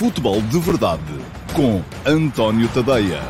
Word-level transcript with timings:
Futebol 0.00 0.40
de 0.40 0.58
Verdade 0.58 1.02
com 1.54 1.82
António 2.10 2.66
Tadeia. 2.72 3.20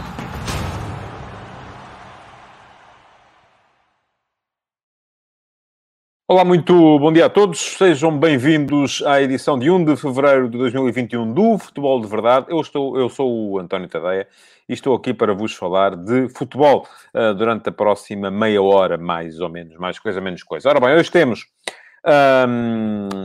Olá, 6.29 6.45
muito 6.45 6.73
bom 7.01 7.13
dia 7.13 7.27
a 7.27 7.29
todos. 7.29 7.59
Sejam 7.59 8.17
bem-vindos 8.17 9.03
à 9.05 9.21
edição 9.21 9.59
de 9.59 9.69
1 9.69 9.85
de 9.85 9.97
fevereiro 9.97 10.49
de 10.49 10.59
2021 10.59 11.35
do 11.35 11.59
Futebol 11.59 12.01
de 12.01 12.07
Verdade. 12.07 12.47
Eu, 12.49 12.61
estou, 12.61 12.97
eu 12.97 13.09
sou 13.09 13.51
o 13.51 13.59
António 13.59 13.89
Tadeia 13.89 14.29
e 14.69 14.73
estou 14.73 14.95
aqui 14.95 15.13
para 15.13 15.35
vos 15.35 15.53
falar 15.53 15.97
de 15.97 16.29
futebol 16.29 16.87
uh, 17.13 17.35
durante 17.35 17.69
a 17.69 17.73
próxima 17.73 18.31
meia 18.31 18.63
hora, 18.63 18.97
mais 18.97 19.41
ou 19.41 19.49
menos. 19.49 19.77
Mais 19.77 19.99
coisa, 19.99 20.21
menos 20.21 20.45
coisa. 20.45 20.69
Ora 20.69 20.79
bem, 20.79 20.95
hoje 20.95 21.11
temos 21.11 21.49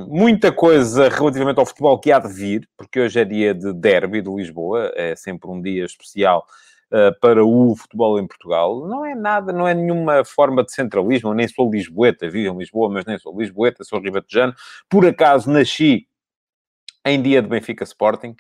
muita 0.08 0.52
coisa 0.52 1.10
relativamente 1.10 1.60
ao 1.60 1.66
futebol 1.66 2.00
que 2.00 2.12
há 2.12 2.20
de 2.20 2.32
vir, 2.34 2.70
porque 2.78 3.00
hoje 3.00 3.20
é 3.20 3.26
dia 3.26 3.54
de 3.54 3.74
derby 3.74 4.22
de 4.22 4.30
Lisboa, 4.30 4.92
é 4.96 5.16
sempre 5.16 5.50
um 5.50 5.62
dia 5.62 5.86
especial 5.86 6.46
uh, 6.92 7.18
para 7.20 7.44
o 7.46 7.76
futebol 7.76 8.20
em 8.20 8.28
Portugal. 8.28 8.88
Não 8.88 9.06
é 9.06 9.16
nada, 9.16 9.54
não 9.54 9.68
é 9.68 9.74
nenhuma 9.74 10.24
forma 10.26 10.64
de 10.64 10.74
centralismo, 10.74 11.34
nem 11.34 11.48
sou 11.48 11.70
lisboeta, 11.70 12.30
vivo 12.30 12.54
em 12.54 12.58
Lisboa, 12.58 12.90
mas 12.90 13.06
nem 13.06 13.18
sou 13.18 13.38
lisboeta, 13.38 13.84
sou 13.84 14.00
ribatejano. 14.00 14.54
Por 14.90 15.06
acaso 15.06 15.50
nasci 15.50 16.08
em 17.06 17.22
dia 17.22 17.42
de 17.42 17.48
Benfica 17.48 17.84
Sporting. 17.84 18.36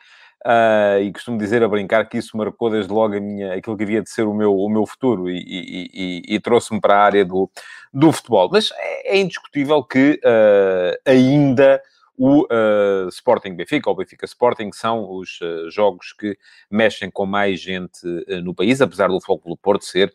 Uh, 0.45 1.01
e 1.01 1.11
costumo 1.11 1.39
dizer 1.39 1.63
a 1.63 1.67
brincar 1.67 2.07
que 2.07 2.19
isso 2.19 2.37
marcou 2.37 2.69
desde 2.69 2.93
logo 2.93 3.15
a 3.15 3.19
minha, 3.19 3.55
aquilo 3.55 3.75
que 3.75 3.81
havia 3.81 4.03
de 4.03 4.11
ser 4.11 4.27
o 4.27 4.33
meu, 4.33 4.55
o 4.55 4.69
meu 4.69 4.85
futuro 4.85 5.27
e, 5.27 5.39
e, 5.39 5.89
e, 5.91 6.35
e 6.35 6.39
trouxe-me 6.39 6.79
para 6.79 6.95
a 6.95 7.03
área 7.03 7.25
do, 7.25 7.49
do 7.91 8.11
futebol. 8.11 8.47
Mas 8.51 8.69
é, 8.77 9.15
é 9.15 9.17
indiscutível 9.17 9.83
que 9.83 10.21
uh, 10.23 10.95
ainda 11.03 11.81
o 12.17 12.43
uh, 12.43 13.09
Sporting 13.09 13.53
Benfica, 13.55 13.89
ou 13.89 13.95
Benfica 13.95 14.25
Sporting, 14.25 14.71
são 14.71 15.11
os 15.11 15.39
uh, 15.41 15.69
jogos 15.69 16.13
que 16.13 16.37
mexem 16.71 17.11
com 17.11 17.25
mais 17.25 17.59
gente 17.59 18.07
uh, 18.07 18.41
no 18.41 18.53
país, 18.53 18.81
apesar 18.81 19.09
do 19.09 19.19
Futebol 19.19 19.55
do 19.55 19.57
Porto 19.57 19.85
ser, 19.85 20.13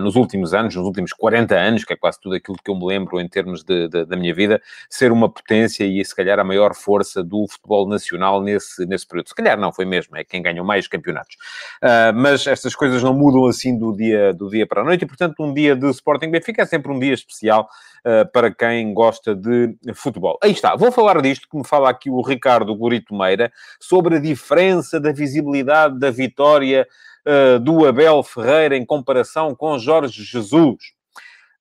nos 0.00 0.16
últimos 0.16 0.52
anos, 0.52 0.74
nos 0.74 0.84
últimos 0.84 1.12
40 1.12 1.54
anos, 1.54 1.84
que 1.84 1.92
é 1.92 1.96
quase 1.96 2.20
tudo 2.20 2.34
aquilo 2.34 2.56
que 2.62 2.70
eu 2.70 2.74
me 2.74 2.84
lembro 2.84 3.20
em 3.20 3.28
termos 3.28 3.62
de, 3.62 3.88
de, 3.88 4.04
da 4.04 4.16
minha 4.16 4.34
vida, 4.34 4.60
ser 4.90 5.12
uma 5.12 5.28
potência 5.28 5.84
e, 5.84 6.04
se 6.04 6.14
calhar, 6.14 6.38
a 6.38 6.44
maior 6.44 6.74
força 6.74 7.22
do 7.22 7.46
futebol 7.48 7.88
nacional 7.88 8.42
nesse, 8.42 8.84
nesse 8.86 9.06
período. 9.06 9.28
Se 9.28 9.34
calhar 9.34 9.58
não, 9.58 9.72
foi 9.72 9.84
mesmo, 9.84 10.16
é 10.16 10.24
quem 10.24 10.42
ganhou 10.42 10.64
mais 10.64 10.86
campeonatos. 10.88 11.36
mas 12.14 12.46
estas 12.46 12.74
coisas 12.74 13.02
não 13.02 13.14
mudam 13.14 13.46
assim 13.46 13.78
do 13.78 13.94
dia, 13.96 14.32
do 14.32 14.50
dia 14.50 14.66
para 14.66 14.82
a 14.82 14.84
noite 14.84 15.04
e, 15.04 15.06
portanto, 15.06 15.42
um 15.42 15.54
dia 15.54 15.76
de 15.76 15.88
Sporting 15.90 16.30
Benfica 16.30 16.62
é 16.62 16.66
sempre 16.66 16.92
um 16.92 16.98
dia 16.98 17.14
especial 17.14 17.68
para 18.32 18.52
quem 18.52 18.92
gosta 18.92 19.34
de 19.34 19.76
futebol. 19.94 20.38
Aí 20.42 20.52
está, 20.52 20.74
vou 20.76 20.90
falar 20.90 21.20
disto 21.20 21.37
isto 21.38 21.48
que 21.48 21.56
me 21.56 21.66
fala 21.66 21.88
aqui 21.88 22.10
o 22.10 22.20
Ricardo 22.20 22.74
Gorito 22.74 23.14
Meira, 23.14 23.52
sobre 23.80 24.16
a 24.16 24.20
diferença 24.20 25.00
da 25.00 25.12
visibilidade 25.12 25.98
da 25.98 26.10
vitória 26.10 26.86
uh, 27.26 27.58
do 27.58 27.86
Abel 27.86 28.22
Ferreira 28.22 28.76
em 28.76 28.84
comparação 28.84 29.54
com 29.54 29.78
Jorge 29.78 30.22
Jesus. 30.22 30.76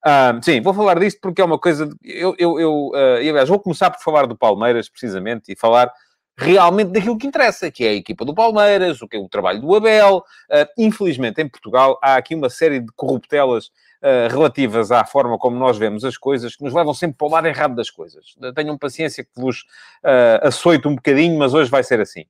Uh, 0.06 0.44
sim, 0.44 0.61
vou 0.61 0.73
falar 0.73 1.00
disto 1.00 1.19
porque 1.22 1.42
é 1.42 1.45
uma 1.45 1.59
coisa. 1.59 1.89
Eu, 2.03 2.36
eu, 2.38 2.59
eu 2.59 2.88
uh, 2.89 3.17
aliás, 3.17 3.50
vou 3.50 3.59
começar 3.59 3.89
por 3.92 4.02
falar 4.02 4.25
do 4.25 4.38
Palmeiras, 4.38 4.89
precisamente, 4.89 5.52
e 5.52 5.56
falar 5.56 5.91
realmente 6.39 6.91
daquilo 6.91 7.17
que 7.17 7.25
interessa, 7.25 7.72
que 7.72 7.84
é 7.84 7.89
a 7.89 7.94
equipa 7.94 8.23
do 8.23 8.34
Palmeiras, 8.34 9.02
o 9.02 9.08
que 9.08 9.17
é 9.17 9.19
o 9.19 9.28
trabalho 9.28 9.59
do 9.59 9.75
Abel. 9.75 10.17
Uh, 10.50 10.67
infelizmente, 10.78 11.41
em 11.41 11.50
Portugal, 11.50 12.00
há 12.02 12.16
aqui 12.16 12.36
uma 12.36 12.50
série 12.50 12.80
de 12.80 12.91
corruptelas 12.95 13.72
uh, 14.03 14.31
relativas 14.31 14.92
à 14.92 15.06
forma 15.06 15.38
como 15.38 15.58
nós 15.58 15.78
vemos 15.78 16.03
as 16.03 16.17
coisas, 16.17 16.56
que 16.56 16.64
nos 16.64 16.73
levam 16.73 16.94
sempre 16.94 17.17
para 17.17 17.28
o 17.28 17.31
lado 17.31 17.48
errado 17.48 17.76
das 17.76 17.90
coisas. 17.90 18.36
Tenham 18.56 18.78
paciência 18.78 19.23
que 19.23 19.31
vos 19.36 19.62
uh, 20.03 20.48
açoito 20.48 20.90
um 20.90 20.95
bocadinho, 20.95 21.38
mas 21.38 21.53
hoje 21.53 21.70
vai 21.70 21.84
ser 21.84 22.00
assim. 22.00 22.25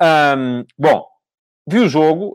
Um, 0.00 0.64
bom, 0.78 1.06
Vi 1.64 1.78
o 1.78 1.88
jogo, 1.88 2.34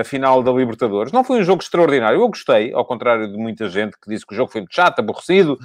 a 0.00 0.02
final 0.02 0.42
da 0.42 0.50
Libertadores. 0.50 1.12
Não 1.12 1.22
foi 1.22 1.38
um 1.38 1.44
jogo 1.44 1.62
extraordinário. 1.62 2.20
Eu 2.20 2.28
gostei, 2.28 2.72
ao 2.74 2.84
contrário 2.84 3.30
de 3.30 3.38
muita 3.38 3.68
gente 3.68 3.96
que 3.96 4.10
disse 4.10 4.26
que 4.26 4.34
o 4.34 4.36
jogo 4.36 4.50
foi 4.50 4.62
muito 4.62 4.74
chato, 4.74 4.98
aborrecido, 4.98 5.56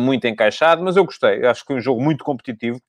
muito 0.00 0.26
encaixado, 0.26 0.82
mas 0.82 0.96
eu 0.96 1.04
gostei. 1.04 1.46
Acho 1.46 1.60
que 1.60 1.68
foi 1.68 1.76
um 1.76 1.80
jogo 1.80 2.02
muito 2.02 2.24
competitivo. 2.24 2.80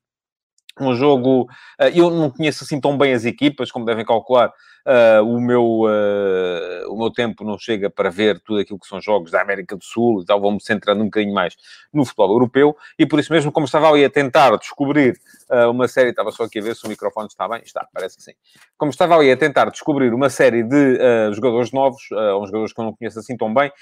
Um 0.80 0.96
jogo... 0.96 1.46
Eu 1.94 2.10
não 2.10 2.28
conheço 2.28 2.64
assim 2.64 2.80
tão 2.80 2.98
bem 2.98 3.12
as 3.12 3.24
equipas, 3.24 3.70
como 3.70 3.84
devem 3.84 4.04
calcular 4.04 4.52
uh, 4.88 5.22
o, 5.22 5.40
meu, 5.40 5.82
uh, 5.82 6.92
o 6.92 6.96
meu 6.96 7.10
tempo 7.12 7.44
não 7.44 7.58
chega 7.58 7.90
para 7.90 8.08
ver 8.08 8.40
tudo 8.40 8.60
aquilo 8.60 8.78
que 8.78 8.86
são 8.86 9.00
jogos 9.00 9.30
da 9.30 9.42
América 9.42 9.76
do 9.76 9.84
Sul 9.84 10.22
e 10.22 10.24
tal, 10.24 10.40
vou-me 10.40 10.60
centrando 10.60 11.02
um 11.02 11.06
bocadinho 11.06 11.34
mais 11.34 11.54
no 11.92 12.04
futebol 12.04 12.32
europeu, 12.32 12.76
e 12.98 13.06
por 13.06 13.20
isso 13.20 13.32
mesmo, 13.32 13.52
como 13.52 13.66
estava 13.66 13.88
ali 13.88 14.04
a 14.04 14.10
tentar 14.10 14.56
descobrir 14.56 15.16
uh, 15.50 15.70
uma 15.70 15.86
série, 15.86 16.10
estava 16.10 16.32
só 16.32 16.44
aqui 16.44 16.58
a 16.58 16.62
ver 16.62 16.74
se 16.74 16.86
o 16.86 16.88
microfone 16.88 17.28
está 17.28 17.46
bem, 17.46 17.60
está, 17.62 17.86
parece 17.92 18.16
que 18.16 18.22
sim. 18.22 18.32
Como 18.76 18.90
estava 18.90 19.16
ali 19.16 19.30
a 19.30 19.36
tentar 19.36 19.70
descobrir 19.70 20.14
uma 20.14 20.30
série 20.30 20.62
de 20.62 20.98
jogadores 21.34 21.72
novos, 21.72 22.00
ou 22.12 22.46
jogadores 22.46 22.72
que 22.72 22.80
eu 22.80 22.84
não 22.84 22.94
conheço 22.94 23.18
assim 23.18 23.36
tão 23.36 23.52
bem, 23.52 23.72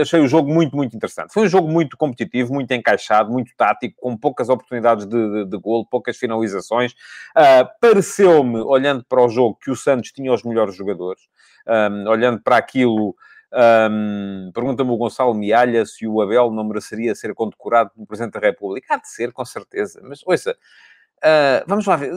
achei 0.00 0.20
o 0.20 0.26
jogo 0.26 0.52
muito, 0.52 0.76
muito 0.76 0.96
interessante. 0.96 1.32
Foi 1.32 1.44
um 1.44 1.48
jogo 1.48 1.68
muito 1.68 1.96
competitivo, 1.96 2.52
muito 2.52 2.72
encaixado, 2.72 3.30
muito 3.30 3.52
tático, 3.56 3.94
com 4.00 4.16
poucas 4.16 4.48
oportunidades 4.48 5.06
de, 5.06 5.44
de, 5.44 5.44
de 5.44 5.58
golo, 5.58 5.86
poucas 5.88 6.16
finalizações. 6.16 6.92
Pareceu-me, 7.80 8.60
olhando 8.60 9.04
para 9.08 9.24
o 9.24 9.28
jogo, 9.28 9.56
que 9.62 9.70
o 9.70 9.76
Santos 9.76 10.10
tinha 10.10 10.25
tinha 10.26 10.32
os 10.32 10.42
melhores 10.42 10.74
jogadores. 10.74 11.22
Um, 11.66 12.08
olhando 12.08 12.40
para 12.42 12.56
aquilo, 12.56 13.14
um, 13.90 14.50
pergunta-me 14.52 14.90
o 14.90 14.96
Gonçalo 14.96 15.34
Mialha 15.34 15.86
se 15.86 16.06
o 16.06 16.20
Abel 16.20 16.50
não 16.50 16.64
mereceria 16.64 17.14
ser 17.14 17.34
condecorado 17.34 17.90
pelo 17.90 18.06
Presidente 18.06 18.34
da 18.34 18.40
República. 18.40 18.94
Há 18.94 18.98
de 18.98 19.08
ser, 19.08 19.32
com 19.32 19.44
certeza. 19.44 20.00
Mas, 20.02 20.20
ouça, 20.26 20.52
uh, 20.52 21.64
vamos 21.66 21.86
lá 21.86 21.96
ver. 21.96 22.12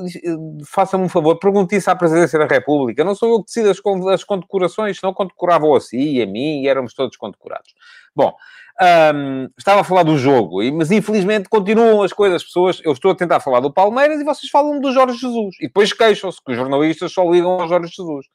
Faça-me 0.65 1.03
um 1.03 1.09
favor, 1.09 1.37
pergunte 1.37 1.75
isso 1.75 1.89
à 1.89 1.95
Presidência 1.95 2.39
da 2.39 2.45
República. 2.45 3.03
Não 3.03 3.13
sou 3.13 3.29
eu 3.29 3.39
que 3.39 3.45
decido 3.45 3.69
as, 3.69 3.79
as 4.13 4.23
condecorações, 4.23 4.99
senão 4.99 5.13
condecoravam 5.13 5.75
a 5.75 5.79
si 5.79 6.17
e 6.17 6.21
a 6.21 6.25
mim 6.25 6.63
e 6.63 6.67
éramos 6.67 6.93
todos 6.93 7.15
condecorados. 7.15 7.73
Bom, 8.15 8.33
um, 8.81 9.49
estava 9.57 9.81
a 9.81 9.83
falar 9.83 10.03
do 10.03 10.17
jogo, 10.17 10.63
mas 10.73 10.89
infelizmente 10.89 11.49
continuam 11.49 12.01
as 12.01 12.13
coisas. 12.13 12.37
As 12.37 12.43
pessoas, 12.43 12.81
eu 12.83 12.93
estou 12.93 13.11
a 13.11 13.15
tentar 13.15 13.39
falar 13.41 13.59
do 13.59 13.73
Palmeiras 13.73 14.21
e 14.21 14.23
vocês 14.23 14.49
falam 14.49 14.79
do 14.79 14.91
Jorge 14.93 15.17
Jesus. 15.17 15.55
E 15.59 15.67
depois 15.67 15.91
queixam-se 15.91 16.41
que 16.43 16.51
os 16.51 16.57
jornalistas 16.57 17.11
só 17.11 17.29
ligam 17.29 17.51
ao 17.51 17.67
Jorge 17.67 17.93
Jesus. 17.93 18.25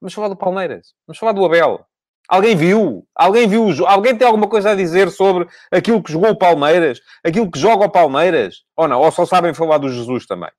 Vamos 0.00 0.14
falar 0.14 0.28
do 0.28 0.36
Palmeiras. 0.36 0.94
Vamos 1.06 1.18
falar 1.18 1.32
do 1.32 1.44
Abel. 1.44 1.84
Alguém 2.26 2.56
viu? 2.56 3.06
Alguém 3.14 3.46
viu? 3.46 3.86
Alguém 3.86 4.16
tem 4.16 4.26
alguma 4.26 4.48
coisa 4.48 4.70
a 4.70 4.74
dizer 4.74 5.10
sobre 5.10 5.46
aquilo 5.70 6.02
que 6.02 6.12
jogou 6.12 6.30
o 6.30 6.38
Palmeiras? 6.38 7.00
Aquilo 7.22 7.50
que 7.50 7.58
joga 7.58 7.84
o 7.84 7.90
Palmeiras? 7.90 8.62
Ou 8.76 8.88
não? 8.88 9.00
Ou 9.00 9.10
só 9.10 9.26
sabem 9.26 9.52
falar 9.52 9.78
do 9.78 9.88
Jesus 9.90 10.26
também? 10.26 10.50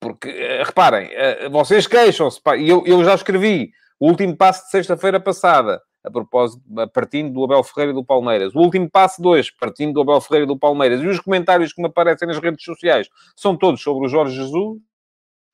Porque, 0.00 0.28
eh, 0.28 0.64
reparem, 0.64 1.10
eh, 1.12 1.48
vocês 1.48 1.86
queixam-se. 1.86 2.40
E 2.58 2.68
eu, 2.68 2.82
eu 2.86 3.04
já 3.04 3.14
escrevi 3.14 3.70
o 4.00 4.08
último 4.08 4.36
passo 4.36 4.64
de 4.64 4.70
sexta-feira 4.70 5.20
passada 5.20 5.80
a 6.04 6.10
propósito, 6.10 6.62
partindo 6.92 7.32
do 7.32 7.44
Abel 7.44 7.62
Ferreira 7.62 7.92
e 7.92 7.94
do 7.94 8.04
Palmeiras. 8.04 8.54
O 8.54 8.58
último 8.58 8.90
passo 8.90 9.22
2, 9.22 9.50
partindo 9.52 9.92
do 9.92 10.00
Abel 10.00 10.20
Ferreira 10.20 10.44
e 10.44 10.48
do 10.48 10.58
Palmeiras. 10.58 11.00
E 11.00 11.06
os 11.06 11.20
comentários 11.20 11.72
que 11.72 11.80
me 11.80 11.88
aparecem 11.88 12.26
nas 12.26 12.38
redes 12.38 12.64
sociais 12.64 13.08
são 13.36 13.56
todos 13.56 13.80
sobre 13.80 14.06
o 14.06 14.08
Jorge 14.08 14.34
Jesus. 14.34 14.80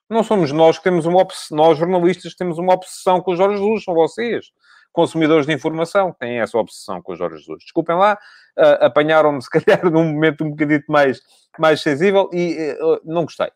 Não 0.08 0.24
somos 0.24 0.50
nós 0.52 0.78
que 0.78 0.84
temos 0.84 1.04
uma 1.04 1.20
obsessão, 1.20 1.56
nós 1.56 1.78
jornalistas 1.78 2.34
temos 2.34 2.56
uma 2.56 2.72
obsessão 2.72 3.20
com 3.20 3.32
o 3.32 3.36
Jorge 3.36 3.58
Jesus, 3.58 3.84
são 3.84 3.92
vocês, 3.92 4.46
consumidores 4.90 5.46
de 5.46 5.52
informação, 5.52 6.12
que 6.12 6.20
têm 6.20 6.40
essa 6.40 6.56
obsessão 6.56 7.02
com 7.02 7.12
o 7.12 7.16
Jorge 7.16 7.36
Jesus. 7.36 7.62
Desculpem 7.62 7.94
lá, 7.94 8.18
uh, 8.58 8.84
apanharam-me 8.84 9.42
se 9.42 9.50
calhar 9.50 9.84
num 9.92 10.12
momento 10.12 10.44
um 10.44 10.50
bocadinho 10.50 10.82
mais, 10.88 11.20
mais 11.58 11.82
sensível 11.82 12.30
e 12.32 12.74
uh, 12.80 13.00
não 13.04 13.24
gostei 13.24 13.50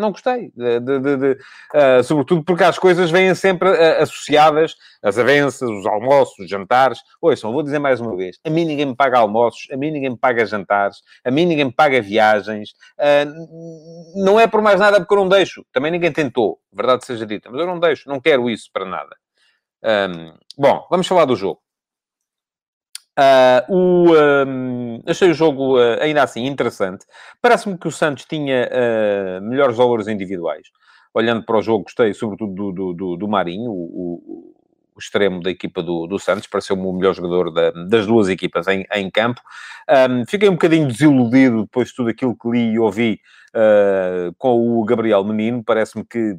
não 0.00 0.12
gostei. 0.12 0.50
De, 0.54 0.80
de, 0.80 1.16
de, 1.16 1.32
uh, 1.74 2.02
sobretudo 2.04 2.44
porque 2.44 2.64
as 2.64 2.78
coisas 2.78 3.10
vêm 3.10 3.34
sempre 3.34 3.68
uh, 3.68 4.02
associadas, 4.02 4.76
as 5.02 5.18
avanças, 5.18 5.68
os 5.68 5.86
almoços, 5.86 6.38
os 6.38 6.48
jantares. 6.48 7.00
Ouçam, 7.20 7.52
vou 7.52 7.62
dizer 7.62 7.78
mais 7.78 8.00
uma 8.00 8.16
vez: 8.16 8.38
a 8.44 8.50
mim 8.50 8.64
ninguém 8.64 8.86
me 8.86 8.96
paga 8.96 9.18
almoços, 9.18 9.66
a 9.70 9.76
mim 9.76 9.90
ninguém 9.90 10.10
me 10.10 10.18
paga 10.18 10.44
jantares, 10.46 10.98
a 11.24 11.30
mim 11.30 11.46
ninguém 11.46 11.66
me 11.66 11.72
paga 11.72 12.00
viagens. 12.00 12.70
Uh, 12.98 14.22
não 14.22 14.38
é 14.38 14.46
por 14.46 14.62
mais 14.62 14.80
nada 14.80 14.98
porque 15.00 15.14
eu 15.14 15.18
não 15.18 15.28
deixo. 15.28 15.64
Também 15.72 15.90
ninguém 15.90 16.12
tentou, 16.12 16.58
verdade 16.72 17.04
seja 17.04 17.26
dita, 17.26 17.50
mas 17.50 17.60
eu 17.60 17.66
não 17.66 17.78
deixo, 17.78 18.08
não 18.08 18.20
quero 18.20 18.48
isso 18.48 18.70
para 18.72 18.84
nada. 18.84 19.16
Um, 19.82 20.34
bom, 20.56 20.86
vamos 20.90 21.06
falar 21.06 21.24
do 21.24 21.36
jogo. 21.36 21.60
Uh, 23.18 23.74
o, 23.74 24.14
um, 24.46 25.02
achei 25.04 25.28
o 25.28 25.34
jogo 25.34 25.76
uh, 25.76 26.00
ainda 26.00 26.22
assim 26.22 26.46
interessante. 26.46 27.04
Parece-me 27.42 27.76
que 27.76 27.88
o 27.88 27.90
Santos 27.90 28.24
tinha 28.24 28.70
uh, 28.70 29.42
melhores 29.42 29.76
valores 29.76 30.06
individuais. 30.06 30.68
Olhando 31.12 31.44
para 31.44 31.58
o 31.58 31.62
jogo, 31.62 31.82
gostei 31.82 32.14
sobretudo 32.14 32.72
do, 32.72 32.92
do, 32.92 33.16
do 33.16 33.28
Marinho, 33.28 33.72
o, 33.72 33.74
o, 33.74 34.54
o, 34.94 34.98
extremo 35.00 35.42
da 35.42 35.50
equipa 35.50 35.82
do, 35.82 36.06
do 36.06 36.16
Santos, 36.18 36.46
pareceu-me 36.46 36.82
o 36.82 36.92
melhor 36.92 37.12
jogador 37.12 37.50
da, 37.50 37.72
das 37.88 38.06
duas 38.06 38.28
equipas 38.28 38.68
em, 38.68 38.86
em 38.94 39.10
campo. 39.10 39.40
Um, 40.10 40.24
fiquei 40.24 40.48
um 40.48 40.52
bocadinho 40.52 40.86
desiludido 40.86 41.62
depois 41.62 41.88
de 41.88 41.94
tudo 41.96 42.10
aquilo 42.10 42.36
que 42.36 42.48
li 42.48 42.72
e 42.72 42.78
ouvi 42.78 43.20
com 44.36 44.78
o 44.78 44.84
Gabriel 44.84 45.24
Menino. 45.24 45.64
Parece-me 45.64 46.04
que 46.04 46.36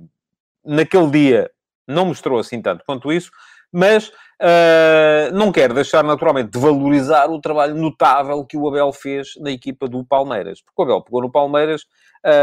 naquele 0.63 1.09
dia 1.09 1.51
não 1.87 2.05
mostrou 2.05 2.39
assim 2.39 2.61
tanto 2.61 2.85
quanto 2.85 3.11
isso 3.11 3.31
mas 3.71 4.07
uh, 4.07 5.33
não 5.33 5.51
quero 5.51 5.73
deixar 5.73 6.03
naturalmente 6.03 6.51
de 6.51 6.59
valorizar 6.59 7.29
o 7.29 7.39
trabalho 7.39 7.75
notável 7.75 8.45
que 8.45 8.57
o 8.57 8.67
Abel 8.67 8.91
fez 8.91 9.33
na 9.39 9.51
equipa 9.51 9.87
do 9.87 10.03
Palmeiras. 10.03 10.61
Porque 10.61 10.81
o 10.81 10.83
Abel 10.83 11.01
pegou 11.01 11.21
no 11.21 11.31
Palmeiras, 11.31 11.85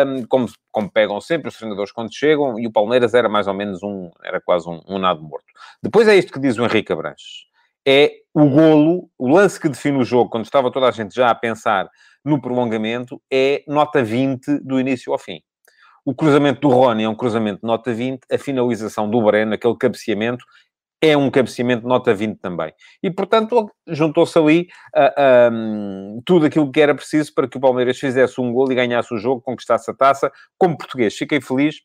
um, 0.06 0.24
como, 0.26 0.48
como 0.70 0.90
pegam 0.90 1.20
sempre 1.20 1.48
os 1.48 1.56
treinadores 1.56 1.92
quando 1.92 2.14
chegam, 2.14 2.58
e 2.58 2.66
o 2.66 2.72
Palmeiras 2.72 3.14
era 3.14 3.28
mais 3.28 3.46
ou 3.46 3.54
menos 3.54 3.82
um, 3.82 4.10
era 4.22 4.40
quase 4.40 4.68
um, 4.68 4.80
um 4.88 4.98
nado 4.98 5.22
morto. 5.22 5.46
Depois 5.82 6.08
é 6.08 6.16
isto 6.16 6.32
que 6.32 6.40
diz 6.40 6.58
o 6.58 6.64
Henrique 6.64 6.92
Abranches. 6.92 7.46
É 7.88 8.12
o 8.34 8.48
golo, 8.48 9.08
o 9.16 9.28
lance 9.28 9.60
que 9.60 9.68
define 9.68 9.98
o 9.98 10.04
jogo, 10.04 10.28
quando 10.28 10.44
estava 10.44 10.72
toda 10.72 10.88
a 10.88 10.90
gente 10.90 11.14
já 11.14 11.30
a 11.30 11.34
pensar 11.34 11.88
no 12.24 12.40
prolongamento, 12.40 13.22
é 13.32 13.62
nota 13.68 14.02
20 14.02 14.58
do 14.58 14.80
início 14.80 15.12
ao 15.12 15.18
fim. 15.18 15.40
O 16.04 16.14
cruzamento 16.14 16.60
do 16.60 16.68
Rony 16.68 17.02
é 17.02 17.08
um 17.08 17.16
cruzamento 17.16 17.60
de 17.60 17.66
nota 17.66 17.92
20, 17.92 18.26
a 18.30 18.38
finalização 18.38 19.10
do 19.10 19.20
Breno, 19.20 19.54
aquele 19.54 19.76
cabeceamento, 19.76 20.44
é 21.00 21.16
um 21.16 21.30
cabeceamento 21.30 21.86
nota 21.86 22.14
20 22.14 22.38
também. 22.38 22.72
E, 23.02 23.10
portanto, 23.10 23.70
juntou-se 23.86 24.38
ali 24.38 24.68
uh, 24.96 25.52
um, 25.52 26.22
tudo 26.24 26.46
aquilo 26.46 26.70
que 26.70 26.80
era 26.80 26.94
preciso 26.94 27.34
para 27.34 27.48
que 27.48 27.56
o 27.56 27.60
Palmeiras 27.60 27.98
fizesse 27.98 28.40
um 28.40 28.52
gol 28.52 28.70
e 28.72 28.74
ganhasse 28.74 29.12
o 29.14 29.18
jogo, 29.18 29.42
conquistasse 29.42 29.90
a 29.90 29.94
taça. 29.94 30.32
Como 30.58 30.76
português, 30.76 31.16
fiquei 31.16 31.40
feliz 31.40 31.76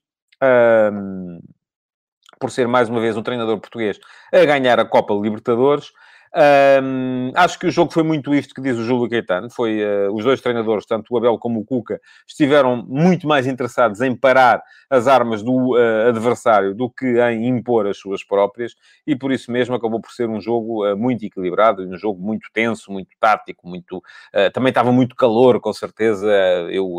por 2.39 2.49
ser, 2.49 2.67
mais 2.67 2.89
uma 2.89 2.99
vez, 2.99 3.15
um 3.15 3.21
treinador 3.21 3.59
português 3.59 3.99
a 4.33 4.43
ganhar 4.43 4.79
a 4.79 4.85
Copa 4.85 5.13
Libertadores. 5.13 5.91
Um, 6.33 7.33
acho 7.35 7.59
que 7.59 7.67
o 7.67 7.71
jogo 7.71 7.91
foi 7.91 8.03
muito 8.03 8.33
isto 8.33 8.55
que 8.55 8.61
diz 8.61 8.77
o 8.77 8.83
Júlio 8.85 9.09
Caetano. 9.09 9.49
Foi 9.49 9.83
uh, 9.83 10.13
os 10.13 10.23
dois 10.23 10.39
treinadores, 10.39 10.85
tanto 10.85 11.13
o 11.13 11.17
Abel 11.17 11.37
como 11.37 11.59
o 11.59 11.65
Cuca, 11.65 11.99
estiveram 12.25 12.85
muito 12.87 13.27
mais 13.27 13.45
interessados 13.45 13.99
em 14.01 14.15
parar 14.15 14.63
as 14.89 15.07
armas 15.07 15.43
do 15.43 15.75
uh, 15.75 16.07
adversário 16.07 16.73
do 16.73 16.89
que 16.89 17.19
em 17.21 17.47
impor 17.47 17.85
as 17.85 17.97
suas 17.97 18.23
próprias, 18.23 18.75
e 19.05 19.15
por 19.15 19.31
isso 19.31 19.51
mesmo 19.51 19.75
acabou 19.75 19.99
por 19.99 20.11
ser 20.11 20.29
um 20.29 20.39
jogo 20.39 20.89
uh, 20.89 20.95
muito 20.95 21.25
equilibrado, 21.25 21.83
um 21.83 21.97
jogo 21.97 22.21
muito 22.21 22.47
tenso, 22.53 22.91
muito 22.91 23.09
tático, 23.19 23.67
muito 23.67 24.01
também 24.53 24.69
estava 24.69 24.91
muito 24.91 25.15
calor, 25.15 25.59
com 25.59 25.73
certeza. 25.73 26.27
Eu 26.69 26.97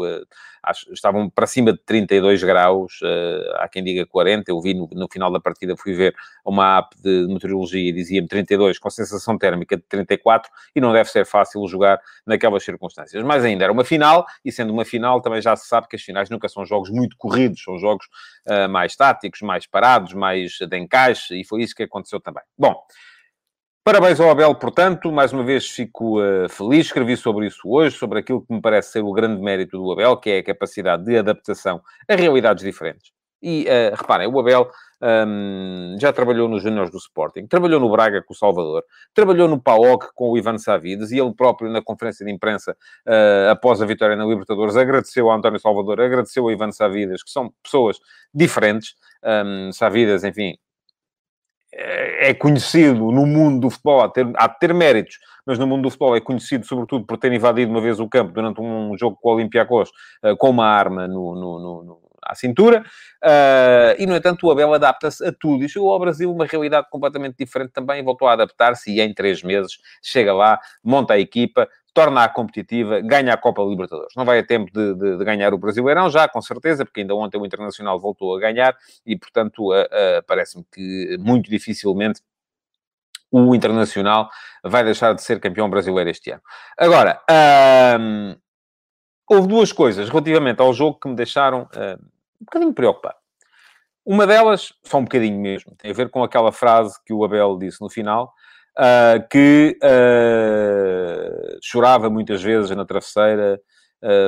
acho, 0.62 0.92
estavam 0.92 1.28
para 1.28 1.46
cima 1.46 1.72
de 1.72 1.78
32 1.78 2.42
graus, 2.42 3.00
uh, 3.02 3.56
há 3.56 3.68
quem 3.68 3.82
diga 3.82 4.06
40, 4.06 4.50
eu 4.50 4.60
vi 4.60 4.74
no, 4.74 4.88
no, 4.92 5.08
final 5.10 5.30
da 5.30 5.40
partida, 5.40 5.76
fui 5.76 5.92
ver 5.94 6.14
uma 6.44 6.78
app 6.78 6.96
de 7.00 7.26
meteorologia 7.28 7.90
e 7.90 7.92
dizia-me 7.92 8.28
32, 8.28 8.78
com 8.78 8.88
sensação 8.88 9.36
térmica 9.36 9.76
de 9.76 9.82
34, 9.82 10.50
e 10.74 10.80
não 10.80 10.92
deve 10.92 11.10
ser 11.10 11.26
fácil 11.26 11.66
jogar 11.66 12.00
naquelas 12.26 12.62
circunstâncias. 12.62 13.22
Mas 13.24 13.44
ainda 13.44 13.64
era 13.64 13.72
uma 13.72 13.84
final, 13.84 14.24
e 14.44 14.52
sendo 14.52 14.72
uma 14.72 14.84
final, 14.84 15.20
também 15.20 15.42
já 15.42 15.56
se 15.56 15.66
sabe 15.66 15.88
que 15.88 15.96
as 15.96 16.02
finais 16.02 16.30
nunca 16.30 16.48
são 16.48 16.64
jogos 16.64 16.90
muito 16.90 17.16
corridos, 17.16 17.62
são 17.62 17.78
jogos 17.78 18.06
uh, 18.46 18.68
mais 18.68 18.94
táticos, 18.94 19.40
mais 19.42 19.66
parados, 19.66 20.14
mais 20.14 20.58
de 20.58 20.78
encaixe, 20.78 21.40
e 21.40 21.44
foi 21.44 21.62
isso 21.62 21.74
que 21.74 21.82
aconteceu 21.82 22.20
também. 22.20 22.42
Bom, 22.56 22.80
Parabéns 23.84 24.20
ao 24.20 24.30
Abel, 24.30 24.54
portanto, 24.54 25.10
mais 25.10 25.32
uma 25.32 25.42
vez 25.42 25.68
fico 25.68 26.20
uh, 26.20 26.48
feliz, 26.48 26.86
escrevi 26.86 27.16
sobre 27.16 27.48
isso 27.48 27.68
hoje, 27.68 27.96
sobre 27.96 28.20
aquilo 28.20 28.40
que 28.40 28.54
me 28.54 28.60
parece 28.60 28.92
ser 28.92 29.02
o 29.02 29.12
grande 29.12 29.42
mérito 29.42 29.76
do 29.76 29.90
Abel, 29.90 30.16
que 30.18 30.30
é 30.30 30.38
a 30.38 30.44
capacidade 30.44 31.04
de 31.04 31.18
adaptação 31.18 31.82
a 32.08 32.14
realidades 32.14 32.62
diferentes. 32.62 33.10
E, 33.42 33.64
uh, 33.64 33.96
reparem, 33.96 34.28
o 34.28 34.38
Abel 34.38 34.70
um, 35.26 35.96
já 35.98 36.12
trabalhou 36.12 36.48
nos 36.48 36.62
Júniors 36.62 36.92
do 36.92 36.96
Sporting, 36.96 37.48
trabalhou 37.48 37.80
no 37.80 37.90
Braga 37.90 38.22
com 38.22 38.32
o 38.32 38.36
Salvador, 38.36 38.84
trabalhou 39.12 39.48
no 39.48 39.60
PAOC 39.60 40.14
com 40.14 40.30
o 40.30 40.38
Ivan 40.38 40.58
Savides, 40.58 41.10
e 41.10 41.18
ele 41.18 41.34
próprio, 41.34 41.68
na 41.68 41.82
conferência 41.82 42.24
de 42.24 42.30
imprensa, 42.30 42.76
uh, 43.04 43.50
após 43.50 43.82
a 43.82 43.84
vitória 43.84 44.14
na 44.14 44.24
Libertadores, 44.24 44.76
agradeceu 44.76 45.28
ao 45.28 45.36
António 45.36 45.58
Salvador, 45.58 46.00
agradeceu 46.00 46.44
ao 46.44 46.52
Ivan 46.52 46.70
Savides, 46.70 47.24
que 47.24 47.32
são 47.32 47.52
pessoas 47.60 47.98
diferentes. 48.32 48.94
Um, 49.24 49.72
Savides, 49.72 50.22
enfim, 50.22 50.56
é 51.74 52.34
conhecido 52.34 53.10
no 53.10 53.26
mundo 53.26 53.60
do 53.60 53.70
futebol, 53.70 54.02
há 54.02 54.06
de, 54.06 54.12
ter, 54.12 54.30
há 54.36 54.46
de 54.46 54.58
ter 54.58 54.74
méritos, 54.74 55.18
mas 55.46 55.58
no 55.58 55.66
mundo 55.66 55.82
do 55.82 55.90
futebol 55.90 56.14
é 56.14 56.20
conhecido 56.20 56.66
sobretudo 56.66 57.06
por 57.06 57.16
ter 57.16 57.32
invadido 57.32 57.70
uma 57.70 57.80
vez 57.80 57.98
o 57.98 58.08
campo 58.08 58.32
durante 58.32 58.60
um 58.60 58.96
jogo 58.98 59.16
com 59.20 59.30
o 59.30 59.34
Olympiacos 59.34 59.90
uh, 60.22 60.36
com 60.36 60.50
uma 60.50 60.66
arma 60.66 61.08
no, 61.08 61.34
no, 61.34 61.58
no, 61.84 62.00
à 62.22 62.34
cintura, 62.34 62.84
uh, 63.24 63.94
e 63.98 64.06
no 64.06 64.14
entanto 64.14 64.46
o 64.46 64.50
Abel 64.50 64.72
adapta-se 64.72 65.26
a 65.26 65.32
tudo. 65.32 65.64
E 65.64 65.68
chegou 65.68 65.92
ao 65.92 65.98
Brasil 65.98 66.32
uma 66.32 66.46
realidade 66.46 66.86
completamente 66.90 67.36
diferente 67.38 67.72
também, 67.72 68.02
voltou 68.04 68.28
a 68.28 68.34
adaptar-se 68.34 68.92
e 68.92 69.00
em 69.00 69.12
três 69.12 69.42
meses 69.42 69.78
chega 70.02 70.32
lá, 70.32 70.60
monta 70.84 71.14
a 71.14 71.18
equipa, 71.18 71.68
torna-a 71.94 72.28
competitiva, 72.28 73.00
ganha 73.00 73.34
a 73.34 73.36
Copa 73.36 73.62
Libertadores. 73.62 74.14
Não 74.16 74.24
vai 74.24 74.38
a 74.38 74.46
tempo 74.46 74.72
de, 74.72 74.94
de, 74.94 75.18
de, 75.18 75.24
ganhar 75.24 75.52
o 75.52 75.58
Brasileirão, 75.58 76.08
já, 76.08 76.26
com 76.28 76.40
certeza, 76.40 76.84
porque 76.84 77.00
ainda 77.00 77.14
ontem 77.14 77.38
o 77.38 77.46
Internacional 77.46 78.00
voltou 78.00 78.34
a 78.36 78.40
ganhar 78.40 78.76
e, 79.04 79.16
portanto, 79.16 79.68
parece-me 80.26 80.64
que 80.72 81.16
muito 81.20 81.50
dificilmente 81.50 82.22
o 83.30 83.54
Internacional 83.54 84.30
vai 84.62 84.84
deixar 84.84 85.14
de 85.14 85.22
ser 85.22 85.40
campeão 85.40 85.68
brasileiro 85.68 86.10
este 86.10 86.30
ano. 86.30 86.42
Agora, 86.78 87.20
uh, 87.30 88.38
houve 89.28 89.48
duas 89.48 89.72
coisas 89.72 90.08
relativamente 90.08 90.60
ao 90.60 90.72
jogo 90.74 90.98
que 91.00 91.08
me 91.08 91.14
deixaram 91.16 91.62
um 92.40 92.44
bocadinho 92.44 92.74
preocupado. 92.74 93.16
Uma 94.04 94.26
delas, 94.26 94.72
só 94.82 94.98
um 94.98 95.04
bocadinho 95.04 95.40
mesmo, 95.40 95.74
tem 95.76 95.90
a 95.90 95.94
ver 95.94 96.10
com 96.10 96.24
aquela 96.24 96.50
frase 96.50 96.98
que 97.06 97.12
o 97.12 97.24
Abel 97.24 97.56
disse 97.56 97.80
no 97.80 97.88
final, 97.88 98.34
uh, 98.78 99.28
que 99.28 99.78
uh, 99.82 101.58
chorava 101.62 102.08
muitas 102.10 102.42
vezes 102.42 102.70
na 102.70 102.84
travesseira, 102.84 103.60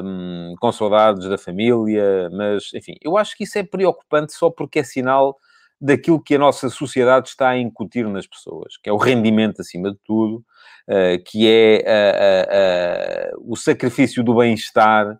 um, 0.05 0.55
com 0.61 0.70
saudades 0.70 1.29
da 1.29 1.37
família, 1.37 2.31
mas, 2.31 2.73
enfim, 2.75 2.94
eu 3.02 3.17
acho 3.17 3.37
que 3.37 3.43
isso 3.43 3.58
é 3.58 3.62
preocupante 3.64 4.32
só 4.32 4.49
porque 4.49 4.79
é 4.79 4.85
sinal 4.85 5.37
daquilo 5.81 6.23
que 6.23 6.37
a 6.37 6.38
nossa 6.38 6.69
sociedade 6.69 7.29
está 7.29 7.49
a 7.50 7.58
incutir 7.58 8.08
nas 8.08 8.26
pessoas, 8.26 8.76
que 8.81 8.88
é 8.88 8.93
o 8.93 8.96
rendimento 8.96 9.61
acima 9.61 9.91
de 9.91 9.99
tudo, 10.05 10.44
uh, 10.88 11.23
que 11.26 11.49
é 11.49 13.32
o 13.38 13.56
sacrifício 13.56 14.23
do 14.23 14.37
bem-estar, 14.37 15.19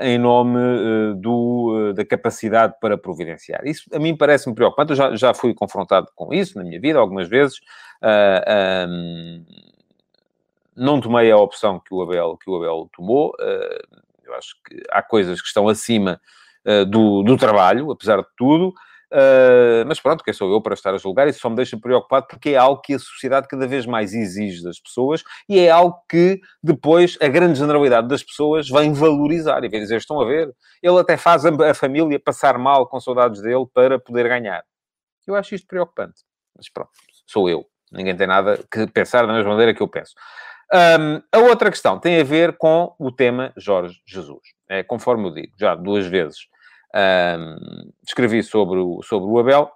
em 0.00 0.18
nome 0.18 0.58
uh, 0.58 1.14
do, 1.16 1.90
uh, 1.90 1.94
da 1.94 2.04
capacidade 2.04 2.74
para 2.80 2.96
providenciar. 2.96 3.66
Isso 3.66 3.84
a 3.92 3.98
mim 3.98 4.16
parece-me 4.16 4.54
preocupante. 4.54 4.92
Eu 4.92 4.96
já, 4.96 5.16
já 5.16 5.34
fui 5.34 5.52
confrontado 5.52 6.06
com 6.14 6.32
isso 6.32 6.56
na 6.56 6.64
minha 6.64 6.80
vida 6.80 6.98
algumas 6.98 7.28
vezes. 7.28 7.58
Um, 8.88 9.44
não 10.76 11.00
tomei 11.00 11.30
a 11.30 11.36
opção 11.36 11.80
que 11.80 11.94
o 11.94 12.02
Abel, 12.02 12.36
que 12.36 12.50
o 12.50 12.56
Abel 12.56 12.88
tomou. 12.94 13.32
eu 14.24 14.34
acho 14.34 14.56
que 14.64 14.82
há 14.90 15.02
coisas 15.02 15.40
que 15.40 15.46
estão 15.46 15.68
acima 15.68 16.20
do, 16.88 17.22
do 17.22 17.36
trabalho, 17.36 17.92
apesar 17.92 18.18
de 18.18 18.26
tudo. 18.36 18.74
Uh, 19.14 19.86
mas 19.86 20.00
pronto, 20.00 20.24
quem 20.24 20.34
sou 20.34 20.52
eu 20.52 20.60
para 20.60 20.74
estar 20.74 20.92
a 20.92 20.98
julgar? 20.98 21.28
Isso 21.28 21.38
só 21.38 21.48
me 21.48 21.54
deixa 21.54 21.78
preocupado 21.78 22.26
porque 22.26 22.50
é 22.50 22.56
algo 22.56 22.80
que 22.80 22.94
a 22.94 22.98
sociedade 22.98 23.46
cada 23.46 23.64
vez 23.64 23.86
mais 23.86 24.12
exige 24.12 24.64
das 24.64 24.80
pessoas 24.80 25.22
e 25.48 25.56
é 25.60 25.70
algo 25.70 25.96
que 26.10 26.40
depois 26.60 27.16
a 27.22 27.28
grande 27.28 27.60
generalidade 27.60 28.08
das 28.08 28.24
pessoas 28.24 28.68
vem 28.68 28.92
valorizar 28.92 29.62
e 29.62 29.68
vem 29.68 29.80
dizer: 29.80 29.98
estão 29.98 30.20
a 30.20 30.24
ver, 30.24 30.52
ele 30.82 30.98
até 30.98 31.16
faz 31.16 31.46
a, 31.46 31.50
a 31.70 31.74
família 31.74 32.18
passar 32.18 32.58
mal 32.58 32.88
com 32.88 32.98
saudades 32.98 33.40
dele 33.40 33.64
para 33.72 34.00
poder 34.00 34.28
ganhar. 34.28 34.64
Eu 35.28 35.36
acho 35.36 35.54
isto 35.54 35.68
preocupante. 35.68 36.22
Mas 36.56 36.68
pronto, 36.68 36.90
sou 37.24 37.48
eu. 37.48 37.64
Ninguém 37.92 38.16
tem 38.16 38.26
nada 38.26 38.58
que 38.68 38.84
pensar 38.88 39.24
da 39.28 39.32
mesma 39.32 39.52
maneira 39.52 39.72
que 39.72 39.80
eu 39.80 39.86
penso. 39.86 40.12
Um, 40.72 41.22
a 41.30 41.38
outra 41.38 41.70
questão 41.70 42.00
tem 42.00 42.20
a 42.20 42.24
ver 42.24 42.56
com 42.56 42.92
o 42.98 43.12
tema 43.12 43.52
Jorge 43.56 43.96
Jesus. 44.04 44.42
É, 44.68 44.82
conforme 44.82 45.28
eu 45.28 45.34
digo, 45.34 45.52
já 45.56 45.76
duas 45.76 46.04
vezes 46.04 46.48
um, 46.94 47.90
escrevi 48.06 48.42
sobre 48.42 48.78
o, 48.78 49.02
sobre 49.02 49.28
o 49.28 49.38
Abel 49.38 49.70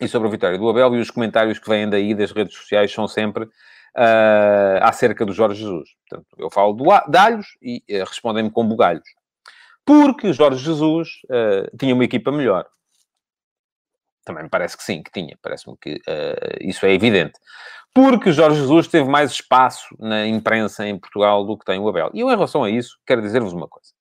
e 0.00 0.08
sobre 0.08 0.28
a 0.28 0.30
vitória 0.30 0.58
do 0.58 0.68
Abel 0.68 0.96
e 0.96 1.00
os 1.00 1.10
comentários 1.10 1.58
que 1.58 1.68
vêm 1.68 1.88
daí 1.88 2.14
das 2.14 2.32
redes 2.32 2.56
sociais 2.56 2.92
são 2.92 3.06
sempre 3.06 3.44
uh, 3.44 4.82
acerca 4.82 5.26
do 5.26 5.32
Jorge 5.32 5.60
Jesus. 5.60 5.90
Portanto, 6.08 6.28
eu 6.38 6.50
falo 6.50 6.72
do, 6.72 6.84
de 6.84 7.18
alhos 7.18 7.46
e 7.60 7.82
uh, 7.90 8.04
respondem-me 8.04 8.50
com 8.50 8.66
bugalhos. 8.66 9.08
Porque 9.84 10.28
o 10.28 10.32
Jorge 10.32 10.64
Jesus 10.64 11.08
uh, 11.24 11.76
tinha 11.76 11.94
uma 11.94 12.04
equipa 12.04 12.30
melhor. 12.30 12.66
Também 14.24 14.44
me 14.44 14.50
parece 14.50 14.76
que 14.76 14.82
sim, 14.82 15.02
que 15.02 15.10
tinha. 15.10 15.38
Parece-me 15.42 15.76
que 15.80 15.94
uh, 15.94 16.58
isso 16.60 16.84
é 16.84 16.92
evidente. 16.92 17.38
Porque 17.94 18.28
o 18.28 18.32
Jorge 18.32 18.60
Jesus 18.60 18.86
teve 18.86 19.08
mais 19.08 19.32
espaço 19.32 19.96
na 19.98 20.26
imprensa 20.26 20.86
em 20.86 20.98
Portugal 20.98 21.44
do 21.44 21.56
que 21.56 21.64
tem 21.64 21.80
o 21.80 21.88
Abel. 21.88 22.10
E 22.12 22.20
eu, 22.20 22.28
em 22.28 22.34
relação 22.34 22.62
a 22.62 22.70
isso, 22.70 22.98
quero 23.06 23.22
dizer-vos 23.22 23.52
uma 23.52 23.66
coisa. 23.66 23.97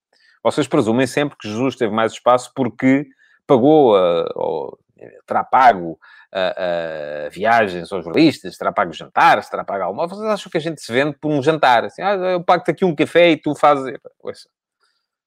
Vocês 0.51 0.65
presumem 0.65 1.05
sempre 1.05 1.37
que 1.37 1.49
Jesus 1.49 1.75
teve 1.75 1.93
mais 1.93 2.13
espaço 2.13 2.53
porque 2.55 3.05
pagou, 3.45 3.97
uh, 3.97 4.25
ou 4.33 4.79
terá 5.25 5.43
pago 5.43 5.91
uh, 5.91 7.27
uh, 7.27 7.29
viagens 7.29 7.91
aos 7.91 8.05
jornalistas, 8.05 8.57
terá 8.57 8.71
pago 8.71 8.93
jantares, 8.93 9.49
terá 9.49 9.65
pago 9.65 9.83
almoço. 9.83 10.15
Vocês 10.15 10.29
acham 10.29 10.49
que 10.49 10.57
a 10.57 10.61
gente 10.61 10.81
se 10.81 10.89
vende 10.89 11.17
por 11.19 11.29
um 11.29 11.43
jantar? 11.43 11.83
Assim, 11.83 12.01
ah, 12.01 12.13
eu 12.13 12.41
pago-te 12.41 12.71
aqui 12.71 12.85
um 12.85 12.95
café 12.95 13.31
e 13.31 13.37
tu 13.37 13.53
fazes... 13.55 13.93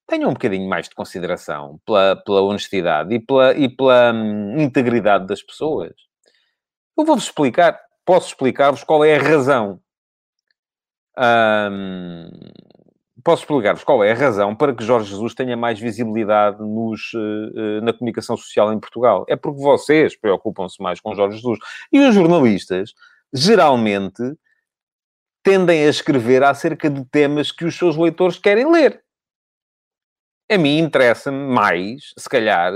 Tenham 0.06 0.30
um 0.30 0.32
bocadinho 0.32 0.66
mais 0.66 0.88
de 0.88 0.94
consideração 0.94 1.78
pela, 1.84 2.16
pela 2.16 2.40
honestidade 2.40 3.14
e 3.14 3.20
pela, 3.20 3.54
e 3.54 3.68
pela 3.68 4.14
hum, 4.14 4.58
integridade 4.58 5.26
das 5.26 5.42
pessoas. 5.42 5.92
Eu 6.98 7.04
vou-vos 7.04 7.24
explicar, 7.24 7.78
posso 8.06 8.28
explicar-vos 8.28 8.82
qual 8.82 9.04
é 9.04 9.16
a 9.16 9.22
razão 9.22 9.78
hum, 11.70 12.30
posso 13.22 13.42
explicar-vos 13.42 13.84
qual 13.84 14.02
é 14.04 14.12
a 14.12 14.14
razão 14.14 14.54
para 14.54 14.74
que 14.74 14.84
Jorge 14.84 15.10
Jesus 15.10 15.34
tenha 15.34 15.56
mais 15.56 15.78
visibilidade 15.78 16.58
nos, 16.60 17.12
na 17.82 17.92
comunicação 17.92 18.36
social 18.36 18.72
em 18.72 18.80
Portugal. 18.80 19.24
É 19.28 19.36
porque 19.36 19.60
vocês 19.60 20.16
preocupam-se 20.16 20.82
mais 20.82 21.00
com 21.00 21.14
Jorge 21.14 21.36
Jesus. 21.36 21.58
E 21.92 22.00
os 22.00 22.14
jornalistas, 22.14 22.94
geralmente, 23.32 24.22
tendem 25.42 25.84
a 25.84 25.88
escrever 25.88 26.42
acerca 26.42 26.90
de 26.90 27.04
temas 27.04 27.50
que 27.50 27.64
os 27.64 27.76
seus 27.76 27.96
leitores 27.96 28.38
querem 28.38 28.70
ler. 28.70 29.02
A 30.50 30.58
mim 30.58 30.78
interessa-me 30.78 31.52
mais, 31.52 32.12
se 32.18 32.28
calhar, 32.28 32.72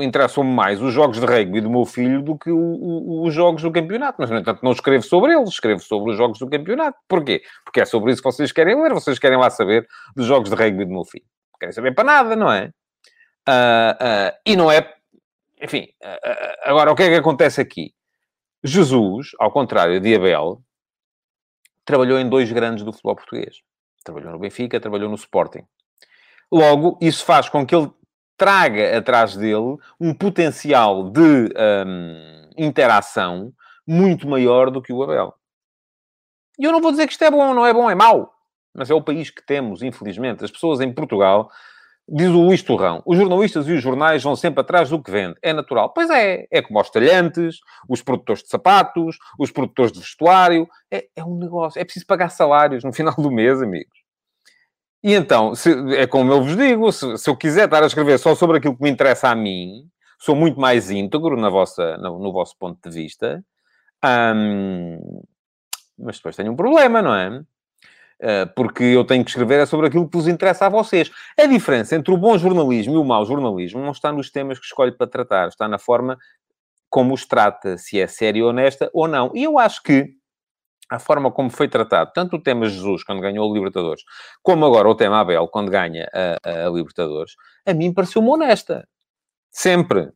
interessam-me 0.00 0.50
mais 0.50 0.80
os 0.80 0.94
jogos 0.94 1.18
de 1.18 1.26
rugby 1.26 1.60
do 1.60 1.68
meu 1.68 1.84
filho 1.84 2.22
do 2.22 2.38
que 2.38 2.50
o, 2.50 2.56
o, 2.56 3.26
os 3.26 3.34
jogos 3.34 3.62
do 3.62 3.72
campeonato. 3.72 4.16
Mas, 4.18 4.30
no 4.30 4.38
entanto, 4.38 4.60
não 4.62 4.72
escrevo 4.72 5.02
sobre 5.02 5.34
eles, 5.34 5.50
escrevo 5.50 5.80
sobre 5.80 6.12
os 6.12 6.16
jogos 6.16 6.38
do 6.38 6.48
campeonato. 6.48 6.98
Porquê? 7.08 7.42
Porque 7.64 7.80
é 7.80 7.84
sobre 7.84 8.12
isso 8.12 8.22
que 8.22 8.30
vocês 8.30 8.52
querem 8.52 8.80
ler, 8.80 8.94
vocês 8.94 9.18
querem 9.18 9.36
lá 9.36 9.50
saber 9.50 9.86
dos 10.14 10.26
jogos 10.26 10.48
de 10.48 10.56
rugby 10.56 10.84
do 10.84 10.92
meu 10.92 11.04
filho. 11.04 11.24
Querem 11.58 11.72
saber 11.72 11.94
para 11.94 12.04
nada, 12.04 12.36
não 12.36 12.50
é? 12.50 12.72
Uh, 13.48 14.30
uh, 14.30 14.38
e 14.46 14.56
não 14.56 14.70
é... 14.70 14.94
Enfim, 15.60 15.88
uh, 16.02 16.56
agora, 16.64 16.90
o 16.90 16.94
que 16.94 17.02
é 17.02 17.08
que 17.08 17.16
acontece 17.16 17.60
aqui? 17.60 17.92
Jesus, 18.64 19.30
ao 19.38 19.50
contrário 19.50 20.00
de 20.00 20.14
Abel, 20.14 20.62
trabalhou 21.84 22.18
em 22.18 22.28
dois 22.28 22.50
grandes 22.50 22.84
do 22.84 22.92
futebol 22.92 23.16
português. 23.16 23.56
Trabalhou 24.04 24.32
no 24.32 24.38
Benfica, 24.38 24.80
trabalhou 24.80 25.08
no 25.08 25.16
Sporting. 25.16 25.64
Logo, 26.50 26.98
isso 27.00 27.24
faz 27.24 27.48
com 27.48 27.64
que 27.66 27.74
ele 27.74 27.90
traga 28.42 28.98
atrás 28.98 29.36
dele 29.36 29.76
um 30.00 30.12
potencial 30.12 31.08
de 31.08 31.20
um, 31.20 32.50
interação 32.58 33.52
muito 33.86 34.28
maior 34.28 34.68
do 34.68 34.82
que 34.82 34.92
o 34.92 35.00
Abel. 35.00 35.32
E 36.58 36.64
eu 36.64 36.72
não 36.72 36.80
vou 36.80 36.90
dizer 36.90 37.06
que 37.06 37.12
isto 37.12 37.22
é 37.22 37.30
bom, 37.30 37.54
não 37.54 37.64
é 37.64 37.72
bom, 37.72 37.88
é 37.88 37.94
mau. 37.94 38.32
Mas 38.74 38.90
é 38.90 38.94
o 38.94 39.02
país 39.02 39.30
que 39.30 39.46
temos, 39.46 39.80
infelizmente. 39.80 40.44
As 40.44 40.50
pessoas 40.50 40.80
em 40.80 40.92
Portugal 40.92 41.48
Diz 42.08 42.28
o 42.30 42.42
Luís 42.42 42.62
Torrão, 42.64 43.00
os 43.06 43.16
jornalistas 43.16 43.68
e 43.68 43.72
os 43.72 43.80
jornais 43.80 44.24
vão 44.24 44.34
sempre 44.34 44.60
atrás 44.60 44.90
do 44.90 45.00
que 45.00 45.10
vende. 45.10 45.36
É 45.40 45.52
natural. 45.52 45.92
Pois 45.94 46.10
é, 46.10 46.46
é 46.50 46.60
como 46.60 46.80
os 46.80 46.90
talhantes, 46.90 47.60
os 47.88 48.02
produtores 48.02 48.42
de 48.42 48.48
sapatos, 48.48 49.16
os 49.38 49.52
produtores 49.52 49.92
de 49.92 50.00
vestuário. 50.00 50.68
É, 50.90 51.06
é 51.14 51.24
um 51.24 51.38
negócio. 51.38 51.80
É 51.80 51.84
preciso 51.84 52.04
pagar 52.04 52.28
salários 52.28 52.82
no 52.82 52.92
final 52.92 53.14
do 53.14 53.30
mês, 53.30 53.62
amigos. 53.62 54.01
E 55.02 55.14
então, 55.14 55.54
se, 55.54 55.70
é 55.96 56.06
como 56.06 56.32
eu 56.32 56.42
vos 56.42 56.56
digo, 56.56 56.92
se, 56.92 57.18
se, 57.18 57.28
eu 57.28 57.36
quiser 57.36 57.64
estar 57.64 57.82
a 57.82 57.86
escrever 57.86 58.18
só 58.18 58.34
sobre 58.34 58.58
aquilo 58.58 58.76
que 58.76 58.82
me 58.82 58.90
interessa 58.90 59.28
a 59.28 59.34
mim, 59.34 59.88
sou 60.18 60.36
muito 60.36 60.60
mais 60.60 60.90
íntegro 60.90 61.36
na 61.36 61.50
vossa, 61.50 61.96
no, 61.96 62.18
no 62.18 62.32
vosso 62.32 62.56
ponto 62.56 62.88
de 62.88 62.94
vista. 62.94 63.44
Hum, 64.04 65.22
mas 65.98 66.16
depois 66.16 66.36
tenho 66.36 66.52
um 66.52 66.56
problema, 66.56 67.02
não 67.02 67.14
é? 67.14 67.42
Eh, 68.24 68.46
porque 68.54 68.84
eu 68.84 69.04
tenho 69.04 69.24
que 69.24 69.30
escrever 69.30 69.58
é 69.58 69.66
sobre 69.66 69.88
aquilo 69.88 70.08
que 70.08 70.16
vos 70.16 70.28
interessa 70.28 70.66
a 70.66 70.68
vocês. 70.68 71.10
A 71.36 71.44
diferença 71.46 71.96
entre 71.96 72.14
o 72.14 72.16
bom 72.16 72.38
jornalismo 72.38 72.94
e 72.94 72.98
o 72.98 73.04
mau 73.04 73.24
jornalismo 73.26 73.80
não 73.82 73.90
está 73.90 74.12
nos 74.12 74.30
temas 74.30 74.60
que 74.60 74.64
escolhe 74.64 74.92
para 74.92 75.08
tratar, 75.08 75.48
está 75.48 75.66
na 75.66 75.78
forma 75.78 76.16
como 76.88 77.14
os 77.14 77.26
trata, 77.26 77.76
se 77.76 78.00
é 78.00 78.06
sério 78.06 78.40
e 78.40 78.42
honesta 78.44 78.88
ou 78.92 79.08
não. 79.08 79.32
E 79.34 79.42
eu 79.42 79.58
acho 79.58 79.82
que 79.82 80.14
a 80.92 80.98
forma 80.98 81.32
como 81.32 81.48
foi 81.48 81.68
tratado, 81.68 82.12
tanto 82.14 82.36
o 82.36 82.42
tema 82.42 82.68
Jesus, 82.68 83.02
quando 83.02 83.22
ganhou 83.22 83.50
o 83.50 83.54
Libertadores, 83.54 84.02
como 84.42 84.66
agora 84.66 84.86
o 84.88 84.94
tema 84.94 85.20
Abel, 85.20 85.48
quando 85.48 85.70
ganha 85.70 86.06
a, 86.12 86.66
a 86.66 86.68
Libertadores, 86.68 87.34
a 87.64 87.72
mim 87.72 87.94
pareceu-me 87.94 88.28
honesta. 88.28 88.86
Sempre. 89.50 90.12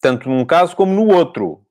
Tanto 0.00 0.28
num 0.28 0.46
caso 0.46 0.74
como 0.74 0.94
no 0.94 1.14
outro. 1.14 1.62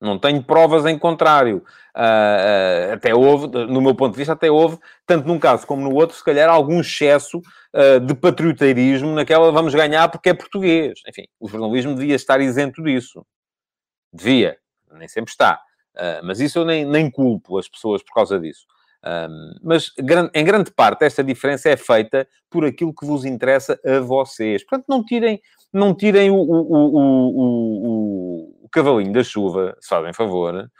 Não 0.00 0.18
tenho 0.18 0.42
provas 0.42 0.84
em 0.84 0.98
contrário. 0.98 1.64
Uh, 1.96 2.90
uh, 2.90 2.92
até 2.94 3.14
houve, 3.14 3.46
no 3.46 3.80
meu 3.80 3.94
ponto 3.94 4.12
de 4.12 4.18
vista, 4.18 4.32
até 4.32 4.50
houve, 4.50 4.78
tanto 5.06 5.28
num 5.28 5.38
caso 5.38 5.64
como 5.64 5.82
no 5.82 5.94
outro, 5.94 6.16
se 6.16 6.24
calhar 6.24 6.50
algum 6.50 6.80
excesso 6.80 7.38
uh, 7.38 8.00
de 8.00 8.14
patrioteirismo 8.14 9.14
naquela 9.14 9.52
vamos 9.52 9.72
ganhar 9.74 10.08
porque 10.08 10.30
é 10.30 10.34
português. 10.34 11.00
Enfim, 11.08 11.26
o 11.38 11.48
jornalismo 11.48 11.94
devia 11.94 12.16
estar 12.16 12.40
isento 12.40 12.82
disso. 12.82 13.24
Devia. 14.12 14.58
Nem 14.92 15.06
sempre 15.06 15.30
está. 15.30 15.60
Mas 16.22 16.40
isso 16.40 16.58
eu 16.58 16.64
nem, 16.64 16.84
nem 16.84 17.10
culpo 17.10 17.58
as 17.58 17.68
pessoas 17.68 18.02
por 18.02 18.14
causa 18.14 18.38
disso. 18.38 18.66
mas 19.62 19.92
em 20.34 20.44
grande 20.44 20.70
parte 20.70 21.04
esta 21.04 21.22
diferença 21.22 21.68
é 21.68 21.76
feita 21.76 22.26
por 22.50 22.64
aquilo 22.64 22.94
que 22.94 23.06
vos 23.06 23.24
interessa 23.24 23.78
a 23.84 24.00
vocês. 24.00 24.64
Portanto, 24.64 24.86
não 24.88 25.04
tirem, 25.04 25.40
não 25.72 25.94
tirem 25.94 26.30
o, 26.30 26.36
o, 26.36 26.96
o, 27.36 28.64
o 28.64 28.68
cavalinho 28.70 29.12
da 29.12 29.22
chuva, 29.22 29.76
se 29.80 29.88
fazem 29.88 30.12
favor, 30.12 30.70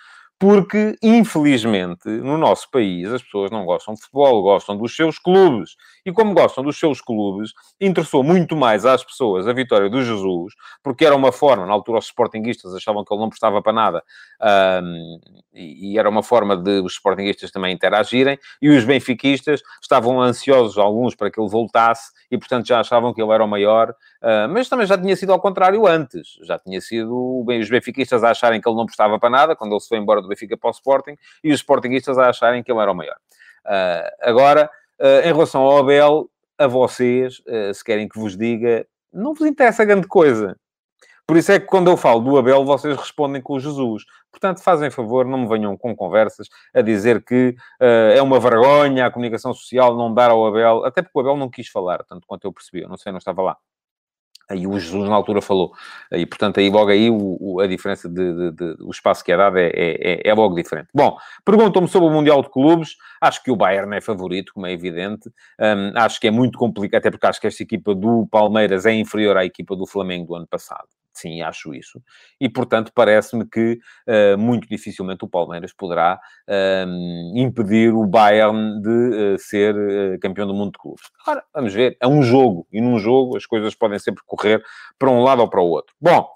porque, 0.45 0.95
infelizmente, 1.03 2.07
no 2.07 2.37
nosso 2.37 2.71
país, 2.71 3.11
as 3.11 3.23
pessoas 3.23 3.51
não 3.51 3.65
gostam 3.65 3.95
de 3.95 4.03
futebol, 4.03 4.43
gostam 4.43 4.77
dos 4.77 4.95
seus 4.95 5.19
clubes. 5.19 5.71
E 6.05 6.13
como 6.13 6.35
gostam 6.35 6.63
dos 6.63 6.79
seus 6.79 7.01
clubes, 7.01 7.53
interessou 7.81 8.23
muito 8.23 8.55
mais 8.55 8.85
às 8.85 9.03
pessoas 9.03 9.49
a 9.49 9.55
vitória 9.55 9.89
do 9.89 10.03
Jesus, 10.03 10.53
porque 10.83 11.07
era 11.07 11.17
uma 11.17 11.33
forma, 11.33 11.65
na 11.65 11.73
altura 11.73 11.99
os 11.99 12.05
sportinguistas 12.05 12.75
achavam 12.75 13.03
que 13.03 13.15
ele 13.15 13.23
não 13.23 13.31
prestava 13.31 13.63
para 13.63 13.73
nada, 13.73 14.05
um, 14.83 15.19
e 15.55 15.99
era 15.99 16.11
uma 16.11 16.23
forma 16.23 16.59
de 16.59 16.81
os 16.81 16.93
sportinguistas 16.93 17.51
também 17.51 17.73
interagirem, 17.73 18.39
e 18.61 18.69
os 18.69 18.85
benfiquistas 18.85 19.63
estavam 19.81 20.21
ansiosos, 20.21 20.77
alguns, 20.77 21.15
para 21.15 21.31
que 21.31 21.41
ele 21.41 21.49
voltasse, 21.49 22.13
e 22.31 22.37
portanto 22.37 22.67
já 22.67 22.81
achavam 22.81 23.15
que 23.15 23.23
ele 23.23 23.33
era 23.33 23.43
o 23.43 23.49
maior, 23.49 23.93
uh, 24.23 24.47
mas 24.51 24.69
também 24.69 24.87
já 24.87 24.99
tinha 24.99 25.17
sido 25.17 25.33
ao 25.33 25.41
contrário 25.41 25.87
antes. 25.87 26.39
Já 26.43 26.59
tinha 26.59 26.83
sido 26.83 27.43
os 27.47 27.71
benfiquistas 27.71 28.23
a 28.23 28.33
acharem 28.33 28.61
que 28.61 28.69
ele 28.69 28.77
não 28.77 28.85
prestava 28.85 29.19
para 29.19 29.31
nada, 29.31 29.57
quando 29.57 29.73
ele 29.73 29.81
se 29.81 29.89
foi 29.89 29.97
embora 29.97 30.21
do 30.21 30.34
Benfica 30.35 30.57
para 30.57 30.69
o 30.69 30.73
Sporting, 30.73 31.17
e 31.43 31.53
os 31.53 31.61
Sportingistas 31.61 32.19
a 32.19 32.29
acharem 32.29 32.63
que 32.63 32.71
ele 32.71 32.81
era 32.81 32.93
o 32.93 32.95
maior. 32.95 33.17
Uh, 33.65 34.11
agora, 34.21 34.71
uh, 35.01 35.27
em 35.27 35.33
relação 35.33 35.63
ao 35.63 35.79
Abel, 35.79 36.29
a 36.59 36.67
vocês, 36.67 37.41
uh, 37.41 37.73
se 37.73 37.83
querem 37.83 38.09
que 38.09 38.19
vos 38.19 38.37
diga, 38.37 38.87
não 39.13 39.35
vos 39.35 39.47
interessa 39.47 39.85
grande 39.85 40.07
coisa. 40.07 40.57
Por 41.27 41.39
isso 41.39 41.51
é 41.53 41.59
que 41.59 41.67
quando 41.67 41.91
eu 41.91 41.97
falo 41.97 42.21
do 42.21 42.37
Abel, 42.37 42.65
vocês 42.67 42.95
respondem 42.97 43.41
com 43.41 43.55
o 43.55 43.61
Jesus. 43.61 44.05
Portanto, 44.31 44.63
fazem 44.63 44.91
favor, 44.91 45.25
não 45.25 45.39
me 45.39 45.49
venham 45.49 45.75
com 45.77 45.97
conversas 45.97 46.49
a 46.75 46.83
dizer 46.83 47.25
que 47.25 47.57
uh, 47.81 48.13
é 48.15 48.21
uma 48.21 48.39
vergonha 48.39 49.07
a 49.07 49.11
comunicação 49.11 49.55
social 49.55 49.97
não 49.97 50.13
dar 50.13 50.31
ao 50.31 50.47
Abel, 50.47 50.85
até 50.85 51.01
porque 51.01 51.17
o 51.17 51.21
Abel 51.21 51.37
não 51.37 51.49
quis 51.49 51.69
falar, 51.69 52.05
tanto 52.05 52.27
quanto 52.27 52.45
eu 52.45 52.53
percebi, 52.53 52.83
eu 52.83 52.89
não 52.89 52.99
sei, 52.99 53.11
não 53.11 53.19
estava 53.19 53.41
lá. 53.41 53.57
Aí 54.49 54.67
o 54.67 54.79
Jesus 54.79 55.09
na 55.09 55.15
altura 55.15 55.41
falou. 55.41 55.73
E, 56.13 56.27
portanto, 56.27 56.61
aí 56.61 56.69
logo 56.69 56.91
aí 56.91 57.11
o, 57.11 57.37
o, 57.41 57.61
a 57.61 57.67
diferença 57.67 58.09
de, 58.09 58.33
de, 58.33 58.53
de, 58.53 58.77
o 58.83 58.91
espaço 58.91 59.25
que 59.25 59.33
é 59.33 59.37
dado 59.37 59.59
é, 59.59 59.69
é, 59.69 60.13
é, 60.13 60.29
é 60.29 60.35
logo 60.35 60.55
diferente. 60.55 60.89
Bom, 60.95 61.17
perguntam-me 61.45 61.89
sobre 61.89 62.09
o 62.09 62.13
Mundial 62.13 62.43
de 62.43 62.51
Clubes. 62.51 62.97
Acho 63.21 63.43
que 63.43 63.51
o 63.51 63.57
Bayern 63.57 63.97
é 63.97 64.01
favorito, 64.01 64.53
como 64.53 64.67
é 64.67 64.73
evidente. 64.73 65.31
Um, 65.59 65.99
acho 65.99 66.21
que 66.21 66.29
é 66.29 66.31
muito 66.31 66.59
complicado, 66.59 67.01
até 67.01 67.11
porque 67.11 67.27
acho 67.27 67.41
que 67.41 67.47
esta 67.47 67.63
equipa 67.63 67.95
do 67.95 68.27
Palmeiras 68.31 68.85
é 68.85 68.93
inferior 68.93 69.37
à 69.37 69.45
equipa 69.45 69.75
do 69.75 69.87
Flamengo 69.87 70.27
do 70.27 70.35
ano 70.35 70.47
passado. 70.47 70.89
Sim, 71.15 71.43
acho 71.43 71.73
isso. 71.73 72.03
E, 72.41 72.49
portanto, 72.49 72.91
parece-me 72.93 73.49
que 73.49 73.79
uh, 74.09 74.37
muito 74.37 74.67
dificilmente 74.69 75.25
o 75.25 75.29
Palmeiras 75.29 75.73
poderá 75.73 76.19
uh, 76.49 77.39
impedir 77.39 77.95
o 77.95 78.05
Bayern 78.05 78.83
de 78.83 78.89
uh, 78.91 79.39
ser 79.39 79.77
eh, 79.77 80.19
campeão 80.19 80.47
do 80.47 80.55
mundo 80.55 80.73
de 80.73 80.79
clubes. 80.79 81.05
Agora, 81.23 81.45
vamos 81.55 81.73
ver. 81.73 81.97
É 82.01 82.09
um 82.09 82.21
jogo. 82.21 82.67
E 82.73 82.81
num 82.81 82.99
jogo 82.99 83.37
as 83.37 83.47
coisas 83.47 83.75
podem 83.77 83.99
sempre 83.99 84.25
correr 84.27 84.63
para 84.99 85.09
um 85.09 85.23
lado 85.23 85.41
ou 85.41 85.49
para 85.49 85.61
o 85.61 85.69
outro. 85.69 85.95
Bom, 86.01 86.29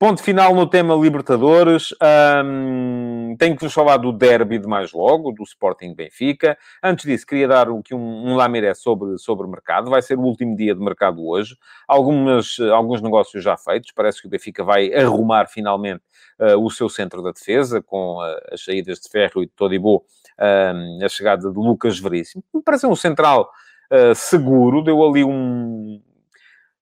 Ponto 0.00 0.22
final 0.22 0.54
no 0.54 0.66
tema 0.66 0.94
Libertadores. 0.94 1.94
Um, 2.42 3.19
tenho 3.36 3.56
que 3.56 3.64
vos 3.64 3.72
falar 3.72 3.96
do 3.96 4.12
derby 4.12 4.58
de 4.58 4.66
mais 4.66 4.92
logo, 4.92 5.32
do 5.32 5.42
Sporting 5.42 5.94
Benfica. 5.94 6.56
Antes 6.82 7.04
disso, 7.04 7.26
queria 7.26 7.48
dar 7.48 7.68
um, 7.68 7.82
um 7.92 8.36
lamiré 8.36 8.74
sobre, 8.74 9.18
sobre 9.18 9.46
o 9.46 9.50
mercado. 9.50 9.90
Vai 9.90 10.02
ser 10.02 10.18
o 10.18 10.22
último 10.22 10.56
dia 10.56 10.74
de 10.74 10.80
mercado 10.80 11.26
hoje. 11.26 11.56
Algumas, 11.86 12.58
alguns 12.72 13.00
negócios 13.00 13.42
já 13.42 13.56
feitos. 13.56 13.92
Parece 13.92 14.20
que 14.20 14.26
o 14.26 14.30
Benfica 14.30 14.64
vai 14.64 14.92
arrumar 14.94 15.46
finalmente 15.48 16.02
uh, 16.38 16.58
o 16.58 16.70
seu 16.70 16.88
centro 16.88 17.22
da 17.22 17.32
defesa, 17.32 17.82
com 17.82 18.18
uh, 18.18 18.40
as 18.52 18.64
saídas 18.64 19.00
de 19.00 19.08
Ferro 19.08 19.42
e 19.42 19.46
de 19.46 19.52
Todibo, 19.52 20.04
uh, 20.38 21.04
a 21.04 21.08
chegada 21.08 21.50
de 21.50 21.58
Lucas 21.58 21.98
Veríssimo. 21.98 22.42
Parece 22.64 22.86
um 22.86 22.96
central 22.96 23.50
uh, 23.90 24.14
seguro. 24.14 24.82
Deu 24.82 25.04
ali 25.04 25.24
um 25.24 26.00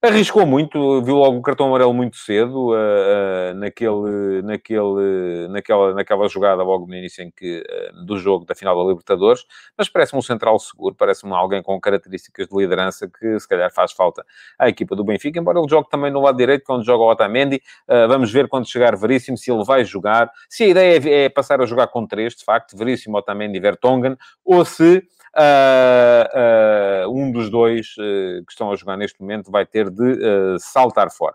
Arriscou 0.00 0.47
muito, 0.47 1.02
viu 1.02 1.17
logo 1.17 1.38
o 1.38 1.43
cartão 1.43 1.67
amarelo 1.67 1.93
muito 1.93 2.17
cedo, 2.19 2.69
uh, 2.69 2.73
uh, 2.73 3.55
naquele, 3.57 4.43
naquele, 4.43 5.49
naquela, 5.49 5.93
naquela 5.93 6.28
jogada 6.28 6.62
logo 6.62 6.87
no 6.87 6.95
início 6.95 7.21
em 7.25 7.33
que, 7.33 7.64
uh, 7.69 8.07
do 8.07 8.17
jogo 8.17 8.45
da 8.45 8.55
final 8.55 8.81
da 8.81 8.88
Libertadores, 8.88 9.45
mas 9.76 9.88
parece-me 9.88 10.21
um 10.21 10.23
central 10.23 10.57
seguro, 10.61 10.95
parece-me 10.95 11.33
alguém 11.33 11.61
com 11.64 11.81
características 11.81 12.47
de 12.47 12.57
liderança 12.57 13.09
que 13.09 13.40
se 13.40 13.49
calhar 13.49 13.73
faz 13.75 13.90
falta 13.90 14.25
à 14.57 14.69
equipa 14.69 14.95
do 14.95 15.02
Benfica, 15.02 15.40
embora 15.40 15.59
ele 15.59 15.69
jogue 15.69 15.90
também 15.90 16.12
no 16.12 16.21
lado 16.21 16.38
direito, 16.38 16.62
quando 16.64 16.85
joga 16.85 17.02
o 17.02 17.11
Otamendi, 17.11 17.61
vamos 18.09 18.31
ver 18.31 18.47
quando 18.47 18.71
chegar 18.71 18.97
Veríssimo 18.97 19.37
se 19.37 19.50
ele 19.50 19.64
vai 19.64 19.85
jogar, 19.85 20.31
se 20.49 20.62
a 20.62 20.69
ideia 20.69 21.09
é, 21.09 21.25
é 21.25 21.28
passar 21.28 21.61
a 21.61 21.67
jogar 21.67 21.88
com 21.88 22.07
três, 22.07 22.37
de 22.37 22.45
facto, 22.45 22.76
Veríssimo, 22.76 23.19
Otamendi 23.19 23.57
e 23.57 23.61
Vertonghen, 23.61 24.17
ou 24.45 24.64
se 24.64 25.02
uh, 25.38 27.11
um 27.11 27.30
dos 27.30 27.50
dois 27.50 27.95
que 27.95 28.50
estão 28.50 28.71
a 28.73 28.76
jogar 28.76 28.97
neste 28.97 29.21
momento 29.21 29.50
vai 29.50 29.64
ter 29.64 29.90
de 29.90 30.59
saltar 30.59 31.11
fora. 31.11 31.35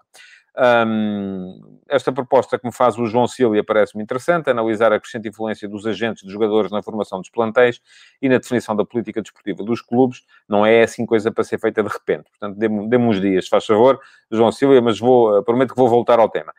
Um, 0.56 1.80
esta 1.90 2.12
proposta 2.12 2.60
que 2.60 2.66
me 2.66 2.72
faz 2.72 2.96
o 2.98 3.08
João 3.08 3.28
Cília 3.28 3.64
parece-me 3.64 4.04
interessante, 4.04 4.52
analisar 4.52 4.94
a 4.94 5.00
crescente 5.00 5.28
influência 5.28 5.68
dos 5.68 5.86
agentes, 5.88 6.22
dos 6.24 6.32
jogadores 6.32 6.72
na 6.72 6.84
formação 6.84 7.20
dos 7.20 7.30
plantéis 7.30 7.82
e 8.22 8.30
na 8.30 8.38
definição 8.38 8.76
da 8.76 8.86
política 8.86 9.22
desportiva 9.22 9.64
dos 9.64 9.82
clubes. 9.82 10.24
Não 10.48 10.64
é 10.66 10.84
assim 10.84 11.06
coisa 11.06 11.32
para 11.32 11.44
ser 11.44 11.60
feita 11.60 11.82
de 11.82 11.90
repente. 11.90 12.30
Portanto, 12.30 12.58
dê-me 12.58 12.88
dê 12.88 12.98
uns 12.98 13.20
dias, 13.20 13.48
faz 13.48 13.66
favor, 13.66 14.00
João 14.32 14.52
Cília, 14.52 14.82
mas 14.82 15.00
vou, 15.00 15.38
eh, 15.38 15.42
prometo 15.42 15.74
que 15.74 15.80
vou 15.80 15.90
voltar 15.90 16.20
ao 16.20 16.30
tema. 16.30 16.54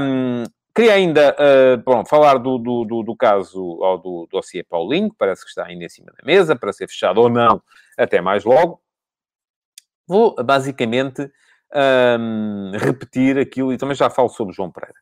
Um, 0.00 0.44
Queria 0.74 0.94
ainda 0.94 1.36
uh, 1.38 1.82
bom, 1.84 2.04
falar 2.04 2.38
do, 2.38 2.56
do, 2.56 2.84
do, 2.84 3.02
do 3.02 3.16
caso 3.16 3.62
ou 3.62 3.98
do 3.98 4.28
dossiê 4.30 4.62
Paulinho, 4.62 5.10
que 5.10 5.16
parece 5.18 5.42
que 5.42 5.48
está 5.50 5.66
ainda 5.66 5.84
em 5.84 5.88
cima 5.88 6.10
da 6.12 6.24
mesa, 6.24 6.56
para 6.56 6.72
ser 6.72 6.88
fechado 6.88 7.20
ou 7.20 7.28
não, 7.28 7.62
até 7.96 8.22
mais 8.22 8.44
logo. 8.44 8.80
Vou 10.06 10.34
basicamente 10.42 11.30
um, 12.18 12.72
repetir 12.74 13.38
aquilo, 13.38 13.72
e 13.72 13.76
também 13.76 13.94
já 13.94 14.08
falo 14.08 14.30
sobre 14.30 14.54
João 14.54 14.70
Pereira. 14.70 14.98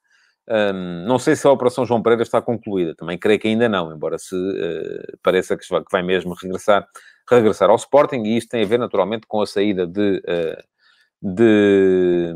Um, 0.74 1.04
não 1.06 1.18
sei 1.20 1.36
se 1.36 1.46
a 1.46 1.52
Operação 1.52 1.86
João 1.86 2.02
Pereira 2.02 2.24
está 2.24 2.42
concluída, 2.42 2.94
também 2.96 3.16
creio 3.16 3.38
que 3.38 3.46
ainda 3.46 3.68
não, 3.68 3.94
embora 3.94 4.18
se 4.18 4.34
uh, 4.34 5.18
pareça 5.22 5.56
que 5.56 5.64
vai, 5.70 5.84
que 5.84 5.92
vai, 5.92 6.02
mesmo 6.02 6.34
regressar, 6.34 6.84
regressar 7.28 7.70
ao 7.70 7.76
Sporting, 7.76 8.24
e 8.24 8.36
isto 8.36 8.48
tem 8.48 8.64
a 8.64 8.66
ver 8.66 8.78
naturalmente 8.78 9.26
com 9.26 9.40
a 9.40 9.46
saída 9.46 9.86
de. 9.86 10.18
Uh, 10.18 10.70
de 11.22 12.32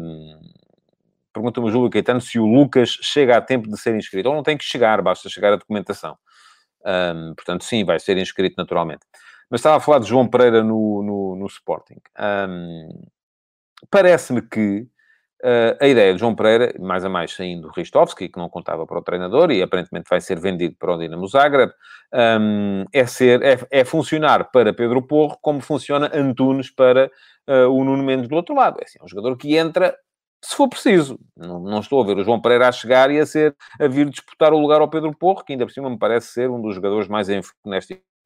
Pergunta-me 1.34 1.66
o 1.66 1.70
Júlio 1.70 1.90
Caetano 1.90 2.20
se 2.20 2.38
o 2.38 2.46
Lucas 2.46 2.90
chega 3.02 3.36
a 3.36 3.40
tempo 3.42 3.68
de 3.68 3.76
ser 3.78 3.94
inscrito. 3.94 4.28
Ou 4.28 4.34
não 4.34 4.42
tem 4.42 4.56
que 4.56 4.64
chegar, 4.64 5.02
basta 5.02 5.28
chegar 5.28 5.52
a 5.52 5.56
documentação. 5.56 6.16
Um, 6.86 7.34
portanto, 7.34 7.64
sim, 7.64 7.84
vai 7.84 7.98
ser 7.98 8.16
inscrito 8.16 8.54
naturalmente. 8.56 9.04
Mas 9.50 9.60
estava 9.60 9.76
a 9.76 9.80
falar 9.80 9.98
de 9.98 10.06
João 10.06 10.26
Pereira 10.26 10.62
no, 10.62 11.02
no, 11.02 11.36
no 11.36 11.46
Sporting. 11.46 12.00
Um, 12.48 12.88
Parece-me 13.90 14.42
que 14.42 14.86
uh, 15.42 15.76
a 15.80 15.86
ideia 15.86 16.12
de 16.14 16.20
João 16.20 16.34
Pereira, 16.34 16.74
mais 16.78 17.04
a 17.04 17.08
mais 17.08 17.32
saindo 17.34 17.62
do 17.62 17.74
Ristovski, 17.74 18.28
que 18.28 18.38
não 18.38 18.48
contava 18.48 18.86
para 18.86 18.98
o 18.98 19.02
treinador 19.02 19.50
e 19.50 19.62
aparentemente 19.62 20.08
vai 20.08 20.20
ser 20.20 20.38
vendido 20.38 20.76
para 20.78 20.94
o 20.94 20.98
Dinamo 20.98 21.26
Zagreb, 21.26 21.72
um, 22.12 22.84
é, 22.92 23.06
ser, 23.06 23.42
é, 23.42 23.58
é, 23.70 23.84
funcionar 23.84 24.50
para 24.50 24.72
Pedro 24.72 25.02
Porro 25.02 25.38
como 25.40 25.60
funciona 25.60 26.10
Antunes 26.14 26.70
para 26.70 27.10
uh, 27.48 27.68
o 27.70 27.84
Nuno 27.84 28.02
Mendes 28.02 28.28
do 28.28 28.36
outro 28.36 28.54
lado. 28.54 28.78
É, 28.80 28.84
assim, 28.84 28.98
é 29.00 29.04
um 29.04 29.08
jogador 29.08 29.36
que 29.36 29.56
entra 29.56 29.96
se 30.44 30.54
for 30.54 30.68
preciso. 30.68 31.18
Não, 31.36 31.58
não, 31.60 31.80
estou 31.80 32.02
a 32.02 32.06
ver 32.06 32.18
o 32.18 32.24
João 32.24 32.40
Pereira 32.40 32.68
a 32.68 32.72
chegar 32.72 33.10
e 33.10 33.18
a, 33.18 33.26
ser, 33.26 33.56
a 33.80 33.88
vir 33.88 34.08
disputar 34.10 34.52
o 34.52 34.58
lugar 34.58 34.80
ao 34.80 34.88
Pedro 34.88 35.14
Porro, 35.16 35.42
que 35.42 35.52
ainda 35.52 35.64
por 35.64 35.72
cima 35.72 35.88
me 35.88 35.98
parece 35.98 36.28
ser 36.28 36.50
um 36.50 36.60
dos 36.60 36.74
jogadores 36.74 37.08
mais 37.08 37.28
em 37.28 37.40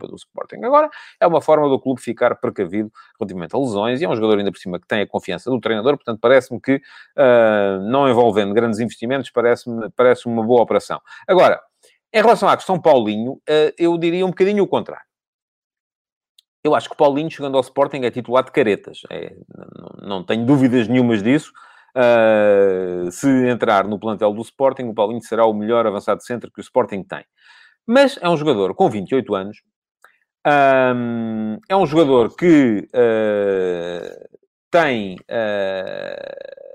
do 0.00 0.14
Sporting. 0.14 0.64
Agora, 0.64 0.88
é 1.20 1.26
uma 1.26 1.40
forma 1.40 1.68
do 1.68 1.80
clube 1.80 2.00
ficar 2.00 2.37
precavido 2.37 2.90
relativamente 3.18 3.54
a 3.54 3.58
lesões 3.58 4.00
e 4.00 4.04
é 4.04 4.08
um 4.08 4.14
jogador 4.14 4.38
ainda 4.38 4.52
por 4.52 4.58
cima 4.58 4.78
que 4.78 4.87
tem 4.87 5.00
a 5.00 5.06
confiança 5.06 5.50
do 5.50 5.60
treinador, 5.60 5.96
portanto, 5.96 6.20
parece-me 6.20 6.60
que, 6.60 6.76
uh, 6.76 7.80
não 7.90 8.08
envolvendo 8.08 8.54
grandes 8.54 8.78
investimentos, 8.78 9.30
parece-me 9.30 9.90
parece 9.96 10.26
uma 10.26 10.42
boa 10.44 10.62
operação. 10.62 11.00
Agora, 11.26 11.60
em 12.12 12.22
relação 12.22 12.48
à 12.48 12.56
questão 12.56 12.80
Paulinho, 12.80 13.32
uh, 13.32 13.72
eu 13.76 13.98
diria 13.98 14.25
um 14.25 14.30
bocadinho 14.30 14.62
o 14.62 14.68
contrário. 14.68 15.06
Eu 16.62 16.75
acho 16.75 16.88
que 16.88 16.96
Paulinho, 16.96 17.30
chegando 17.30 17.56
ao 17.56 17.62
Sporting, 17.62 18.02
é 18.02 18.10
titular 18.10 18.44
de 18.44 18.50
caretas. 18.50 19.00
É, 19.10 19.34
não, 19.76 20.08
não 20.08 20.25
tenho 20.25 20.44
dúvidas 20.44 20.88
nenhumas 20.88 21.22
disso. 21.22 21.52
Uh, 21.97 23.11
se 23.11 23.28
entrar 23.49 23.87
no 23.88 23.99
plantel 23.99 24.33
do 24.33 24.42
Sporting, 24.42 24.85
o 24.85 24.95
Paulinho 24.95 25.23
será 25.23 25.47
o 25.47 25.52
melhor 25.52 25.87
avançado 25.87 26.23
centro 26.23 26.50
que 26.52 26.61
o 26.61 26.62
Sporting 26.62 27.02
tem. 27.02 27.25
Mas 27.87 28.18
é 28.21 28.28
um 28.28 28.37
jogador 28.37 28.75
com 28.75 28.88
28 28.88 29.35
anos, 29.35 29.59
um, 30.47 31.59
é 31.68 31.76
um 31.76 31.87
jogador 31.87 32.35
que 32.35 32.88
uh, 32.95 34.38
tem. 34.71 35.14
Uh, 35.14 36.68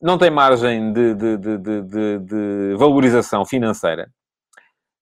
não 0.00 0.16
tem 0.16 0.30
margem 0.30 0.92
de, 0.92 1.14
de, 1.14 1.36
de, 1.36 2.18
de 2.20 2.74
valorização 2.76 3.44
financeira. 3.44 4.10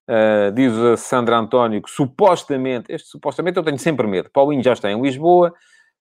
Uh, 0.08 0.52
diz 0.52 0.72
a 0.72 0.96
Sandra 0.96 1.36
António 1.36 1.82
que 1.82 1.90
supostamente, 1.90 2.92
este 2.92 3.08
supostamente 3.08 3.58
eu 3.58 3.64
tenho 3.64 3.78
sempre 3.78 4.06
medo. 4.06 4.30
Paulinho 4.30 4.62
já 4.62 4.72
está 4.72 4.90
em 4.90 5.00
Lisboa, 5.00 5.52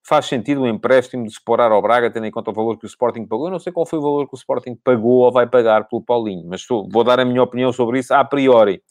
faz 0.08 0.28
sentido 0.28 0.62
o 0.62 0.68
empréstimo 0.68 1.24
de 1.24 1.32
explorar 1.32 1.72
ao 1.72 1.82
Braga, 1.82 2.12
tendo 2.12 2.28
em 2.28 2.32
conta 2.32 2.52
o 2.52 2.54
valor 2.54 2.78
que 2.78 2.86
o 2.86 2.88
Sporting 2.88 3.26
pagou. 3.26 3.48
Eu 3.48 3.52
não 3.52 3.60
sei 3.60 3.74
qual 3.74 3.86
foi 3.86 3.98
o 3.98 4.02
valor 4.02 4.28
que 4.28 4.36
o 4.36 4.38
Sporting 4.38 4.76
pagou 4.76 5.24
ou 5.24 5.32
vai 5.32 5.48
pagar 5.48 5.88
pelo 5.88 6.02
Paulinho, 6.02 6.48
mas 6.48 6.62
estou, 6.62 6.88
vou 6.90 7.04
dar 7.04 7.20
a 7.20 7.26
minha 7.26 7.42
opinião 7.42 7.74
sobre 7.74 8.00
isso 8.00 8.14
a 8.14 8.24
priori. 8.24 8.82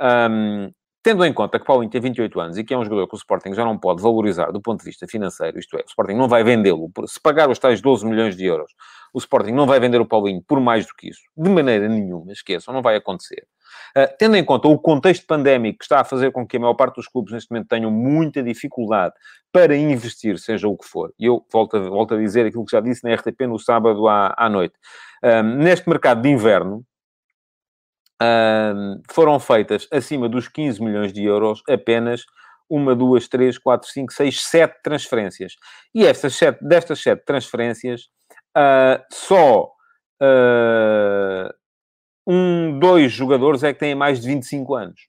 Um, 0.00 0.70
tendo 1.02 1.24
em 1.24 1.32
conta 1.32 1.58
que 1.58 1.64
Paulinho 1.64 1.90
tem 1.90 2.00
28 2.00 2.40
anos 2.40 2.58
e 2.58 2.64
que 2.64 2.74
é 2.74 2.78
um 2.78 2.84
jogador 2.84 3.08
que 3.08 3.14
o 3.14 3.16
Sporting 3.16 3.54
já 3.54 3.64
não 3.64 3.78
pode 3.78 4.02
valorizar 4.02 4.52
do 4.52 4.60
ponto 4.60 4.80
de 4.80 4.84
vista 4.84 5.06
financeiro, 5.06 5.58
isto 5.58 5.76
é, 5.76 5.80
o 5.80 5.88
Sporting 5.88 6.14
não 6.14 6.28
vai 6.28 6.44
vendê-lo, 6.44 6.90
se 7.06 7.20
pagar 7.20 7.50
os 7.50 7.58
tais 7.58 7.80
12 7.80 8.06
milhões 8.06 8.36
de 8.36 8.44
euros, 8.44 8.72
o 9.12 9.18
Sporting 9.18 9.52
não 9.52 9.66
vai 9.66 9.80
vender 9.80 10.00
o 10.00 10.06
Paulinho 10.06 10.42
por 10.46 10.60
mais 10.60 10.86
do 10.86 10.94
que 10.94 11.08
isso, 11.08 11.22
de 11.36 11.50
maneira 11.50 11.88
nenhuma, 11.88 12.30
esqueçam, 12.30 12.72
não 12.72 12.82
vai 12.82 12.96
acontecer. 12.96 13.46
Uh, 13.96 14.08
tendo 14.18 14.36
em 14.36 14.44
conta 14.44 14.68
o 14.68 14.78
contexto 14.78 15.26
pandémico 15.26 15.78
que 15.78 15.84
está 15.84 16.00
a 16.00 16.04
fazer 16.04 16.32
com 16.32 16.46
que 16.46 16.56
a 16.56 16.60
maior 16.60 16.74
parte 16.74 16.96
dos 16.96 17.08
clubes 17.08 17.32
neste 17.32 17.50
momento 17.50 17.68
tenham 17.68 17.90
muita 17.90 18.42
dificuldade 18.42 19.14
para 19.52 19.76
investir, 19.76 20.38
seja 20.38 20.68
o 20.68 20.76
que 20.76 20.86
for, 20.86 21.12
e 21.18 21.26
eu 21.26 21.44
volto 21.52 21.76
a, 21.76 21.80
volto 21.80 22.14
a 22.14 22.18
dizer 22.18 22.46
aquilo 22.46 22.64
que 22.64 22.72
já 22.72 22.80
disse 22.80 23.04
na 23.04 23.14
RTP 23.14 23.42
no 23.42 23.58
sábado 23.58 24.08
à, 24.08 24.34
à 24.36 24.48
noite, 24.48 24.74
uh, 25.24 25.42
neste 25.42 25.88
mercado 25.88 26.22
de 26.22 26.28
inverno, 26.28 26.84
uh, 28.22 29.02
foram 29.10 29.38
feitas 29.38 29.86
acima 29.92 30.28
dos 30.28 30.48
15 30.48 30.82
milhões 30.82 31.12
de 31.12 31.24
euros 31.24 31.62
apenas 31.68 32.24
uma, 32.72 32.94
duas, 32.94 33.28
três, 33.28 33.58
quatro, 33.58 33.86
cinco, 33.86 34.14
seis, 34.14 34.42
sete 34.42 34.80
transferências. 34.82 35.56
E 35.94 36.06
estas 36.06 36.34
sete, 36.34 36.64
destas 36.64 37.02
sete 37.02 37.22
transferências, 37.26 38.08
uh, 38.56 39.02
só 39.12 39.64
uh, 40.22 41.52
um, 42.26 42.78
dois 42.78 43.12
jogadores 43.12 43.62
é 43.62 43.72
que 43.72 43.80
têm 43.80 43.94
mais 43.94 44.20
de 44.20 44.28
25 44.28 44.74
anos. 44.74 45.00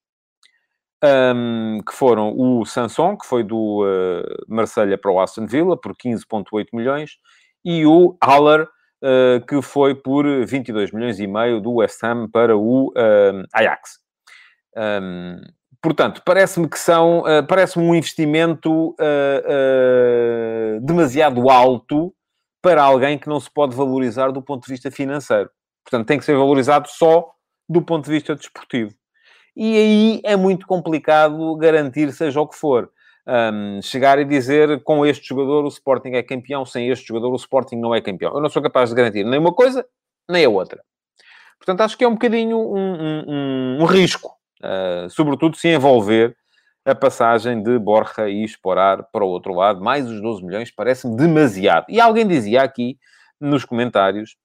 Um, 1.03 1.79
que 1.85 1.93
foram 1.93 2.33
o 2.37 2.65
Sanson, 2.65 3.17
que 3.17 3.25
foi 3.25 3.43
do 3.43 3.83
uh, 3.83 4.23
Marselha 4.47 4.97
para 4.97 5.11
o 5.11 5.19
Aston 5.19 5.45
Villa, 5.45 5.75
por 5.75 5.93
15,8 5.93 6.67
milhões, 6.71 7.17
e 7.63 7.85
o 7.85 8.17
Haller, 8.23 8.63
uh, 9.03 9.45
que 9.45 9.61
foi 9.61 9.95
por 9.95 10.25
22 10.45 10.91
milhões 10.91 11.19
e 11.19 11.27
meio 11.27 11.59
do 11.59 11.73
West 11.75 12.01
Ham 12.03 12.29
para 12.31 12.57
o 12.57 12.87
uh, 12.89 13.43
Ajax. 13.53 13.99
Um, 14.75 15.41
portanto, 15.81 16.21
parece-me 16.25 16.69
que 16.69 16.79
são, 16.79 17.19
uh, 17.19 17.45
parece-me 17.47 17.85
um 17.85 17.93
investimento 17.93 18.95
demasiado 20.81 21.49
alto 21.49 22.13
para 22.61 22.81
alguém 22.81 23.17
que 23.19 23.27
não 23.27 23.39
se 23.39 23.51
pode 23.51 23.75
valorizar 23.75 24.31
do 24.31 24.41
ponto 24.41 24.65
de 24.65 24.71
vista 24.71 24.89
financeiro. 24.89 25.49
Portanto, 25.83 26.07
tem 26.07 26.17
que 26.17 26.25
ser 26.25 26.35
valorizado 26.35 26.87
só 26.89 27.31
do 27.67 27.81
ponto 27.81 28.05
de 28.05 28.11
vista 28.11 28.35
desportivo. 28.35 28.93
E 29.55 29.77
aí 29.77 30.21
é 30.23 30.35
muito 30.35 30.65
complicado 30.65 31.55
garantir 31.57 32.11
seja 32.11 32.41
o 32.41 32.47
que 32.47 32.55
for. 32.55 32.89
Um, 33.25 33.81
chegar 33.81 34.19
e 34.19 34.25
dizer 34.25 34.83
com 34.83 35.05
este 35.05 35.25
jogador 35.25 35.63
o 35.63 35.69
Sporting 35.69 36.09
é 36.09 36.21
campeão, 36.21 36.65
sem 36.65 36.89
este 36.89 37.07
jogador 37.07 37.31
o 37.31 37.37
Sporting 37.37 37.77
não 37.77 37.95
é 37.95 38.01
campeão. 38.01 38.33
Eu 38.33 38.41
não 38.41 38.49
sou 38.49 38.61
capaz 38.61 38.89
de 38.89 38.95
garantir 38.95 39.23
nem 39.23 39.39
uma 39.39 39.53
coisa, 39.53 39.85
nem 40.29 40.43
a 40.43 40.49
outra. 40.49 40.83
Portanto, 41.57 41.81
acho 41.81 41.97
que 41.97 42.03
é 42.03 42.07
um 42.07 42.13
bocadinho 42.13 42.57
um, 42.57 43.23
um, 43.27 43.77
um 43.81 43.85
risco, 43.85 44.35
uh, 44.61 45.09
sobretudo 45.09 45.55
se 45.55 45.69
envolver 45.69 46.35
a 46.85 46.93
passagem 46.93 47.63
de 47.63 47.79
Borja 47.79 48.27
e 48.27 48.43
Esporar 48.43 49.07
para 49.11 49.23
o 49.23 49.29
outro 49.29 49.53
lado. 49.53 49.81
Mais 49.81 50.09
os 50.09 50.21
12 50.21 50.43
milhões 50.43 50.71
parece-me 50.71 51.15
demasiado. 51.15 51.85
E 51.87 52.01
alguém 52.01 52.27
dizia 52.27 52.61
aqui 52.61 52.97
nos 53.39 53.63
comentários 53.63 54.35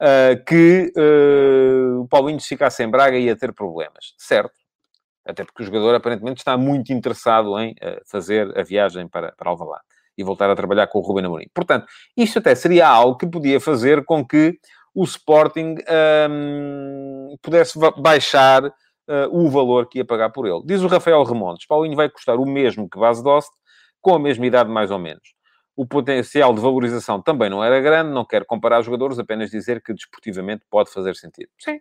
uh, 0.00 0.44
que 0.44 0.92
uh, 0.96 2.00
o 2.00 2.08
Paulinho, 2.08 2.40
se 2.40 2.48
ficasse 2.48 2.82
em 2.82 2.90
Braga, 2.90 3.16
ia 3.16 3.36
ter 3.36 3.52
problemas. 3.52 4.14
Certo. 4.18 4.54
Até 5.24 5.44
porque 5.44 5.62
o 5.62 5.66
jogador, 5.66 5.94
aparentemente, 5.94 6.38
está 6.38 6.56
muito 6.56 6.92
interessado 6.92 7.58
em 7.58 7.72
uh, 7.72 8.00
fazer 8.06 8.56
a 8.58 8.62
viagem 8.62 9.08
para, 9.08 9.32
para 9.32 9.50
Alvalade 9.50 9.84
e 10.16 10.24
voltar 10.24 10.48
a 10.48 10.56
trabalhar 10.56 10.86
com 10.86 10.98
o 10.98 11.02
Ruben 11.02 11.26
Amorim. 11.26 11.48
Portanto, 11.52 11.86
isto 12.16 12.38
até 12.38 12.54
seria 12.54 12.88
algo 12.88 13.18
que 13.18 13.26
podia 13.26 13.60
fazer 13.60 14.04
com 14.04 14.24
que 14.24 14.58
o 14.94 15.04
Sporting 15.04 15.74
um, 16.30 17.36
pudesse 17.42 17.78
baixar 17.98 18.64
uh, 18.64 18.72
o 19.30 19.50
valor 19.50 19.86
que 19.88 19.98
ia 19.98 20.04
pagar 20.06 20.30
por 20.30 20.46
ele. 20.46 20.62
Diz 20.64 20.80
o 20.80 20.86
Rafael 20.86 21.22
Remontes, 21.22 21.66
Paulinho 21.66 21.94
vai 21.94 22.08
custar 22.08 22.36
o 22.36 22.46
mesmo 22.46 22.88
que 22.88 22.98
Base 22.98 23.22
Dost, 23.22 23.50
com 24.00 24.14
a 24.14 24.18
mesma 24.18 24.46
idade 24.46 24.70
mais 24.70 24.90
ou 24.90 24.98
menos 24.98 25.35
o 25.76 25.86
potencial 25.86 26.54
de 26.54 26.60
valorização 26.60 27.20
também 27.20 27.50
não 27.50 27.62
era 27.62 27.78
grande, 27.80 28.10
não 28.10 28.24
quero 28.24 28.46
comparar 28.46 28.80
jogadores, 28.80 29.18
apenas 29.18 29.50
dizer 29.50 29.82
que 29.82 29.92
desportivamente 29.92 30.64
pode 30.70 30.90
fazer 30.90 31.14
sentido. 31.14 31.50
Sim. 31.58 31.80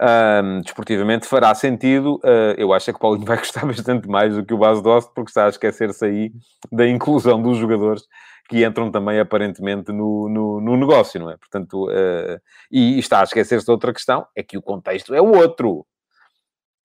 Um, 0.00 0.62
desportivamente 0.62 1.26
fará 1.26 1.54
sentido. 1.54 2.20
Uh, 2.24 2.54
eu 2.56 2.72
acho 2.72 2.86
que 2.86 2.96
o 2.96 2.98
Paulinho 2.98 3.26
vai 3.26 3.36
gostar 3.38 3.66
bastante 3.66 4.08
mais 4.08 4.34
do 4.34 4.44
que 4.44 4.54
o 4.54 4.58
Base 4.58 4.82
Dost, 4.82 5.10
porque 5.14 5.30
está 5.30 5.46
a 5.46 5.48
esquecer-se 5.48 6.04
aí 6.04 6.32
da 6.70 6.88
inclusão 6.88 7.42
dos 7.42 7.58
jogadores 7.58 8.04
que 8.48 8.64
entram 8.64 8.90
também 8.90 9.20
aparentemente 9.20 9.92
no, 9.92 10.28
no, 10.28 10.60
no 10.60 10.76
negócio, 10.76 11.20
não 11.20 11.30
é? 11.30 11.36
Portanto, 11.36 11.88
uh, 11.88 12.40
e 12.70 12.98
está 12.98 13.20
a 13.20 13.24
esquecer-se 13.24 13.66
de 13.66 13.70
outra 13.70 13.92
questão, 13.92 14.26
é 14.34 14.42
que 14.42 14.56
o 14.56 14.62
contexto 14.62 15.14
é 15.14 15.20
o 15.20 15.36
outro. 15.36 15.86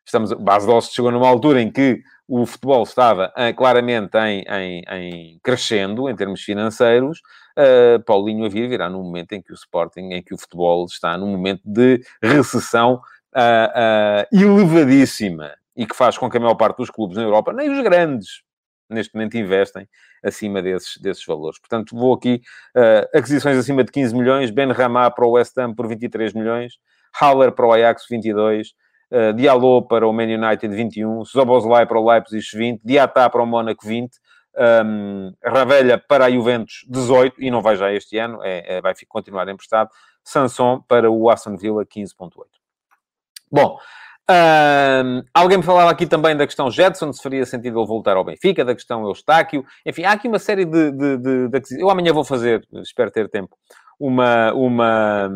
Estamos, 0.05 0.33
Base 0.33 0.67
Dost 0.67 0.93
chegou 0.93 1.11
numa 1.11 1.27
altura 1.27 1.61
em 1.61 1.71
que 1.71 2.01
o 2.27 2.45
futebol 2.45 2.83
estava 2.83 3.31
uh, 3.37 3.55
claramente 3.55 4.17
em, 4.17 4.43
em, 4.47 4.83
em, 4.89 5.39
crescendo 5.43 6.09
em 6.09 6.15
termos 6.15 6.41
financeiros 6.41 7.19
uh, 7.57 8.03
Paulinho 8.03 8.45
a 8.45 8.49
vir 8.49 8.67
virá 8.67 8.89
num 8.89 9.03
momento 9.03 9.33
em 9.33 9.41
que 9.41 9.51
o 9.51 9.55
Sporting, 9.55 10.11
em 10.11 10.23
que 10.23 10.33
o 10.33 10.37
futebol 10.37 10.85
está 10.85 11.17
num 11.17 11.27
momento 11.27 11.61
de 11.65 12.01
recessão 12.21 13.01
uh, 13.35 14.35
uh, 14.35 14.37
elevadíssima 14.37 15.53
e 15.75 15.85
que 15.85 15.95
faz 15.95 16.17
com 16.17 16.29
que 16.29 16.37
a 16.37 16.39
maior 16.39 16.55
parte 16.55 16.77
dos 16.77 16.89
clubes 16.89 17.17
na 17.17 17.23
Europa, 17.23 17.51
nem 17.51 17.69
os 17.69 17.83
grandes, 17.83 18.41
neste 18.89 19.13
momento 19.13 19.37
investem 19.37 19.87
acima 20.23 20.61
desses, 20.61 20.97
desses 20.97 21.25
valores. 21.25 21.59
Portanto, 21.59 21.95
vou 21.95 22.13
aqui, 22.13 22.41
uh, 22.75 23.17
aquisições 23.17 23.57
acima 23.57 23.83
de 23.83 23.91
15 23.91 24.15
milhões, 24.15 24.51
Ben 24.51 24.71
Ramá 24.71 25.11
para 25.11 25.25
o 25.25 25.31
West 25.31 25.57
Ham 25.57 25.73
por 25.73 25.87
23 25.87 26.33
milhões, 26.33 26.73
Haller 27.19 27.51
para 27.51 27.65
o 27.65 27.73
Ajax 27.73 28.05
22, 28.09 28.73
uh, 29.11 29.33
Diallo 29.33 29.87
para 29.87 30.07
o 30.07 30.13
Man 30.13 30.23
United 30.23 30.73
21, 30.73 31.23
Zoboslai 31.25 31.85
para 31.85 31.99
o 31.99 32.09
Leipzig 32.09 32.45
20, 32.53 32.81
Diatá 32.83 33.29
para 33.29 33.41
o 33.41 33.45
Mónaco 33.45 33.85
20, 33.85 34.11
um, 34.85 35.33
Ravelha 35.43 35.97
para 35.97 36.25
a 36.25 36.31
Juventus 36.31 36.85
18, 36.87 37.41
e 37.41 37.51
não 37.51 37.61
vai 37.61 37.75
já 37.75 37.91
este 37.91 38.17
ano, 38.17 38.39
é, 38.43 38.77
é 38.77 38.81
vai 38.81 38.93
continuar 39.07 39.47
emprestado, 39.49 39.89
Sanson 40.23 40.81
para 40.87 41.09
o 41.11 41.29
Aston 41.29 41.57
Villa 41.57 41.85
15.8. 41.85 42.31
Bom, 43.51 43.77
um, 44.27 45.23
alguém 45.31 45.59
me 45.59 45.63
falava 45.63 45.91
aqui 45.91 46.07
também 46.07 46.35
da 46.35 46.47
questão 46.47 46.71
Jetson, 46.71 47.13
se 47.13 47.21
faria 47.21 47.45
sentido 47.45 47.79
ele 47.79 47.87
voltar 47.87 48.17
ao 48.17 48.23
Benfica, 48.23 48.65
da 48.65 48.73
questão 48.73 49.05
Eustáquio. 49.05 49.63
Enfim, 49.85 50.03
há 50.03 50.13
aqui 50.13 50.27
uma 50.27 50.39
série 50.39 50.65
de, 50.65 50.91
de, 50.91 51.17
de, 51.17 51.47
de, 51.49 51.79
Eu 51.79 51.89
amanhã 51.89 52.11
vou 52.11 52.23
fazer, 52.23 52.67
espero 52.81 53.11
ter 53.11 53.29
tempo, 53.29 53.55
uma, 53.99 54.51
uma, 54.53 55.29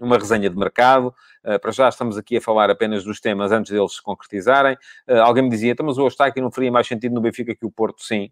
uma 0.00 0.16
resenha 0.16 0.48
de 0.48 0.56
mercado. 0.56 1.12
Uh, 1.44 1.58
para 1.58 1.70
já 1.72 1.88
estamos 1.88 2.16
aqui 2.16 2.36
a 2.36 2.40
falar 2.40 2.70
apenas 2.70 3.04
dos 3.04 3.20
temas 3.20 3.52
antes 3.52 3.72
deles 3.72 3.94
se 3.94 4.02
concretizarem. 4.02 4.76
Uh, 5.08 5.20
alguém 5.22 5.44
me 5.44 5.50
dizia, 5.50 5.72
então, 5.72 5.84
mas 5.84 5.98
o 5.98 6.02
Eustáquio 6.02 6.42
não 6.42 6.50
faria 6.50 6.70
mais 6.70 6.86
sentido 6.86 7.14
no 7.14 7.20
Benfica 7.20 7.54
que 7.54 7.66
o 7.66 7.70
Porto? 7.70 8.02
Sim. 8.02 8.30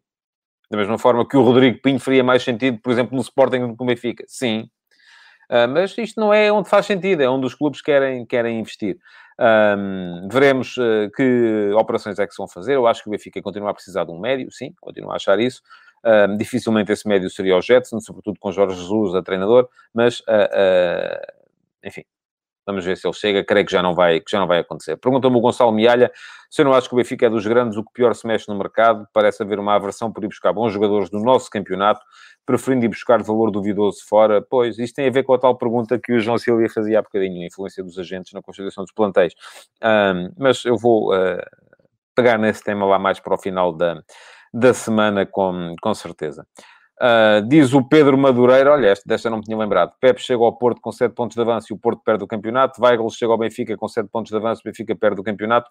Da 0.70 0.78
mesma 0.78 0.98
forma 0.98 1.26
que 1.26 1.36
o 1.36 1.42
Rodrigo 1.42 1.80
Pinho 1.82 1.98
faria 1.98 2.22
mais 2.22 2.42
sentido, 2.42 2.78
por 2.78 2.92
exemplo, 2.92 3.16
no 3.16 3.22
Sporting 3.22 3.60
do 3.60 3.72
que 3.76 3.80
no 3.80 3.86
Benfica? 3.86 4.24
Sim. 4.28 4.70
Uh, 5.50 5.66
mas 5.68 5.98
isto 5.98 6.20
não 6.20 6.32
é 6.32 6.52
onde 6.52 6.68
faz 6.68 6.86
sentido, 6.86 7.22
é 7.22 7.28
onde 7.28 7.44
os 7.44 7.54
clubes 7.54 7.82
querem, 7.82 8.24
querem 8.24 8.60
investir. 8.60 8.96
Um, 9.40 10.28
veremos 10.30 10.76
uh, 10.76 11.10
que 11.16 11.72
operações 11.74 12.18
é 12.18 12.26
que 12.26 12.32
se 12.32 12.38
vão 12.38 12.46
fazer. 12.46 12.74
Eu 12.74 12.86
acho 12.86 13.02
que 13.02 13.08
o 13.08 13.10
Benfica 13.10 13.40
continua 13.42 13.70
a 13.70 13.74
precisar 13.74 14.04
de 14.04 14.12
um 14.12 14.20
médio, 14.20 14.52
sim, 14.52 14.72
continua 14.80 15.14
a 15.14 15.16
achar 15.16 15.40
isso. 15.40 15.62
Um, 16.04 16.36
dificilmente 16.36 16.92
esse 16.92 17.08
médio 17.08 17.28
seria 17.28 17.56
o 17.56 17.60
Jetson, 17.60 18.00
sobretudo 18.00 18.38
com 18.38 18.52
Jorge 18.52 18.76
Jesus 18.76 19.14
a 19.14 19.22
treinador, 19.22 19.68
mas, 19.92 20.20
uh, 20.20 20.24
uh, 20.24 21.32
enfim, 21.82 22.04
Vamos 22.70 22.84
ver 22.84 22.96
se 22.96 23.06
ele 23.06 23.14
chega. 23.14 23.44
Creio 23.44 23.66
que 23.66 23.72
já 23.72 23.82
não 23.82 23.94
vai, 23.94 24.20
que 24.20 24.30
já 24.30 24.38
não 24.38 24.46
vai 24.46 24.60
acontecer. 24.60 24.96
Pergunta-me 24.96 25.36
o 25.36 25.40
Gonçalo 25.40 25.72
Mialha 25.72 26.10
se 26.48 26.62
eu 26.62 26.64
não 26.64 26.72
acho 26.72 26.88
que 26.88 26.94
o 26.94 26.96
Benfica 26.96 27.26
é 27.26 27.30
dos 27.30 27.46
grandes 27.46 27.76
o 27.76 27.84
que 27.84 27.92
pior 27.92 28.14
se 28.14 28.26
mexe 28.26 28.48
no 28.48 28.56
mercado. 28.56 29.06
Parece 29.12 29.42
haver 29.42 29.58
uma 29.58 29.74
aversão 29.74 30.12
por 30.12 30.22
ir 30.22 30.28
buscar 30.28 30.52
bons 30.52 30.72
jogadores 30.72 31.10
do 31.10 31.18
nosso 31.18 31.50
campeonato, 31.50 32.00
preferindo 32.46 32.84
ir 32.84 32.88
buscar 32.88 33.22
valor 33.22 33.50
duvidoso 33.50 33.98
fora. 34.08 34.40
Pois, 34.40 34.78
isto 34.78 34.94
tem 34.94 35.08
a 35.08 35.10
ver 35.10 35.24
com 35.24 35.34
a 35.34 35.38
tal 35.38 35.56
pergunta 35.56 35.98
que 35.98 36.12
o 36.12 36.20
João 36.20 36.38
Silvia 36.38 36.68
fazia 36.68 37.00
há 37.00 37.02
bocadinho, 37.02 37.42
a 37.42 37.46
influência 37.46 37.82
dos 37.82 37.98
agentes 37.98 38.32
na 38.32 38.40
constituição 38.40 38.84
dos 38.84 38.92
plantéis. 38.92 39.34
Um, 39.82 40.32
mas 40.38 40.64
eu 40.64 40.76
vou 40.76 41.12
uh, 41.14 41.38
pegar 42.14 42.38
nesse 42.38 42.62
tema 42.62 42.86
lá 42.86 42.98
mais 42.98 43.18
para 43.18 43.34
o 43.34 43.38
final 43.38 43.72
da, 43.72 44.00
da 44.52 44.74
semana, 44.74 45.26
com, 45.26 45.74
com 45.80 45.94
certeza. 45.94 46.46
Uh, 47.00 47.40
diz 47.48 47.72
o 47.72 47.82
Pedro 47.82 48.18
Madureira, 48.18 48.72
olha, 48.72 48.88
esta, 48.88 49.04
desta 49.06 49.30
não 49.30 49.38
me 49.38 49.42
tinha 49.42 49.56
lembrado. 49.56 49.94
Pepe 49.98 50.20
chega 50.20 50.44
ao 50.44 50.52
Porto 50.52 50.82
com 50.82 50.92
7 50.92 51.14
pontos 51.14 51.34
de 51.34 51.40
avanço 51.40 51.72
e 51.72 51.74
o 51.74 51.78
Porto 51.78 52.02
perde 52.04 52.22
o 52.22 52.26
campeonato. 52.26 52.78
Weigl 52.82 53.08
chega 53.08 53.32
ao 53.32 53.38
Benfica 53.38 53.74
com 53.74 53.88
7 53.88 54.10
pontos 54.10 54.30
de 54.30 54.36
avanço, 54.36 54.60
o 54.60 54.64
Benfica 54.68 54.94
perde 54.94 55.18
o 55.18 55.24
campeonato. 55.24 55.70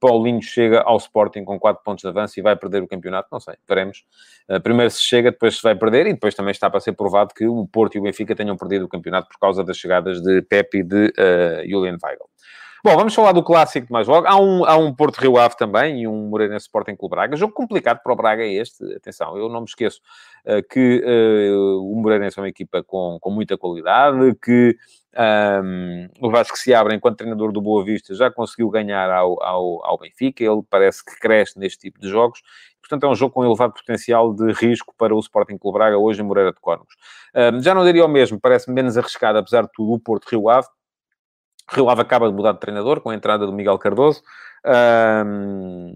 Paulinho 0.00 0.40
chega 0.40 0.80
ao 0.80 0.96
Sporting 0.96 1.44
com 1.44 1.58
4 1.58 1.82
pontos 1.84 2.00
de 2.00 2.08
avanço 2.08 2.40
e 2.40 2.42
vai 2.42 2.56
perder 2.56 2.82
o 2.82 2.88
campeonato. 2.88 3.28
Não 3.30 3.38
sei, 3.38 3.56
veremos. 3.68 4.04
Uh, 4.48 4.58
primeiro 4.58 4.90
se 4.90 5.02
chega, 5.02 5.30
depois 5.30 5.56
se 5.56 5.62
vai 5.62 5.74
perder 5.74 6.06
e 6.06 6.14
depois 6.14 6.34
também 6.34 6.52
está 6.52 6.70
para 6.70 6.80
ser 6.80 6.92
provado 6.92 7.34
que 7.34 7.46
o 7.46 7.66
Porto 7.66 7.96
e 7.96 7.98
o 7.98 8.02
Benfica 8.02 8.34
tenham 8.34 8.56
perdido 8.56 8.86
o 8.86 8.88
campeonato 8.88 9.28
por 9.28 9.38
causa 9.38 9.62
das 9.62 9.76
chegadas 9.76 10.22
de 10.22 10.40
Pepe 10.40 10.78
e 10.78 10.82
de 10.82 11.06
uh, 11.08 11.68
Julian 11.68 11.98
Weigl. 12.02 12.24
Bom, 12.82 12.96
vamos 12.96 13.14
falar 13.14 13.32
do 13.32 13.42
clássico 13.42 13.92
mais 13.92 14.08
logo. 14.08 14.26
Há 14.26 14.40
um, 14.40 14.64
há 14.64 14.74
um 14.74 14.94
Porto 14.94 15.18
Rio 15.18 15.36
Ave 15.36 15.54
também 15.54 16.00
e 16.00 16.08
um 16.08 16.30
Moreirense 16.30 16.64
Sporting 16.64 16.96
Clube 16.96 17.14
Braga. 17.14 17.36
Jogo 17.36 17.52
complicado 17.52 18.00
para 18.02 18.10
o 18.10 18.16
Braga 18.16 18.42
é 18.42 18.54
este. 18.54 18.82
Atenção, 18.94 19.36
eu 19.36 19.50
não 19.50 19.60
me 19.60 19.66
esqueço 19.66 20.00
uh, 20.46 20.66
que 20.66 21.04
uh, 21.04 21.92
o 21.92 21.94
Moreirense 21.96 22.38
é 22.38 22.42
uma 22.42 22.48
equipa 22.48 22.82
com, 22.82 23.18
com 23.20 23.30
muita 23.30 23.58
qualidade, 23.58 24.34
que 24.42 24.74
um, 25.62 26.08
o 26.22 26.30
Vasco 26.30 26.56
se 26.56 26.72
abre 26.72 26.94
enquanto 26.94 27.18
treinador 27.18 27.52
do 27.52 27.60
Boa 27.60 27.84
Vista 27.84 28.14
já 28.14 28.30
conseguiu 28.30 28.70
ganhar 28.70 29.10
ao, 29.10 29.42
ao, 29.42 29.84
ao 29.84 29.98
Benfica. 29.98 30.42
Ele 30.42 30.62
parece 30.70 31.04
que 31.04 31.20
cresce 31.20 31.58
neste 31.58 31.80
tipo 31.80 32.00
de 32.00 32.08
jogos. 32.08 32.40
Portanto, 32.80 33.04
é 33.04 33.10
um 33.10 33.14
jogo 33.14 33.34
com 33.34 33.44
elevado 33.44 33.74
potencial 33.74 34.32
de 34.32 34.52
risco 34.52 34.94
para 34.96 35.14
o 35.14 35.20
Sporting 35.20 35.58
Clube 35.58 35.76
Braga, 35.76 35.98
hoje 35.98 36.22
em 36.22 36.24
Moreira 36.24 36.50
de 36.50 36.60
Córregos. 36.60 36.94
Um, 37.34 37.62
já 37.62 37.74
não 37.74 37.84
diria 37.84 38.06
o 38.06 38.08
mesmo, 38.08 38.40
parece 38.40 38.70
menos 38.70 38.96
arriscado, 38.96 39.38
apesar 39.38 39.64
de 39.64 39.70
tudo, 39.74 39.92
o 39.92 40.00
Porto 40.00 40.26
Rio 40.30 40.48
Ave 40.48 40.66
Rio 41.70 41.88
Ave 41.88 42.02
acaba 42.02 42.28
de 42.28 42.34
mudar 42.34 42.52
de 42.52 42.60
treinador 42.60 43.00
com 43.00 43.10
a 43.10 43.14
entrada 43.14 43.46
do 43.46 43.52
Miguel 43.52 43.78
Cardoso. 43.78 44.22
Um, 45.26 45.94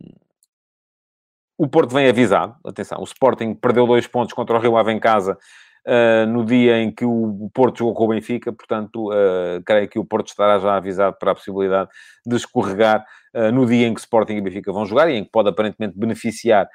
o 1.59 1.69
Porto 1.69 1.95
vem 1.95 2.09
avisado. 2.09 2.57
Atenção, 2.65 3.01
o 3.01 3.05
Sporting 3.05 3.55
perdeu 3.55 3.87
dois 3.87 4.07
pontos 4.07 4.33
contra 4.33 4.57
o 4.57 4.61
Rio 4.61 4.77
Ave 4.77 4.93
em 4.93 5.01
casa 5.01 5.39
uh, 5.87 6.27
no 6.27 6.45
dia 6.45 6.79
em 6.79 6.93
que 6.93 7.05
o 7.05 7.51
Porto 7.53 7.79
jogou 7.79 7.95
com 7.95 8.05
o 8.05 8.09
Benfica. 8.09 8.53
Portanto, 8.53 9.11
uh, 9.11 9.63
creio 9.65 9.89
que 9.89 9.99
o 9.99 10.05
Porto 10.05 10.29
estará 10.29 10.59
já 10.59 10.77
avisado 10.77 11.17
para 11.19 11.33
a 11.33 11.35
possibilidade 11.35 11.91
de 12.27 12.37
escorregar 12.37 13.05
no 13.53 13.67
dia 13.67 13.87
em 13.87 13.95
que 13.95 14.01
Sporting 14.01 14.35
e 14.35 14.41
Benfica 14.41 14.73
vão 14.73 14.87
jogar 14.87 15.11
e 15.11 15.17
em 15.17 15.25
que 15.25 15.31
pode 15.31 15.49
aparentemente 15.49 15.99
beneficiar 15.99 16.69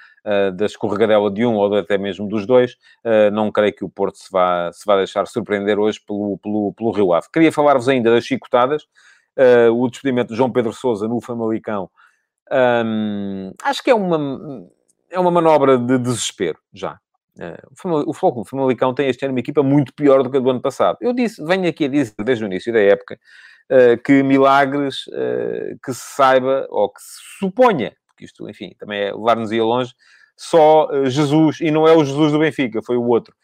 da 0.56 0.66
escorregadela 0.66 1.32
de 1.32 1.46
um 1.46 1.56
ou 1.56 1.74
até 1.76 1.98
mesmo 1.98 2.28
dos 2.28 2.46
dois. 2.46 2.76
não 3.32 3.52
creio 3.52 3.74
que 3.74 3.86
o 3.86 3.90
Porto 3.90 4.18
se 4.18 4.30
vá, 4.32 4.72
se 4.74 4.84
vá 4.86 4.98
deixar 4.98 5.26
surpreender 5.28 5.80
hoje 5.80 6.00
pelo, 6.06 6.38
pelo, 6.38 6.74
pelo 6.74 6.92
Rio 6.92 7.14
Ave. 7.14 7.28
Queria 7.32 7.52
falar-vos 7.52 7.88
ainda 7.88 8.12
das 8.12 8.26
chicotadas. 8.26 8.84
o 9.74 9.88
despedimento 9.90 10.30
de 10.30 10.38
João 10.38 10.52
Pedro 10.52 10.74
Sousa 10.74 11.08
no 11.08 11.22
Famalicão. 11.22 11.90
Um, 12.52 13.54
acho 13.64 13.84
que 13.84 13.92
é 13.92 13.96
uma, 13.96 14.68
é 15.10 15.20
uma 15.20 15.32
manobra 15.32 15.78
de 15.78 15.98
desespero, 15.98 16.58
já. 16.74 17.00
O 18.06 18.14
Futebol 18.14 18.44
Famalicão 18.44 18.94
tem 18.94 19.08
este 19.08 19.24
ano 19.24 19.34
uma 19.34 19.40
equipa 19.40 19.64
muito 19.64 19.94
pior 19.94 20.24
do 20.24 20.30
que 20.30 20.38
a 20.38 20.40
do 20.40 20.50
ano 20.50 20.62
passado. 20.62 20.98
Eu 21.00 21.14
disse, 21.14 21.44
venho 21.46 21.70
aqui 21.70 21.86
a 21.86 21.88
dizer 21.88 22.14
desde 22.24 22.44
o 22.44 22.48
início 22.48 22.74
da 22.74 22.82
época 22.82 23.18
que 24.04 24.24
milagres 24.24 25.08
uh, 25.08 25.78
que 25.84 25.94
se 25.94 26.16
saiba 26.16 26.68
ou 26.70 26.90
que 26.90 27.02
se 27.02 27.38
suponha, 27.40 27.94
porque 28.08 28.26
isto, 28.26 28.50
enfim, 28.50 28.76
também 28.80 29.02
é 29.02 29.14
levar-nos 29.14 29.52
ia 29.52 29.64
longe, 29.64 29.94
só 30.36 30.88
Jesus, 31.06 31.60
e 31.60 31.70
não 31.70 31.88
é 31.88 31.94
o 31.94 32.04
Jesus 32.04 32.32
do 32.32 32.40
Benfica, 32.40 32.82
foi 32.82 32.98
o 32.98 33.06
outro. 33.06 33.36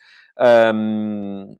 Um, 0.73 1.57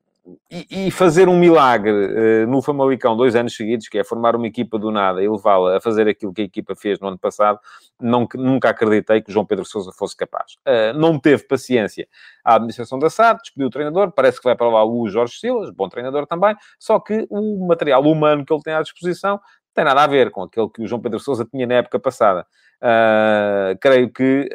e, 0.50 0.90
fazer 0.90 1.28
um 1.28 1.38
milagre 1.38 1.92
uh, 1.92 2.46
no 2.48 2.60
Famalicão 2.60 3.16
dois 3.16 3.36
anos 3.36 3.54
seguidos, 3.54 3.88
que 3.88 3.98
é 3.98 4.04
formar 4.04 4.34
uma 4.34 4.46
equipa 4.46 4.78
do 4.78 4.90
nada 4.90 5.22
e 5.22 5.28
levá-la 5.28 5.76
a 5.76 5.80
fazer 5.80 6.08
aquilo 6.08 6.32
que 6.32 6.42
a 6.42 6.44
equipa 6.44 6.74
fez 6.74 6.98
no 6.98 7.08
ano 7.08 7.18
passado, 7.18 7.60
não, 8.00 8.26
nunca 8.34 8.70
acreditei 8.70 9.22
que 9.22 9.32
João 9.32 9.46
Pedro 9.46 9.64
Sousa 9.64 9.92
fosse 9.92 10.16
capaz. 10.16 10.54
Uh, 10.66 10.98
não 10.98 11.18
teve 11.18 11.44
paciência 11.44 12.08
à 12.44 12.56
administração 12.56 12.98
da 12.98 13.08
SAD, 13.08 13.40
despediu 13.42 13.68
o 13.68 13.70
treinador, 13.70 14.10
parece 14.10 14.38
que 14.38 14.44
vai 14.44 14.56
para 14.56 14.68
lá 14.68 14.84
o 14.84 15.08
Jorge 15.08 15.38
Silas, 15.38 15.70
bom 15.70 15.88
treinador 15.88 16.26
também, 16.26 16.56
só 16.78 16.98
que 16.98 17.26
o 17.30 17.66
material 17.66 18.02
humano 18.02 18.44
que 18.44 18.52
ele 18.52 18.62
tem 18.62 18.74
à 18.74 18.82
disposição 18.82 19.40
tem 19.74 19.84
nada 19.84 20.02
a 20.02 20.06
ver 20.06 20.30
com 20.30 20.42
aquele 20.42 20.68
que 20.68 20.82
o 20.82 20.86
João 20.88 21.00
Pedro 21.00 21.20
Sousa 21.20 21.44
tinha 21.44 21.66
na 21.66 21.74
época 21.74 21.98
passada. 21.98 22.46
Uh, 22.76 23.78
creio 23.80 24.10
que 24.10 24.48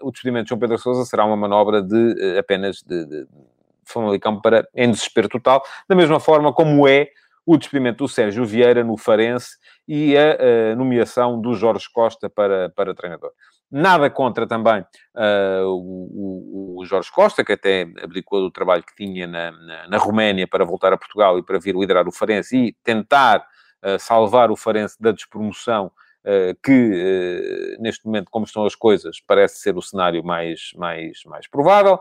o 0.00 0.10
despedimento 0.10 0.44
de 0.44 0.48
João 0.50 0.58
Pedro 0.58 0.78
Sousa 0.78 1.04
será 1.04 1.24
uma 1.24 1.36
manobra 1.36 1.82
de 1.82 2.38
apenas 2.38 2.82
de, 2.82 3.04
de 3.04 3.26
Famalicão 3.92 4.40
para, 4.40 4.66
em 4.74 4.90
desespero 4.90 5.28
total, 5.28 5.62
da 5.88 5.94
mesma 5.94 6.18
forma 6.18 6.52
como 6.52 6.88
é 6.88 7.08
o 7.44 7.56
despedimento 7.56 8.04
do 8.04 8.08
Sérgio 8.08 8.44
Vieira 8.44 8.84
no 8.84 8.96
Farense 8.96 9.56
e 9.86 10.16
a, 10.16 10.72
a 10.72 10.76
nomeação 10.76 11.40
do 11.40 11.54
Jorge 11.54 11.86
Costa 11.92 12.30
para, 12.30 12.70
para 12.70 12.94
treinador. 12.94 13.32
Nada 13.70 14.10
contra 14.10 14.46
também 14.46 14.82
uh, 14.82 15.66
o, 15.66 16.76
o, 16.78 16.84
Jorge 16.84 17.10
Costa, 17.10 17.42
que 17.42 17.52
até 17.52 17.88
abdicou 18.02 18.40
do 18.40 18.50
trabalho 18.50 18.82
que 18.82 18.94
tinha 18.94 19.26
na, 19.26 19.50
na, 19.50 19.88
na, 19.88 19.96
Roménia 19.96 20.46
para 20.46 20.62
voltar 20.62 20.92
a 20.92 20.98
Portugal 20.98 21.38
e 21.38 21.42
para 21.42 21.58
vir 21.58 21.74
liderar 21.74 22.06
o 22.06 22.12
Farense 22.12 22.54
e 22.54 22.76
tentar 22.84 23.38
uh, 23.82 23.98
salvar 23.98 24.50
o 24.50 24.56
Farense 24.56 25.00
da 25.00 25.10
despromoção, 25.10 25.86
uh, 25.86 26.54
que 26.62 27.78
neste 27.80 28.04
momento, 28.04 28.30
como 28.30 28.44
estão 28.44 28.66
as 28.66 28.74
coisas, 28.74 29.22
parece 29.26 29.60
ser 29.60 29.74
o 29.74 29.80
cenário 29.80 30.22
mais, 30.22 30.72
mais, 30.76 31.22
mais 31.24 31.48
provável. 31.48 31.98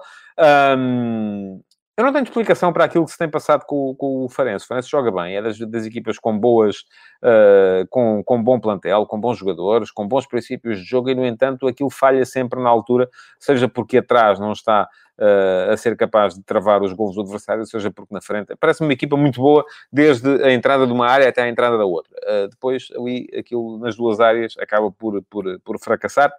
Um, 0.78 1.62
eu 2.02 2.06
não 2.06 2.14
tenho 2.14 2.24
explicação 2.24 2.74
para 2.74 2.86
aquilo 2.86 3.06
que 3.06 3.12
se 3.12 3.18
tem 3.18 3.30
passado 3.30 3.64
com, 3.66 3.96
com 3.96 4.26
o 4.26 4.30
Farense. 4.30 4.66
O 4.66 4.68
Farense 4.68 4.90
joga 4.90 5.12
bem, 5.12 5.36
é 5.36 5.42
das, 5.42 5.60
das 5.60 5.86
equipas 5.86 6.18
com 6.18 6.38
boas, 6.38 6.80
uh, 7.22 7.88
com, 7.90 8.24
com 8.24 8.44
bom 8.44 8.60
plantel, 8.60 9.06
com 9.06 9.20
bons 9.20 9.38
jogadores, 9.38 9.92
com 9.92 10.08
bons 10.08 10.26
princípios 10.26 10.80
de 10.80 10.84
jogo 10.84 11.10
e, 11.10 11.16
no 11.16 11.26
entanto, 11.26 11.68
aquilo 11.68 11.90
falha 11.92 12.26
sempre 12.26 12.60
na 12.60 12.70
altura, 12.70 13.08
seja 13.40 13.68
porque 13.68 14.00
atrás 14.00 14.40
não 14.40 14.52
está 14.52 14.90
uh, 15.20 15.72
a 15.72 15.78
ser 15.78 15.96
capaz 15.96 16.34
de 16.34 16.44
travar 16.44 16.82
os 16.82 16.92
gols 16.92 17.14
do 17.14 17.22
adversário, 17.22 17.66
seja 17.66 17.92
porque 17.92 18.14
na 18.14 18.22
frente. 18.22 18.56
Parece-me 18.60 18.88
uma 18.88 18.94
equipa 18.94 19.16
muito 19.16 19.40
boa, 19.40 19.64
desde 19.94 20.44
a 20.44 20.52
entrada 20.52 20.88
de 20.88 20.92
uma 20.92 21.08
área 21.08 21.30
até 21.30 21.44
a 21.44 21.50
entrada 21.50 21.78
da 21.78 21.86
outra. 21.86 22.12
Uh, 22.24 22.48
depois, 22.48 22.88
ali, 22.96 23.30
aquilo 23.38 23.78
nas 23.78 23.96
duas 23.96 24.20
áreas 24.20 24.56
acaba 24.58 24.92
por, 24.92 25.22
por, 25.30 25.60
por 25.60 25.80
fracassar. 25.80 26.34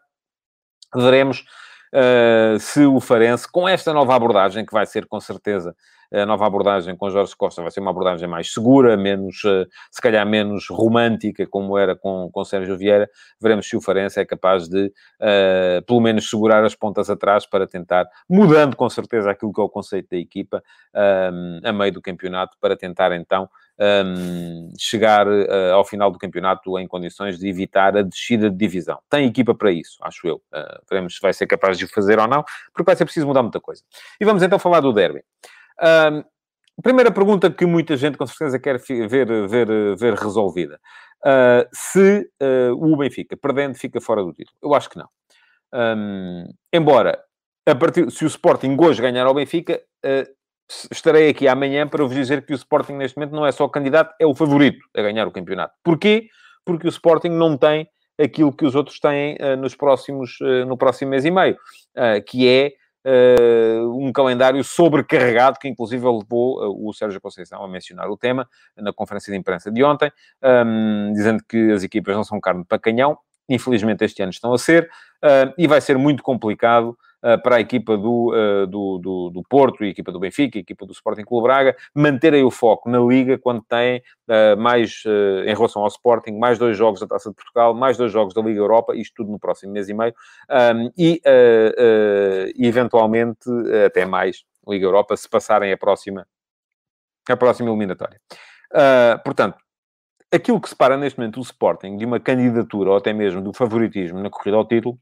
Veremos 0.94 1.44
uh, 1.94 2.59
se 2.59 2.85
o 2.85 3.00
Farense, 3.00 3.50
com 3.50 3.68
esta 3.68 3.92
nova 3.92 4.14
abordagem, 4.14 4.64
que 4.64 4.72
vai 4.72 4.87
ser 4.87 5.07
com 5.07 5.20
certeza 5.20 5.74
a 6.12 6.26
nova 6.26 6.46
abordagem 6.46 6.94
com 6.94 7.09
Jorge 7.09 7.35
Costa 7.35 7.62
vai 7.62 7.70
ser 7.70 7.81
uma 7.81 7.90
abordagem 7.90 8.28
mais 8.28 8.52
segura, 8.52 8.96
menos, 8.96 9.40
se 9.90 10.00
calhar 10.02 10.26
menos 10.26 10.68
romântica, 10.68 11.46
como 11.46 11.78
era 11.78 11.96
com, 11.96 12.28
com 12.31 12.44
Sérgio 12.44 12.76
Vieira. 12.76 13.09
Veremos 13.40 13.66
se 13.66 13.76
o 13.76 13.81
Farense 13.81 14.20
é 14.20 14.24
capaz 14.24 14.68
de, 14.68 14.87
uh, 14.87 15.83
pelo 15.87 16.00
menos, 16.00 16.28
segurar 16.28 16.64
as 16.64 16.74
pontas 16.74 17.09
atrás 17.09 17.46
para 17.46 17.66
tentar, 17.66 18.07
mudando 18.28 18.76
com 18.76 18.88
certeza 18.90 19.31
aquilo 19.31 19.52
que 19.52 19.61
é 19.61 19.64
o 19.64 19.68
conceito 19.68 20.11
da 20.11 20.18
equipa, 20.18 20.62
a 21.64 21.72
meio 21.72 21.92
do 21.92 22.02
campeonato, 22.02 22.57
para 22.61 22.76
tentar 22.76 23.12
então 23.12 23.48
um, 23.78 24.72
chegar 24.78 25.26
uh, 25.26 25.72
ao 25.74 25.85
final 25.85 26.11
do 26.11 26.18
campeonato 26.18 26.78
em 26.78 26.87
condições 26.87 27.38
de 27.38 27.48
evitar 27.48 27.96
a 27.96 28.02
descida 28.02 28.50
de 28.50 28.56
divisão. 28.56 28.98
Tem 29.08 29.26
equipa 29.26 29.54
para 29.54 29.72
isso, 29.72 29.98
acho 30.02 30.26
eu. 30.26 30.37
Uh, 30.52 30.82
veremos 30.88 31.14
se 31.16 31.20
vai 31.20 31.32
ser 31.32 31.46
capaz 31.46 31.78
de 31.78 31.85
o 31.85 31.88
fazer 31.88 32.18
ou 32.18 32.28
não, 32.28 32.44
porque 32.72 32.87
vai 32.87 32.96
ser 32.96 33.04
preciso 33.04 33.26
mudar 33.26 33.42
muita 33.42 33.61
coisa. 33.61 33.82
E 34.20 34.24
vamos 34.24 34.42
então 34.42 34.58
falar 34.58 34.80
do 34.80 34.92
derby. 34.92 35.22
Um, 35.82 36.22
primeira 36.82 37.11
pergunta 37.11 37.50
que 37.50 37.66
muita 37.66 37.96
gente 37.96 38.16
com 38.16 38.26
certeza 38.26 38.58
quer 38.58 38.78
ver, 38.78 39.48
ver, 39.48 39.96
ver 39.96 40.14
resolvida. 40.14 40.78
Uh, 41.24 41.68
se 41.72 42.28
o 42.76 42.96
Benfica, 42.96 43.37
perdendo, 43.37 43.74
fica 43.76 44.00
fora 44.00 44.22
do 44.22 44.32
título. 44.32 44.56
Eu 44.62 44.74
acho 44.74 44.90
que 44.90 44.98
não. 44.98 45.08
Um, 45.72 46.44
embora, 46.72 47.18
a 47.66 47.74
partir, 47.74 48.11
se 48.11 48.24
o 48.24 48.26
Sporting 48.26 48.76
hoje 48.78 49.00
ganhar 49.00 49.26
ao 49.26 49.35
Benfica, 49.35 49.80
estarei 50.90 51.28
aqui 51.28 51.48
amanhã 51.48 51.87
para 51.87 52.04
vos 52.04 52.14
dizer 52.14 52.44
que 52.44 52.52
o 52.52 52.56
Sporting 52.56 52.94
neste 52.94 53.16
momento 53.16 53.35
não 53.35 53.46
é 53.46 53.52
só 53.52 53.68
candidato, 53.68 54.14
é 54.18 54.26
o 54.26 54.35
favorito 54.35 54.85
a 54.96 55.02
ganhar 55.02 55.26
o 55.26 55.32
campeonato. 55.32 55.74
Porquê? 55.82 56.28
Porque 56.64 56.87
o 56.87 56.90
Sporting 56.90 57.28
não 57.30 57.56
tem 57.56 57.88
aquilo 58.20 58.52
que 58.52 58.64
os 58.64 58.74
outros 58.74 59.00
têm 59.00 59.37
nos 59.58 59.74
próximos, 59.74 60.38
no 60.66 60.76
próximo 60.76 61.11
mês 61.11 61.24
e 61.24 61.30
meio, 61.30 61.56
que 62.26 62.46
é 62.46 62.72
uh, 63.06 63.98
um 63.98 64.12
calendário 64.12 64.62
sobrecarregado, 64.62 65.58
que 65.58 65.68
inclusive 65.68 66.04
levou 66.04 66.62
uh, 66.62 66.88
o 66.88 66.92
Sérgio 66.92 67.20
Conceição 67.20 67.62
a 67.62 67.68
mencionar 67.68 68.11
o 68.11 68.16
tema 68.16 68.48
na 68.76 68.92
conferência 68.92 69.32
de 69.32 69.38
imprensa 69.38 69.70
de 69.70 69.82
ontem, 69.82 70.11
um, 70.42 71.12
dizendo 71.12 71.42
que 71.48 71.72
as 71.72 71.82
equipas 71.82 72.14
não 72.14 72.24
são 72.24 72.40
carne 72.40 72.64
para 72.64 72.78
canhão. 72.78 73.18
Infelizmente 73.48 74.04
este 74.04 74.22
ano 74.22 74.30
estão 74.30 74.52
a 74.52 74.58
ser, 74.58 74.88
uh, 75.24 75.52
e 75.58 75.66
vai 75.66 75.80
ser 75.80 75.98
muito 75.98 76.22
complicado 76.22 76.90
uh, 76.90 76.96
para 77.42 77.56
a 77.56 77.61
equipa 77.61 77.96
do, 77.96 78.32
uh, 78.32 78.66
do, 78.66 78.98
do, 78.98 79.30
do, 79.30 79.42
Porto, 79.48 79.85
a 79.85 79.87
equipa 79.87 80.11
do 80.11 80.18
Benfica, 80.18 80.58
a 80.58 80.61
equipa 80.61 80.85
do 80.85 80.92
Sporting 80.92 81.24
Clube 81.24 81.44
Braga, 81.44 81.76
manterem 81.94 82.42
o 82.42 82.50
foco 82.50 82.90
na 82.90 82.98
Liga 82.98 83.38
quando 83.38 83.62
têm 83.62 84.02
mais, 84.58 85.02
em 85.46 85.54
relação 85.54 85.82
ao 85.82 85.88
Sporting, 85.88 86.32
mais 86.32 86.58
dois 86.58 86.76
jogos 86.76 87.00
da 87.00 87.06
Taça 87.06 87.28
de 87.28 87.37
Portugal, 87.37 87.74
mais 87.74 87.96
dois 87.96 88.11
jogos 88.11 88.32
da 88.32 88.40
Liga 88.40 88.58
Europa, 88.58 88.96
isto 88.96 89.14
tudo 89.16 89.30
no 89.30 89.38
próximo 89.38 89.72
mês 89.72 89.88
e 89.88 89.94
meio, 89.94 90.14
um, 90.74 90.90
e, 90.96 91.20
e 92.56 92.66
eventualmente 92.66 93.48
até 93.85 94.06
mais 94.06 94.42
Liga 94.66 94.87
Europa, 94.87 95.16
se 95.16 95.28
passarem 95.28 95.70
a 95.72 95.76
próxima, 95.76 96.26
a 97.28 97.37
próxima 97.37 97.68
eliminatória. 97.68 98.18
portanto, 99.22 99.58
aquilo 100.32 100.61
que 100.61 100.70
separa 100.70 100.96
neste 100.96 101.18
momento 101.18 101.38
o 101.38 101.42
Sporting 101.42 101.98
de 101.98 102.06
uma 102.06 102.18
candidatura 102.18 102.90
ou 102.90 102.96
até 102.96 103.12
mesmo 103.12 103.42
do 103.42 103.52
favoritismo 103.52 104.20
na 104.20 104.30
corrida 104.30 104.56
ao 104.56 104.66
título 104.66 104.98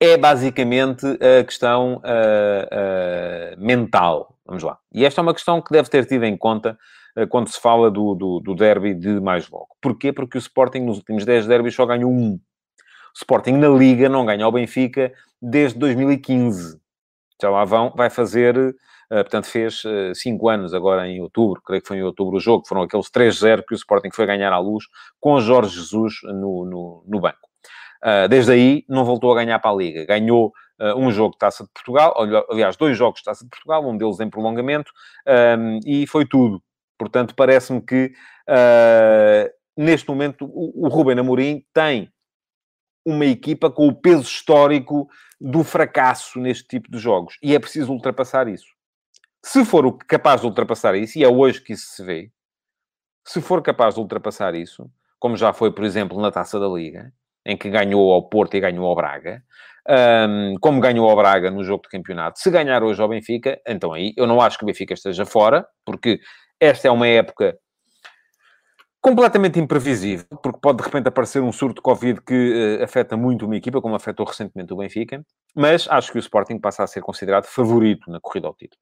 é 0.00 0.16
basicamente 0.16 1.06
a 1.06 1.42
questão 1.44 1.96
uh, 1.96 3.56
uh, 3.56 3.64
mental. 3.64 4.36
Vamos 4.44 4.62
lá. 4.62 4.78
E 4.92 5.04
esta 5.04 5.20
é 5.20 5.22
uma 5.22 5.34
questão 5.34 5.60
que 5.60 5.72
deve 5.72 5.88
ter 5.88 6.04
tido 6.06 6.24
em 6.24 6.36
conta 6.36 6.78
uh, 7.18 7.26
quando 7.28 7.48
se 7.48 7.60
fala 7.60 7.90
do, 7.90 8.14
do, 8.14 8.40
do, 8.40 8.54
derby 8.54 8.94
de 8.94 9.20
mais 9.20 9.48
logo. 9.48 9.68
Porquê? 9.80 10.12
Porque 10.12 10.36
o 10.36 10.40
Sporting 10.40 10.80
nos 10.80 10.98
últimos 10.98 11.24
10 11.24 11.46
derbys 11.46 11.74
só 11.74 11.86
ganhou 11.86 12.10
um. 12.10 12.34
O 12.34 12.38
Sporting 13.16 13.52
na 13.52 13.68
Liga 13.68 14.08
não 14.08 14.26
ganha 14.26 14.44
ao 14.44 14.52
Benfica 14.52 15.12
desde 15.40 15.78
2015. 15.78 16.78
Já 17.40 17.50
lá 17.50 17.64
vão, 17.64 17.92
vai 17.94 18.08
fazer, 18.08 18.54
portanto 19.10 19.46
fez 19.46 19.82
5 20.14 20.48
anos 20.48 20.72
agora 20.72 21.06
em 21.06 21.20
outubro, 21.20 21.60
creio 21.62 21.82
que 21.82 21.88
foi 21.88 21.98
em 21.98 22.02
outubro 22.02 22.36
o 22.36 22.40
jogo, 22.40 22.66
foram 22.66 22.82
aqueles 22.82 23.10
3-0 23.10 23.62
que 23.66 23.74
o 23.74 23.76
Sporting 23.76 24.08
foi 24.10 24.24
ganhar 24.24 24.52
à 24.52 24.58
luz 24.58 24.84
com 25.20 25.38
Jorge 25.38 25.76
Jesus 25.76 26.14
no, 26.24 26.64
no, 26.64 27.04
no 27.06 27.20
banco. 27.20 27.45
Uh, 28.06 28.28
desde 28.28 28.52
aí, 28.52 28.84
não 28.88 29.04
voltou 29.04 29.32
a 29.32 29.34
ganhar 29.34 29.58
para 29.58 29.72
a 29.72 29.74
Liga. 29.74 30.06
Ganhou 30.06 30.52
uh, 30.80 30.94
um 30.96 31.10
jogo 31.10 31.32
de 31.32 31.38
Taça 31.38 31.64
de 31.64 31.70
Portugal, 31.72 32.14
aliás, 32.48 32.76
dois 32.76 32.96
jogos 32.96 33.18
de 33.18 33.24
Taça 33.24 33.42
de 33.42 33.50
Portugal, 33.50 33.84
um 33.84 33.96
deles 33.96 34.20
em 34.20 34.30
prolongamento, 34.30 34.92
um, 35.58 35.80
e 35.84 36.06
foi 36.06 36.24
tudo. 36.24 36.62
Portanto, 36.96 37.34
parece-me 37.34 37.80
que 37.80 38.12
neste 39.76 40.08
momento 40.08 40.46
o, 40.46 40.86
o 40.86 40.88
Ruben 40.88 41.18
Amorim 41.18 41.64
tem 41.74 42.10
uma 43.04 43.26
equipa 43.26 43.70
com 43.70 43.86
o 43.88 43.94
peso 43.94 44.22
histórico 44.22 45.08
do 45.40 45.62
fracasso 45.62 46.38
neste 46.40 46.66
tipo 46.66 46.90
de 46.90 46.98
jogos. 46.98 47.36
E 47.42 47.54
é 47.54 47.58
preciso 47.58 47.92
ultrapassar 47.92 48.48
isso. 48.48 48.66
Se 49.44 49.64
for 49.64 49.96
capaz 50.06 50.40
de 50.40 50.46
ultrapassar 50.46 50.94
isso, 50.94 51.18
e 51.18 51.24
é 51.24 51.28
hoje 51.28 51.60
que 51.60 51.72
isso 51.72 51.86
se 51.88 52.04
vê, 52.04 52.32
se 53.24 53.40
for 53.40 53.62
capaz 53.62 53.94
de 53.94 54.00
ultrapassar 54.00 54.54
isso, 54.54 54.90
como 55.18 55.36
já 55.36 55.52
foi, 55.52 55.72
por 55.72 55.84
exemplo, 55.84 56.20
na 56.20 56.32
Taça 56.32 56.58
da 56.58 56.66
Liga, 56.66 57.12
em 57.46 57.56
que 57.56 57.70
ganhou 57.70 58.12
ao 58.12 58.28
Porto 58.28 58.56
e 58.56 58.60
ganhou 58.60 58.84
ao 58.84 58.94
Braga, 58.96 59.40
um, 60.28 60.54
como 60.60 60.80
ganhou 60.80 61.08
ao 61.08 61.16
Braga 61.16 61.50
no 61.50 61.62
jogo 61.62 61.84
de 61.84 61.88
campeonato. 61.88 62.40
Se 62.40 62.50
ganhar 62.50 62.82
hoje 62.82 63.00
ao 63.00 63.08
Benfica, 63.08 63.58
então 63.66 63.92
aí 63.92 64.12
eu 64.16 64.26
não 64.26 64.40
acho 64.40 64.58
que 64.58 64.64
o 64.64 64.66
Benfica 64.66 64.92
esteja 64.92 65.24
fora, 65.24 65.64
porque 65.84 66.18
esta 66.60 66.88
é 66.88 66.90
uma 66.90 67.06
época 67.06 67.56
completamente 69.00 69.60
imprevisível, 69.60 70.26
porque 70.42 70.58
pode 70.60 70.78
de 70.78 70.84
repente 70.84 71.06
aparecer 71.06 71.40
um 71.40 71.52
surto 71.52 71.76
de 71.76 71.82
Covid 71.82 72.20
que 72.22 72.78
uh, 72.80 72.82
afeta 72.82 73.16
muito 73.16 73.46
uma 73.46 73.54
equipa, 73.54 73.80
como 73.80 73.94
afetou 73.94 74.26
recentemente 74.26 74.72
o 74.72 74.76
Benfica, 74.76 75.24
mas 75.54 75.86
acho 75.88 76.10
que 76.10 76.18
o 76.18 76.20
Sporting 76.20 76.58
passa 76.58 76.82
a 76.82 76.86
ser 76.88 77.02
considerado 77.02 77.44
favorito 77.44 78.10
na 78.10 78.18
corrida 78.18 78.48
ao 78.48 78.54
título. 78.54 78.80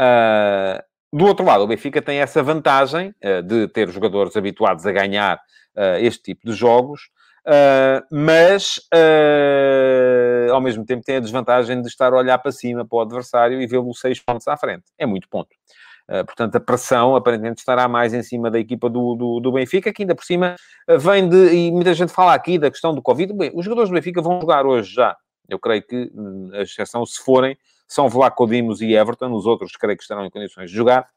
Uh, 0.00 0.80
do 1.12 1.24
outro 1.24 1.44
lado, 1.44 1.64
o 1.64 1.66
Benfica 1.66 2.00
tem 2.00 2.20
essa 2.20 2.40
vantagem 2.40 3.12
uh, 3.24 3.42
de 3.42 3.66
ter 3.66 3.88
jogadores 3.88 4.36
habituados 4.36 4.86
a 4.86 4.92
ganhar 4.92 5.40
este 6.00 6.22
tipo 6.22 6.40
de 6.44 6.52
jogos, 6.52 7.02
Uh, 7.48 8.04
mas 8.10 8.76
uh, 8.92 10.52
ao 10.52 10.60
mesmo 10.60 10.84
tempo 10.84 11.02
tem 11.02 11.16
a 11.16 11.20
desvantagem 11.20 11.80
de 11.80 11.88
estar 11.88 12.12
a 12.12 12.16
olhar 12.18 12.36
para 12.36 12.52
cima 12.52 12.86
para 12.86 12.98
o 12.98 13.00
adversário 13.00 13.62
e 13.62 13.66
vê-lo 13.66 13.94
seis 13.94 14.20
pontos 14.20 14.46
à 14.46 14.54
frente. 14.54 14.84
É 14.98 15.06
muito 15.06 15.26
ponto. 15.30 15.48
Uh, 16.10 16.26
portanto, 16.26 16.56
a 16.56 16.60
pressão 16.60 17.16
aparentemente 17.16 17.60
estará 17.60 17.88
mais 17.88 18.12
em 18.12 18.22
cima 18.22 18.50
da 18.50 18.58
equipa 18.58 18.90
do, 18.90 19.14
do, 19.14 19.40
do, 19.40 19.52
Benfica, 19.52 19.90
que 19.94 20.02
ainda 20.02 20.14
por 20.14 20.26
cima 20.26 20.56
vem 21.00 21.26
de. 21.26 21.54
E 21.54 21.72
muita 21.72 21.94
gente 21.94 22.12
fala 22.12 22.34
aqui 22.34 22.58
da 22.58 22.70
questão 22.70 22.94
do 22.94 23.00
Covid. 23.00 23.32
Bem, 23.32 23.50
os 23.54 23.64
jogadores 23.64 23.88
do 23.88 23.94
Benfica 23.94 24.20
vão 24.20 24.38
jogar 24.42 24.66
hoje 24.66 24.92
já. 24.92 25.16
Eu 25.48 25.58
creio 25.58 25.82
que, 25.82 26.12
hum, 26.14 26.50
a 26.52 26.60
exceção, 26.60 27.06
se 27.06 27.18
forem, 27.22 27.56
são 27.86 28.10
Vlaco 28.10 28.46
Dimos 28.46 28.82
e 28.82 28.92
Everton. 28.92 29.32
Os 29.32 29.46
outros, 29.46 29.72
creio 29.72 29.96
que 29.96 30.02
estarão 30.02 30.26
em 30.26 30.30
condições 30.30 30.70
de 30.70 30.76
jogar. 30.76 31.08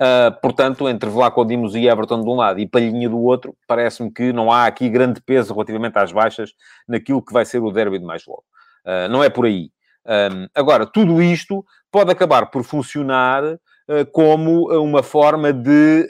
Uh, 0.00 0.30
portanto, 0.40 0.88
entre 0.88 1.10
Vlaco 1.10 1.44
Dimos 1.44 1.74
e 1.74 1.88
Everton 1.88 2.22
de 2.22 2.28
um 2.28 2.36
lado 2.36 2.60
e 2.60 2.68
Palhinha 2.68 3.08
do 3.08 3.18
outro, 3.18 3.56
parece-me 3.66 4.12
que 4.12 4.32
não 4.32 4.52
há 4.52 4.66
aqui 4.66 4.88
grande 4.88 5.20
peso 5.20 5.52
relativamente 5.52 5.98
às 5.98 6.12
baixas 6.12 6.52
naquilo 6.86 7.20
que 7.20 7.32
vai 7.32 7.44
ser 7.44 7.58
o 7.58 7.72
derby 7.72 7.98
de 7.98 8.04
mais 8.04 8.24
logo. 8.24 8.44
Uh, 8.84 9.08
não 9.10 9.24
é 9.24 9.28
por 9.28 9.44
aí. 9.44 9.70
Um, 10.06 10.46
agora, 10.54 10.86
tudo 10.86 11.20
isto 11.20 11.64
pode 11.90 12.12
acabar 12.12 12.46
por 12.46 12.62
funcionar 12.62 13.42
uh, 13.44 14.06
como 14.12 14.70
uma 14.80 15.02
forma 15.02 15.52
de 15.52 16.08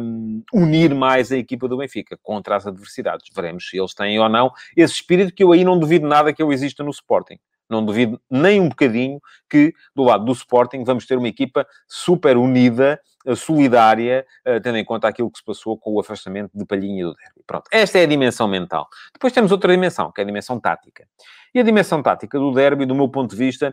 um, 0.00 0.42
unir 0.54 0.94
mais 0.94 1.32
a 1.32 1.36
equipa 1.36 1.66
do 1.66 1.76
Benfica 1.76 2.16
contra 2.22 2.54
as 2.54 2.64
adversidades. 2.64 3.28
Veremos 3.34 3.68
se 3.68 3.76
eles 3.76 3.92
têm 3.92 4.20
ou 4.20 4.28
não 4.28 4.52
esse 4.76 4.94
espírito 4.94 5.34
que 5.34 5.42
eu 5.42 5.50
aí 5.50 5.64
não 5.64 5.78
duvido 5.78 6.06
nada 6.06 6.32
que 6.32 6.42
eu 6.42 6.52
exista 6.52 6.84
no 6.84 6.90
Sporting. 6.90 7.38
Não 7.68 7.84
duvido 7.84 8.20
nem 8.30 8.60
um 8.60 8.68
bocadinho 8.68 9.20
que, 9.48 9.72
do 9.94 10.02
lado 10.02 10.24
do 10.24 10.32
Sporting, 10.32 10.84
vamos 10.84 11.06
ter 11.06 11.16
uma 11.16 11.28
equipa 11.28 11.66
super 11.88 12.36
unida, 12.36 13.00
eh, 13.26 13.34
solidária, 13.34 14.26
eh, 14.44 14.60
tendo 14.60 14.78
em 14.78 14.84
conta 14.84 15.08
aquilo 15.08 15.30
que 15.30 15.38
se 15.38 15.44
passou 15.44 15.78
com 15.78 15.92
o 15.94 16.00
afastamento 16.00 16.50
de 16.54 16.64
Palhinha 16.66 17.06
do 17.06 17.14
Derby. 17.14 17.42
Pronto, 17.46 17.64
esta 17.72 17.98
é 17.98 18.02
a 18.02 18.06
dimensão 18.06 18.46
mental. 18.46 18.86
Depois 19.12 19.32
temos 19.32 19.50
outra 19.50 19.72
dimensão, 19.72 20.12
que 20.12 20.20
é 20.20 20.24
a 20.24 20.26
dimensão 20.26 20.60
tática. 20.60 21.06
E 21.54 21.60
a 21.60 21.62
dimensão 21.62 22.02
tática 22.02 22.36
do 22.36 22.50
derby, 22.50 22.84
do 22.84 22.96
meu 22.96 23.08
ponto 23.08 23.30
de 23.30 23.36
vista, 23.36 23.72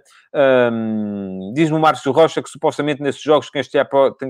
hum, 0.71 1.51
diz-me 1.55 1.75
o 1.75 1.79
Márcio 1.79 2.11
Rocha 2.11 2.39
que 2.39 2.49
supostamente 2.49 3.01
nesses 3.01 3.21
jogos 3.21 3.49
quem 3.49 3.59
está, 3.59 3.87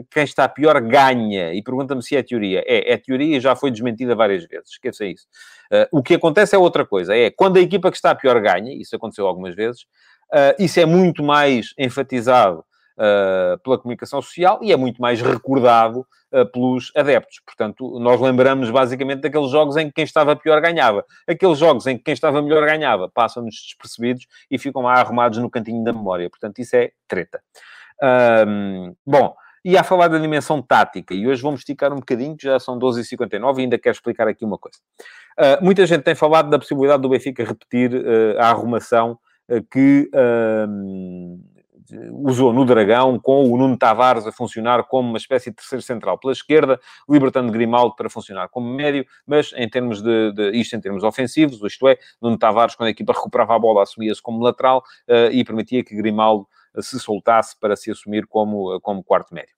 quem 0.10 0.24
está 0.24 0.48
pior 0.48 0.80
ganha. 0.80 1.54
E 1.54 1.62
pergunta-me 1.62 2.02
se 2.02 2.16
é 2.16 2.24
teoria. 2.24 2.64
É, 2.66 2.94
é 2.94 2.98
teoria 2.98 3.36
e 3.36 3.42
já 3.42 3.54
foi 3.54 3.70
desmentida 3.70 4.16
várias 4.16 4.46
vezes. 4.46 4.70
Esqueça 4.70 5.06
isso. 5.06 5.26
Uh, 5.70 6.00
o 6.00 6.02
que 6.02 6.14
acontece 6.14 6.56
é 6.56 6.58
outra 6.58 6.86
coisa. 6.86 7.14
É 7.14 7.30
quando 7.30 7.58
a 7.58 7.62
equipa 7.62 7.92
que 7.92 7.98
está 7.98 8.16
pior 8.16 8.40
ganha, 8.40 8.74
isso 8.74 8.96
aconteceu 8.96 9.28
algumas 9.28 9.54
vezes, 9.54 9.82
uh, 10.32 10.56
isso 10.58 10.80
é 10.80 10.86
muito 10.86 11.22
mais 11.22 11.74
enfatizado 11.78 12.64
pela 13.64 13.78
comunicação 13.78 14.22
social 14.22 14.60
e 14.62 14.72
é 14.72 14.78
muito 14.78 15.02
mais 15.02 15.22
recordado 15.22 16.06
uh, 16.32 16.46
pelos 16.52 16.92
adeptos. 16.96 17.42
Portanto, 17.46 18.00
nós 18.00 18.20
lembramos 18.22 18.70
basicamente 18.70 19.22
daqueles 19.22 19.50
jogos 19.50 19.78
em 19.78 19.88
que 19.88 19.94
quem 19.94 20.04
estava 20.04 20.36
pior 20.36 20.62
ganhava. 20.62 21.06
Aqueles 21.28 21.58
jogos 21.58 21.88
em 21.88 21.98
que 21.98 22.04
quem 22.04 22.14
estava 22.14 22.42
melhor 22.42 22.66
ganhava 22.66 23.10
passam-nos 23.10 23.56
despercebidos 23.56 24.28
e 24.50 24.58
ficam 24.58 24.84
lá 24.84 24.94
arrumados 24.94 25.40
no 25.40 25.50
cantinho 25.50 25.84
da 25.84 25.94
memória. 25.94 26.30
Portanto, 26.30 26.60
isso 26.60 26.76
é 26.76 26.92
treta. 27.08 27.42
Bom, 29.06 29.36
e 29.64 29.78
a 29.78 29.84
falar 29.84 30.08
da 30.08 30.18
dimensão 30.18 30.62
tática. 30.62 31.14
E 31.14 31.28
hoje 31.28 31.42
vamos 31.42 31.62
esticar 31.62 31.94
um 31.94 31.98
bocadinho, 31.98 32.36
já 32.40 32.60
são 32.60 32.80
12h59 32.80 33.58
e 33.58 33.62
ainda 33.62 33.78
quero 33.78 33.96
explicar 33.96 34.28
aqui 34.28 34.44
uma 34.44 34.58
coisa. 34.58 34.80
Uh, 35.40 35.64
muita 35.64 35.86
gente 35.86 36.04
tem 36.04 36.16
falado 36.16 36.50
da 36.50 36.58
possibilidade 36.58 37.02
do 37.02 37.10
Benfica 37.10 37.44
repetir 37.44 37.94
uh, 37.94 38.40
a 38.40 38.48
arrumação 38.48 39.20
uh, 39.50 39.64
que 39.72 40.10
usou 42.12 42.54
no 42.54 42.66
Dragão, 42.66 43.20
com 43.20 43.52
o 43.52 43.58
Nuno 43.58 43.78
Tavares 43.78 44.26
a 44.26 44.32
funcionar 44.32 44.84
como 44.84 45.10
uma 45.10 45.18
espécie 45.18 45.50
de 45.50 45.56
terceiro 45.56 45.82
central 45.82 46.18
pela 46.18 46.34
esquerda, 46.34 46.80
libertando 47.10 47.52
Grimaldo 47.52 47.96
para 47.96 48.10
funcionar 48.10 48.50
como 48.50 48.74
médio, 48.74 49.06
mas 49.26 49.52
em 49.56 49.70
termos 49.70 50.02
de, 50.02 50.32
de 50.34 50.52
isto 50.52 50.76
em 50.76 50.82
termos 50.82 51.04
ofensivos, 51.04 51.62
isto 51.64 51.88
é, 51.88 51.98
Nuno 52.22 52.38
Tavares, 52.38 52.76
quando 52.76 52.88
a 52.88 52.92
equipa 52.92 53.14
recuperava 53.14 53.56
a 53.56 53.60
bola, 53.60 53.84
assumia-se 53.84 54.22
como 54.22 54.44
lateral 54.44 54.84
uh, 55.08 55.32
e 55.32 55.44
permitia 55.44 55.84
que 55.84 55.96
Grimaldo 55.96 56.48
se 56.80 57.00
soltasse 57.00 57.58
para 57.60 57.76
se 57.76 57.92
assumir 57.92 58.26
como, 58.28 58.80
como 58.82 59.04
quarto 59.04 59.34
médio. 59.34 59.56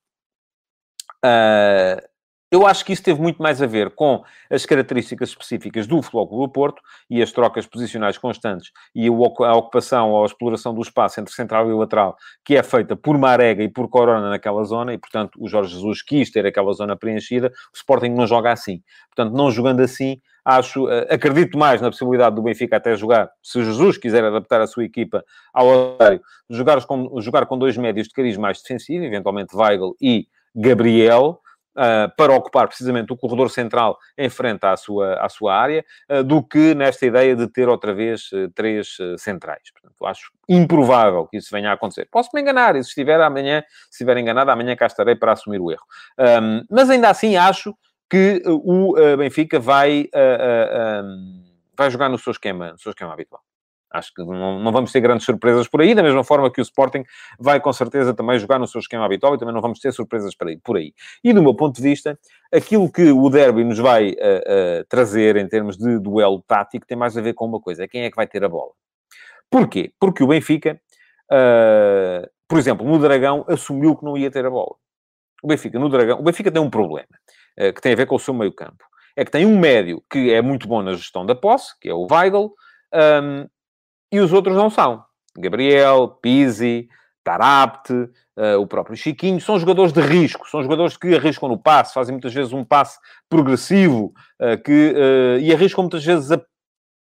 Uh, 1.23 2.12
eu 2.53 2.67
acho 2.67 2.85
que 2.85 2.93
isso 2.93 3.01
teve 3.01 3.19
muito 3.19 3.41
mais 3.41 3.63
a 3.63 3.65
ver 3.65 3.89
com 3.89 4.23
as 4.47 4.63
características 4.63 5.29
específicas 5.29 5.87
do 5.87 5.99
Clube 6.01 6.37
do 6.37 6.47
Porto 6.47 6.83
e 7.09 7.19
as 7.19 7.31
trocas 7.31 7.65
posicionais 7.65 8.15
constantes 8.15 8.71
e 8.93 9.07
a 9.07 9.53
ocupação 9.55 10.11
ou 10.11 10.21
a 10.21 10.27
exploração 10.27 10.71
do 10.71 10.81
espaço 10.83 11.19
entre 11.19 11.33
central 11.33 11.67
e 11.67 11.73
lateral, 11.73 12.15
que 12.45 12.55
é 12.55 12.61
feita 12.61 12.95
por 12.95 13.17
Marega 13.17 13.63
e 13.63 13.67
por 13.67 13.89
Corona 13.89 14.29
naquela 14.29 14.63
zona, 14.65 14.93
e, 14.93 14.99
portanto, 14.99 15.31
o 15.41 15.49
Jorge 15.49 15.73
Jesus 15.73 16.03
quis 16.03 16.29
ter 16.29 16.45
aquela 16.45 16.71
zona 16.73 16.95
preenchida. 16.95 17.47
O 17.73 17.75
Sporting 17.75 18.09
não 18.09 18.27
joga 18.27 18.51
assim. 18.51 18.83
Portanto, 19.15 19.35
não 19.35 19.49
jogando 19.49 19.79
assim, 19.79 20.21
acho, 20.45 20.87
eh, 20.91 21.07
acredito 21.09 21.57
mais 21.57 21.81
na 21.81 21.89
possibilidade 21.89 22.35
do 22.35 22.43
Benfica 22.43 22.77
até 22.77 22.95
jogar, 22.95 23.31
se 23.41 23.65
Jesus 23.65 23.97
quiser 23.97 24.23
adaptar 24.23 24.61
a 24.61 24.67
sua 24.67 24.85
equipa 24.85 25.25
ao 25.51 25.65
horário, 25.65 26.21
jogar 26.47 26.85
com, 26.85 27.19
jogar 27.19 27.47
com 27.47 27.57
dois 27.57 27.75
médios 27.77 28.07
de 28.07 28.13
cariz 28.13 28.37
mais 28.37 28.61
defensivo, 28.61 29.03
eventualmente 29.03 29.55
Weigl 29.55 29.95
e 29.99 30.27
Gabriel, 30.55 31.39
para 32.15 32.33
ocupar 32.33 32.67
precisamente 32.67 33.11
o 33.11 33.17
corredor 33.17 33.49
central 33.49 33.97
em 34.17 34.29
frente 34.29 34.65
à 34.65 34.77
sua, 34.77 35.15
à 35.15 35.27
sua 35.29 35.55
área, 35.55 35.83
uh, 36.09 36.23
do 36.23 36.43
que 36.43 36.75
nesta 36.75 37.05
ideia 37.05 37.35
de 37.35 37.47
ter 37.47 37.67
outra 37.67 37.93
vez 37.93 38.31
uh, 38.31 38.49
três 38.53 38.97
centrais. 39.17 39.71
Portanto, 39.71 40.05
acho 40.05 40.31
improvável 40.47 41.27
que 41.27 41.37
isso 41.37 41.49
venha 41.51 41.71
a 41.71 41.73
acontecer. 41.73 42.07
Posso 42.11 42.29
me 42.33 42.41
enganar, 42.41 42.75
e 42.75 42.83
se 42.83 42.89
estiver 42.89 43.19
amanhã, 43.21 43.61
se 43.89 43.95
estiver 44.03 44.17
enganado, 44.17 44.51
amanhã 44.51 44.75
cá 44.75 44.85
estarei 44.85 45.15
para 45.15 45.31
assumir 45.31 45.59
o 45.59 45.71
erro. 45.71 45.85
Mas 46.69 46.89
ainda 46.89 47.09
assim 47.09 47.35
acho 47.35 47.73
que 48.09 48.43
o 48.45 48.93
Benfica 49.17 49.59
vai, 49.59 50.09
vai 51.75 51.89
jogar 51.89 52.09
no 52.09 52.19
seu 52.19 52.31
esquema, 52.31 52.73
no 52.73 52.79
seu 52.79 52.91
esquema 52.91 53.13
habitual. 53.13 53.41
Acho 53.93 54.11
que 54.11 54.23
não, 54.23 54.59
não, 54.59 54.71
vamos 54.71 54.91
ter 54.91 54.99
grandes 55.01 55.23
surpresas 55.23 55.67
por 55.67 55.79
aí, 55.79 55.93
da 55.93 56.01
mesma 56.01 56.23
forma 56.23 56.51
que 56.51 56.59
o 56.59 56.63
Sporting 56.63 57.03
vai 57.39 57.59
com 57.61 57.71
certeza 57.71 58.11
também 58.11 58.39
jogar 58.39 58.57
no 58.57 58.65
seu 58.65 58.79
esquema 58.79 59.05
habitual 59.05 59.35
e 59.35 59.37
também 59.37 59.53
não 59.53 59.61
vamos 59.61 59.79
ter 59.79 59.93
surpresas 59.93 60.33
por 60.63 60.77
aí. 60.77 60.93
E 61.23 61.31
do 61.31 61.43
meu 61.43 61.53
ponto 61.53 61.75
de 61.75 61.81
vista, 61.83 62.17
aquilo 62.51 62.91
que 62.91 63.11
o 63.11 63.29
derby 63.29 63.63
nos 63.63 63.77
vai 63.77 64.09
uh, 64.09 64.13
uh, 64.13 64.85
trazer 64.89 65.37
em 65.37 65.47
termos 65.47 65.77
de 65.77 65.99
duelo 65.99 66.43
tático 66.47 66.87
tem 66.87 66.97
mais 66.97 67.15
a 67.15 67.21
ver 67.21 67.35
com 67.35 67.45
uma 67.45 67.59
coisa: 67.59 67.83
é 67.83 67.87
quem 67.87 68.01
é 68.01 68.09
que 68.09 68.15
vai 68.15 68.25
ter 68.25 68.43
a 68.43 68.49
bola. 68.49 68.71
Porquê? 69.47 69.93
Porque 69.99 70.23
o 70.23 70.27
Benfica, 70.27 70.81
uh, 71.31 72.27
por 72.47 72.57
exemplo, 72.57 72.87
no 72.87 72.97
Dragão, 72.97 73.45
assumiu 73.47 73.95
que 73.95 74.03
não 74.03 74.17
ia 74.17 74.31
ter 74.31 74.43
a 74.43 74.49
bola. 74.49 74.75
O 75.43 75.47
Benfica, 75.47 75.77
no 75.77 75.87
Dragão, 75.87 76.19
o 76.19 76.23
Benfica 76.23 76.51
tem 76.51 76.61
um 76.61 76.69
problema 76.69 77.05
que 77.55 77.81
tem 77.81 77.93
a 77.93 77.95
ver 77.95 78.07
com 78.07 78.15
o 78.15 78.19
seu 78.19 78.33
meio-campo. 78.33 78.83
É 79.15 79.23
que 79.23 79.29
tem 79.29 79.45
um 79.45 79.59
médio 79.59 80.03
que 80.09 80.33
é 80.33 80.41
muito 80.41 80.67
bom 80.67 80.81
na 80.81 80.93
gestão 80.93 81.23
da 81.23 81.35
posse, 81.35 81.79
que 81.79 81.87
é 81.87 81.93
o 81.93 82.07
Weigl, 82.09 82.51
um, 82.93 83.47
e 84.13 84.19
os 84.19 84.31
outros 84.31 84.55
não 84.55 84.69
são. 84.69 85.03
Gabriel, 85.35 86.07
Pizzi, 86.21 86.87
Tarapt, 87.23 87.91
uh, 87.91 88.59
o 88.59 88.67
próprio 88.67 88.95
Chiquinho, 88.95 89.41
são 89.41 89.57
jogadores 89.57 89.91
de 89.91 90.01
risco, 90.01 90.47
são 90.47 90.61
jogadores 90.61 90.95
que 90.95 91.15
arriscam 91.15 91.49
no 91.49 91.57
passe, 91.57 91.95
fazem 91.95 92.13
muitas 92.13 92.31
vezes 92.31 92.53
um 92.53 92.63
passe 92.63 92.99
progressivo 93.27 94.13
uh, 94.39 94.61
que, 94.63 94.93
uh, 94.93 95.39
e 95.39 95.51
arriscam 95.51 95.83
muitas 95.83 96.05
vezes 96.05 96.31
a 96.31 96.39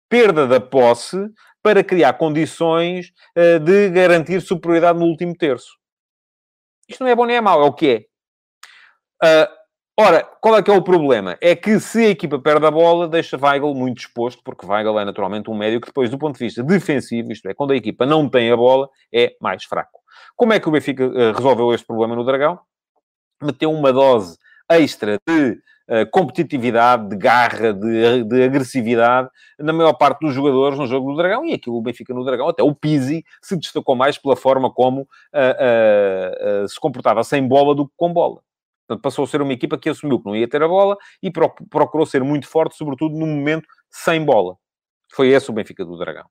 perda 0.10 0.48
da 0.48 0.62
posse 0.62 1.18
para 1.62 1.84
criar 1.84 2.14
condições 2.14 3.14
de 3.64 3.90
garantir 3.92 4.42
superioridade 4.42 4.98
no 4.98 5.06
último 5.06 5.34
terço. 5.38 5.78
Isto 6.90 7.04
não 7.04 7.12
é 7.12 7.16
bom 7.16 7.26
nem 7.26 7.36
é 7.36 7.42
mau, 7.42 7.62
é 7.62 7.66
o 7.66 7.72
que 7.72 8.08
é. 9.24 9.48
Ora, 10.00 10.24
qual 10.42 10.58
é 10.58 10.64
que 10.64 10.72
é 10.72 10.74
o 10.74 10.82
problema? 10.82 11.38
É 11.42 11.56
que 11.56 11.80
se 11.80 12.06
a 12.06 12.10
equipa 12.10 12.40
perde 12.40 12.66
a 12.66 12.72
bola, 12.72 13.08
deixa 13.10 13.38
Weigl 13.38 13.74
muito 13.76 14.00
exposto, 14.00 14.42
porque 14.44 14.66
Weigl 14.66 14.98
é 14.98 15.06
naturalmente 15.06 15.50
um 15.52 15.56
médio 15.56 15.82
que 15.82 15.88
depois, 15.88 16.10
do 16.10 16.18
ponto 16.18 16.38
de 16.38 16.46
vista 16.46 16.64
defensivo, 16.64 17.32
isto 17.32 17.48
é, 17.48 17.54
quando 17.54 17.72
a 17.72 17.76
equipa 17.76 18.06
não 18.06 18.28
tem 18.30 18.50
a 18.52 18.56
bola, 18.56 18.90
é 19.14 19.36
mais 19.42 19.64
fraco. 19.66 20.00
Como 20.36 20.54
é 20.54 20.60
que 20.60 20.68
o 20.68 20.72
Benfica 20.72 21.06
uh, 21.06 21.34
resolveu 21.34 21.74
este 21.74 21.86
problema 21.86 22.16
no 22.16 22.24
Dragão? 22.24 22.60
Meteu 23.44 23.72
uma 23.72 23.92
dose 23.92 24.38
extra 24.70 25.18
de 25.28 25.52
uh, 25.52 26.10
competitividade, 26.10 27.10
de 27.10 27.18
garra, 27.18 27.74
de, 27.74 28.24
de, 28.24 28.44
agressividade 28.44 29.30
na 29.60 29.74
maior 29.74 29.94
parte 29.94 30.22
dos 30.22 30.34
jogadores 30.34 30.80
no 30.80 30.88
jogo 30.88 31.12
do 31.12 31.18
Dragão, 31.18 31.46
e 31.46 31.54
aquilo 31.54 31.78
o 31.78 31.82
Benfica 31.82 32.14
no 32.14 32.24
Dragão, 32.24 32.48
até 32.48 32.64
o 32.64 32.74
Pizzi 32.74 33.26
se 33.42 33.58
destacou 33.58 33.96
mais 33.96 34.18
pela 34.18 34.38
forma 34.38 34.72
como 34.72 35.02
uh, 35.02 36.68
se 36.68 36.80
comportava 36.80 37.24
sem 37.26 37.46
bola 37.46 37.76
do 37.76 37.86
que 37.86 37.94
com 37.98 38.14
bola. 38.14 38.42
Portanto, 38.92 39.02
passou 39.02 39.24
a 39.24 39.28
ser 39.28 39.42
uma 39.42 39.54
equipa 39.54 39.78
que 39.78 39.90
assumiu 39.90 40.20
que 40.20 40.26
não 40.26 40.36
ia 40.36 40.48
ter 40.48 40.62
a 40.62 40.68
bola 40.68 40.98
e 41.24 41.32
procurou 41.32 42.06
ser 42.06 42.24
muito 42.24 42.46
forte, 42.46 42.76
sobretudo 42.76 43.18
no 43.18 43.26
momento 43.26 43.66
sem 43.90 44.24
bola. 44.24 44.58
Foi 45.14 45.30
esse 45.30 45.50
o 45.50 45.54
Benfica 45.54 45.86
do 45.86 45.98
Dragão. 45.98 46.26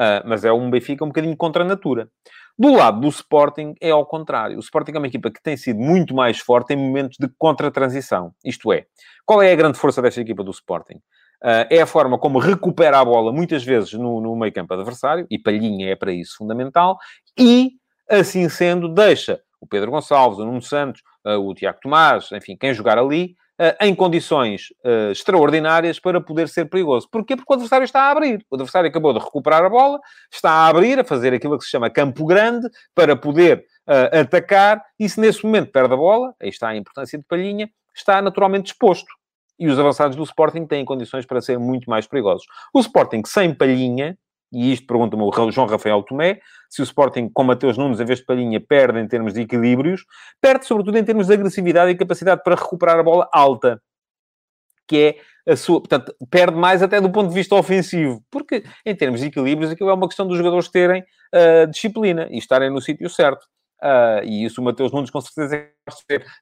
Uh, 0.00 0.22
mas 0.24 0.44
é 0.44 0.52
um 0.52 0.70
Benfica 0.70 1.04
um 1.04 1.08
bocadinho 1.08 1.36
contra 1.36 1.64
a 1.64 1.66
natura. 1.66 2.08
Do 2.56 2.72
lado 2.72 3.00
do 3.00 3.08
Sporting, 3.08 3.74
é 3.80 3.90
ao 3.90 4.06
contrário. 4.06 4.56
O 4.56 4.60
Sporting 4.60 4.92
é 4.92 4.98
uma 4.98 5.08
equipa 5.08 5.28
que 5.28 5.42
tem 5.42 5.56
sido 5.56 5.80
muito 5.80 6.14
mais 6.14 6.38
forte 6.38 6.72
em 6.72 6.76
momentos 6.76 7.16
de 7.18 7.28
contra-transição. 7.36 8.32
Isto 8.44 8.72
é, 8.72 8.86
qual 9.26 9.42
é 9.42 9.50
a 9.50 9.56
grande 9.56 9.76
força 9.76 10.00
desta 10.00 10.20
equipa 10.20 10.44
do 10.44 10.52
Sporting? 10.52 10.98
Uh, 11.42 11.66
é 11.68 11.80
a 11.80 11.86
forma 11.86 12.16
como 12.16 12.38
recupera 12.38 13.00
a 13.00 13.04
bola, 13.04 13.32
muitas 13.32 13.64
vezes, 13.64 13.92
no, 13.94 14.20
no 14.20 14.36
meio 14.36 14.52
campo 14.52 14.72
adversário, 14.72 15.26
e 15.28 15.36
Palhinha 15.36 15.90
é 15.90 15.96
para 15.96 16.12
isso 16.12 16.36
fundamental, 16.36 16.96
e, 17.36 17.72
assim 18.08 18.48
sendo, 18.48 18.88
deixa 18.88 19.40
o 19.60 19.66
Pedro 19.66 19.90
Gonçalves, 19.90 20.38
o 20.38 20.44
Nuno 20.44 20.62
Santos, 20.62 21.02
o 21.36 21.54
Tiago 21.54 21.78
Tomás, 21.80 22.30
enfim, 22.32 22.56
quem 22.56 22.72
jogar 22.72 22.98
ali, 22.98 23.36
eh, 23.60 23.76
em 23.80 23.92
condições 23.92 24.68
uh, 24.84 25.10
extraordinárias 25.10 25.98
para 25.98 26.20
poder 26.20 26.48
ser 26.48 26.66
perigoso. 26.66 27.08
Porquê? 27.10 27.34
Porque 27.34 27.52
o 27.52 27.54
adversário 27.54 27.84
está 27.84 28.02
a 28.02 28.10
abrir. 28.12 28.46
O 28.48 28.54
adversário 28.54 28.88
acabou 28.88 29.12
de 29.12 29.18
recuperar 29.18 29.64
a 29.64 29.68
bola, 29.68 29.98
está 30.32 30.48
a 30.48 30.68
abrir, 30.68 31.00
a 31.00 31.02
fazer 31.02 31.34
aquilo 31.34 31.58
que 31.58 31.64
se 31.64 31.70
chama 31.70 31.90
campo 31.90 32.24
grande, 32.24 32.68
para 32.94 33.16
poder 33.16 33.64
uh, 33.88 34.20
atacar, 34.20 34.80
e 34.96 35.08
se 35.08 35.18
nesse 35.18 35.44
momento 35.44 35.72
perde 35.72 35.92
a 35.92 35.96
bola, 35.96 36.32
aí 36.40 36.50
está 36.50 36.68
a 36.68 36.76
importância 36.76 37.18
de 37.18 37.24
Palhinha, 37.24 37.68
está 37.92 38.22
naturalmente 38.22 38.66
disposto. 38.66 39.08
E 39.58 39.66
os 39.66 39.76
avançados 39.76 40.16
do 40.16 40.22
Sporting 40.22 40.64
têm 40.64 40.84
condições 40.84 41.26
para 41.26 41.40
ser 41.40 41.58
muito 41.58 41.90
mais 41.90 42.06
perigosos. 42.06 42.46
O 42.72 42.78
Sporting 42.78 43.22
sem 43.26 43.52
Palhinha, 43.52 44.16
e 44.52 44.72
isto 44.72 44.86
pergunta-me 44.86 45.22
o 45.22 45.50
João 45.50 45.66
Rafael 45.66 46.02
Tomé, 46.02 46.40
se 46.70 46.80
o 46.80 46.84
Sporting 46.84 47.30
com 47.32 47.44
Mateus 47.44 47.76
Nunes, 47.76 48.00
em 48.00 48.04
vez 48.04 48.20
de 48.20 48.24
Palhinha, 48.24 48.60
perde 48.60 48.98
em 48.98 49.06
termos 49.06 49.34
de 49.34 49.42
equilíbrios, 49.42 50.04
perde 50.40 50.66
sobretudo 50.66 50.96
em 50.96 51.04
termos 51.04 51.26
de 51.26 51.34
agressividade 51.34 51.90
e 51.90 51.96
capacidade 51.96 52.42
para 52.42 52.54
recuperar 52.54 52.98
a 52.98 53.02
bola 53.02 53.28
alta, 53.32 53.80
que 54.86 54.96
é 55.46 55.52
a 55.52 55.56
sua, 55.56 55.80
portanto, 55.80 56.14
perde 56.30 56.56
mais 56.56 56.82
até 56.82 57.00
do 57.00 57.10
ponto 57.10 57.28
de 57.28 57.34
vista 57.34 57.54
ofensivo, 57.54 58.22
porque 58.30 58.64
em 58.84 58.94
termos 58.94 59.20
de 59.20 59.26
equilíbrios 59.26 59.70
aquilo 59.70 59.90
é 59.90 59.94
uma 59.94 60.08
questão 60.08 60.26
dos 60.26 60.36
jogadores 60.36 60.68
terem 60.68 61.02
uh, 61.02 61.66
disciplina 61.70 62.28
e 62.30 62.38
estarem 62.38 62.70
no 62.70 62.80
sítio 62.80 63.08
certo. 63.08 63.46
Uh, 63.82 64.24
e 64.24 64.44
isso 64.44 64.60
o 64.60 64.64
Mateus 64.64 64.90
Nunes 64.92 65.08
com 65.10 65.20
certeza 65.20 65.56
é. 65.56 65.70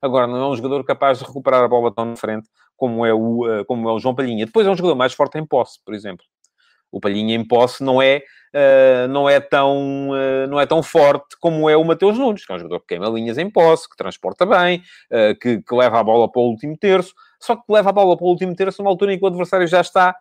Agora, 0.00 0.26
não 0.26 0.38
é 0.38 0.48
um 0.48 0.56
jogador 0.56 0.82
capaz 0.84 1.18
de 1.18 1.24
recuperar 1.24 1.62
a 1.62 1.68
bola 1.68 1.94
tão 1.94 2.06
na 2.06 2.16
frente 2.16 2.48
como 2.76 3.04
é 3.04 3.12
o, 3.12 3.46
uh, 3.46 3.64
como 3.66 3.88
é 3.88 3.92
o 3.92 3.98
João 3.98 4.14
Palhinha. 4.14 4.46
Depois 4.46 4.66
é 4.66 4.70
um 4.70 4.76
jogador 4.76 4.96
mais 4.96 5.12
forte 5.12 5.38
em 5.38 5.46
posse, 5.46 5.78
por 5.84 5.94
exemplo. 5.94 6.24
O 6.90 7.00
Palhinha 7.00 7.34
em 7.34 7.46
posse 7.46 7.82
não 7.82 8.00
é, 8.00 8.22
uh, 8.54 9.08
não 9.08 9.28
é, 9.28 9.40
tão, 9.40 10.10
uh, 10.10 10.46
não 10.48 10.60
é 10.60 10.66
tão 10.66 10.82
forte 10.82 11.36
como 11.40 11.68
é 11.68 11.76
o 11.76 11.84
Mateus 11.84 12.18
Nunes, 12.18 12.44
que 12.44 12.52
é 12.52 12.54
um 12.54 12.58
jogador 12.58 12.80
que 12.80 12.86
queima 12.88 13.08
linhas 13.08 13.38
em 13.38 13.50
posse, 13.50 13.88
que 13.88 13.96
transporta 13.96 14.46
bem, 14.46 14.82
uh, 15.10 15.38
que, 15.40 15.62
que, 15.62 15.74
leva 15.74 16.00
a 16.00 16.04
bola 16.04 16.30
para 16.30 16.40
o 16.40 16.46
último 16.46 16.76
terço, 16.76 17.12
só 17.40 17.56
que 17.56 17.62
leva 17.68 17.90
a 17.90 17.92
bola 17.92 18.16
para 18.16 18.24
o 18.26 18.28
último 18.30 18.54
terço 18.54 18.82
numa 18.82 18.90
altura 18.90 19.12
em 19.12 19.18
que 19.18 19.24
o 19.24 19.28
adversário 19.28 19.66
já 19.66 19.80
está 19.80 20.14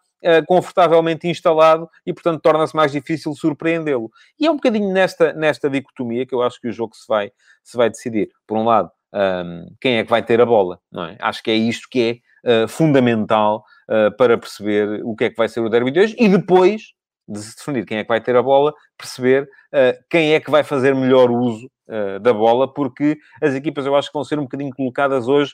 confortavelmente 0.48 1.28
instalado 1.28 1.88
e, 2.04 2.12
portanto, 2.12 2.42
torna-se 2.42 2.76
mais 2.76 2.92
difícil 2.92 3.36
surpreendê-lo. 3.36 4.10
E 4.40 4.48
é 4.48 4.50
um 4.50 4.56
bocadinho 4.56 4.92
nesta, 4.92 5.34
nesta 5.34 5.70
dicotomia 5.70 6.26
que 6.26 6.34
eu 6.34 6.42
acho 6.42 6.60
que 6.60 6.68
o 6.68 6.72
jogo 6.72 6.96
se 6.96 7.06
vai, 7.08 7.32
se 7.64 7.78
vai 7.78 7.92
decidir. 7.92 8.30
Por 8.48 8.58
um 8.58 8.64
lado, 8.64 8.90
um, 9.16 9.68
quem 9.80 9.98
é 9.98 10.04
que 10.04 10.10
vai 10.10 10.24
ter 10.24 10.42
a 10.42 10.46
bola, 10.46 10.80
não 10.92 11.06
é? 11.06 11.18
Acho 11.22 11.42
que 11.42 11.52
é 11.52 11.56
isto 11.56 11.88
que 11.90 12.02
é 12.02 12.25
fundamental 12.68 13.64
uh, 13.90 14.16
para 14.18 14.38
perceber 14.38 15.02
o 15.04 15.16
que 15.16 15.26
é 15.26 15.30
que 15.30 15.38
vai 15.38 15.48
ser 15.50 15.62
o 15.62 15.70
derby 15.70 15.92
de 15.92 16.00
hoje 16.00 16.16
e 16.20 16.28
depois 16.28 16.94
de 17.28 17.40
se 17.40 17.56
definir 17.56 17.86
quem 17.86 17.98
é 17.98 18.04
que 18.04 18.08
vai 18.08 18.22
ter 18.22 18.36
a 18.36 18.44
bola, 18.44 18.72
perceber 18.98 19.44
uh, 19.44 19.98
quem 20.10 20.34
é 20.34 20.40
que 20.40 20.52
vai 20.52 20.64
fazer 20.64 20.94
melhor 20.94 21.32
uso 21.32 21.68
uh, 21.88 22.20
da 22.20 22.32
bola, 22.32 22.72
porque 22.72 23.18
as 23.42 23.56
equipas 23.56 23.86
eu 23.86 23.96
acho 23.96 24.10
que 24.10 24.14
vão 24.14 24.24
ser 24.24 24.38
um 24.38 24.44
bocadinho 24.44 24.72
colocadas 24.76 25.28
hoje 25.28 25.54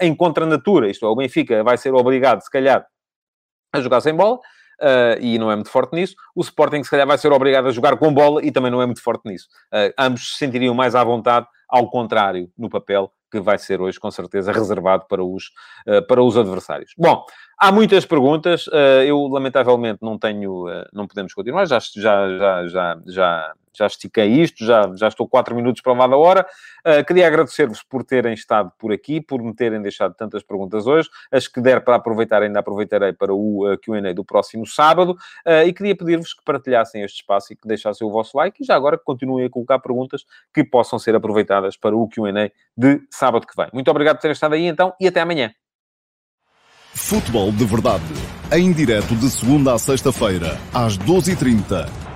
em 0.00 0.14
contra-natura. 0.14 0.90
Isto 0.90 1.06
é, 1.06 1.08
o 1.08 1.16
Benfica 1.16 1.62
vai 1.62 1.76
ser 1.76 1.92
obrigado, 1.94 2.40
se 2.40 2.50
calhar, 2.50 2.86
a 3.72 3.80
jogar 3.80 4.00
sem 4.00 4.14
bola, 4.14 4.38
Uh, 4.82 5.20
e 5.20 5.38
não 5.38 5.52
é 5.52 5.54
muito 5.54 5.68
forte 5.68 5.94
nisso. 5.94 6.14
O 6.34 6.40
Sporting, 6.40 6.82
se 6.82 6.90
calhar, 6.90 7.06
vai 7.06 7.18
ser 7.18 7.30
obrigado 7.30 7.68
a 7.68 7.70
jogar 7.70 7.98
com 7.98 8.14
bola 8.14 8.42
e 8.42 8.50
também 8.50 8.70
não 8.70 8.80
é 8.80 8.86
muito 8.86 9.02
forte 9.02 9.28
nisso. 9.28 9.46
Uh, 9.66 9.92
ambos 9.98 10.32
se 10.32 10.38
sentiriam 10.38 10.74
mais 10.74 10.94
à 10.94 11.04
vontade, 11.04 11.46
ao 11.68 11.90
contrário, 11.90 12.50
no 12.56 12.70
papel, 12.70 13.12
que 13.30 13.40
vai 13.40 13.58
ser 13.58 13.80
hoje, 13.80 13.98
com 13.98 14.10
certeza, 14.10 14.52
reservado 14.52 15.06
para 15.08 15.24
os, 15.24 15.50
para 16.08 16.22
os 16.22 16.36
adversários. 16.36 16.92
Bom, 16.98 17.24
há 17.58 17.70
muitas 17.70 18.04
perguntas. 18.04 18.66
eu, 19.06 19.26
lamentavelmente, 19.28 19.98
não 20.02 20.18
tenho... 20.18 20.64
não 20.92 21.06
podemos 21.06 21.32
continuar. 21.34 21.66
Já, 21.66 21.78
já, 21.78 22.38
já, 22.38 22.66
já, 22.66 23.00
já, 23.06 23.52
já 23.72 23.86
estiquei 23.86 24.26
isto. 24.26 24.64
Já, 24.64 24.90
já 24.96 25.08
estou 25.08 25.28
quatro 25.28 25.54
minutos 25.54 25.82
para 25.82 25.92
lá 25.92 26.06
da 26.06 26.16
hora. 26.16 26.46
queria 27.06 27.26
agradecer-vos 27.26 27.82
por 27.82 28.04
terem 28.04 28.34
estado 28.34 28.72
por 28.78 28.92
aqui, 28.92 29.20
por 29.20 29.42
me 29.42 29.54
terem 29.54 29.80
deixado 29.80 30.14
tantas 30.14 30.42
perguntas 30.42 30.86
hoje. 30.86 31.08
As 31.30 31.46
que 31.46 31.60
der 31.60 31.84
para 31.84 31.96
aproveitar, 31.96 32.42
ainda 32.42 32.60
aproveitarei 32.60 33.12
para 33.12 33.34
o 33.34 33.76
Q&A 33.82 34.12
do 34.12 34.24
próximo 34.24 34.66
sábado. 34.66 35.16
e 35.66 35.72
queria 35.72 35.96
pedir-vos 35.96 36.34
que 36.34 36.44
partilhassem 36.44 37.02
este 37.02 37.16
espaço 37.20 37.52
e 37.52 37.56
que 37.56 37.66
deixassem 37.66 38.06
o 38.06 38.10
vosso 38.10 38.36
like. 38.36 38.62
E 38.62 38.66
já 38.66 38.74
agora 38.74 38.98
que 38.98 39.04
continuem 39.04 39.46
a 39.46 39.50
colocar 39.50 39.78
perguntas 39.78 40.24
que 40.52 40.64
possam 40.64 40.98
ser 40.98 41.14
aproveitadas 41.14 41.76
para 41.76 41.96
o 41.96 42.08
Q&A 42.08 42.50
de 42.76 43.00
sábado 43.20 43.46
que 43.46 43.54
vem. 43.56 43.68
Muito 43.72 43.90
obrigado 43.90 44.16
por 44.16 44.22
terem 44.22 44.32
estado 44.32 44.54
aí 44.54 44.66
então 44.66 44.92
e 44.98 45.06
até 45.06 45.20
amanhã. 45.20 45.52
Futebol 46.92 47.52
de 47.52 47.64
Verdade, 47.64 48.02
em 48.52 48.72
direto 48.72 49.14
de 49.14 49.30
segunda 49.30 49.74
a 49.74 49.78
sexta-feira, 49.78 50.58
às 50.74 50.98
12h30 50.98 52.09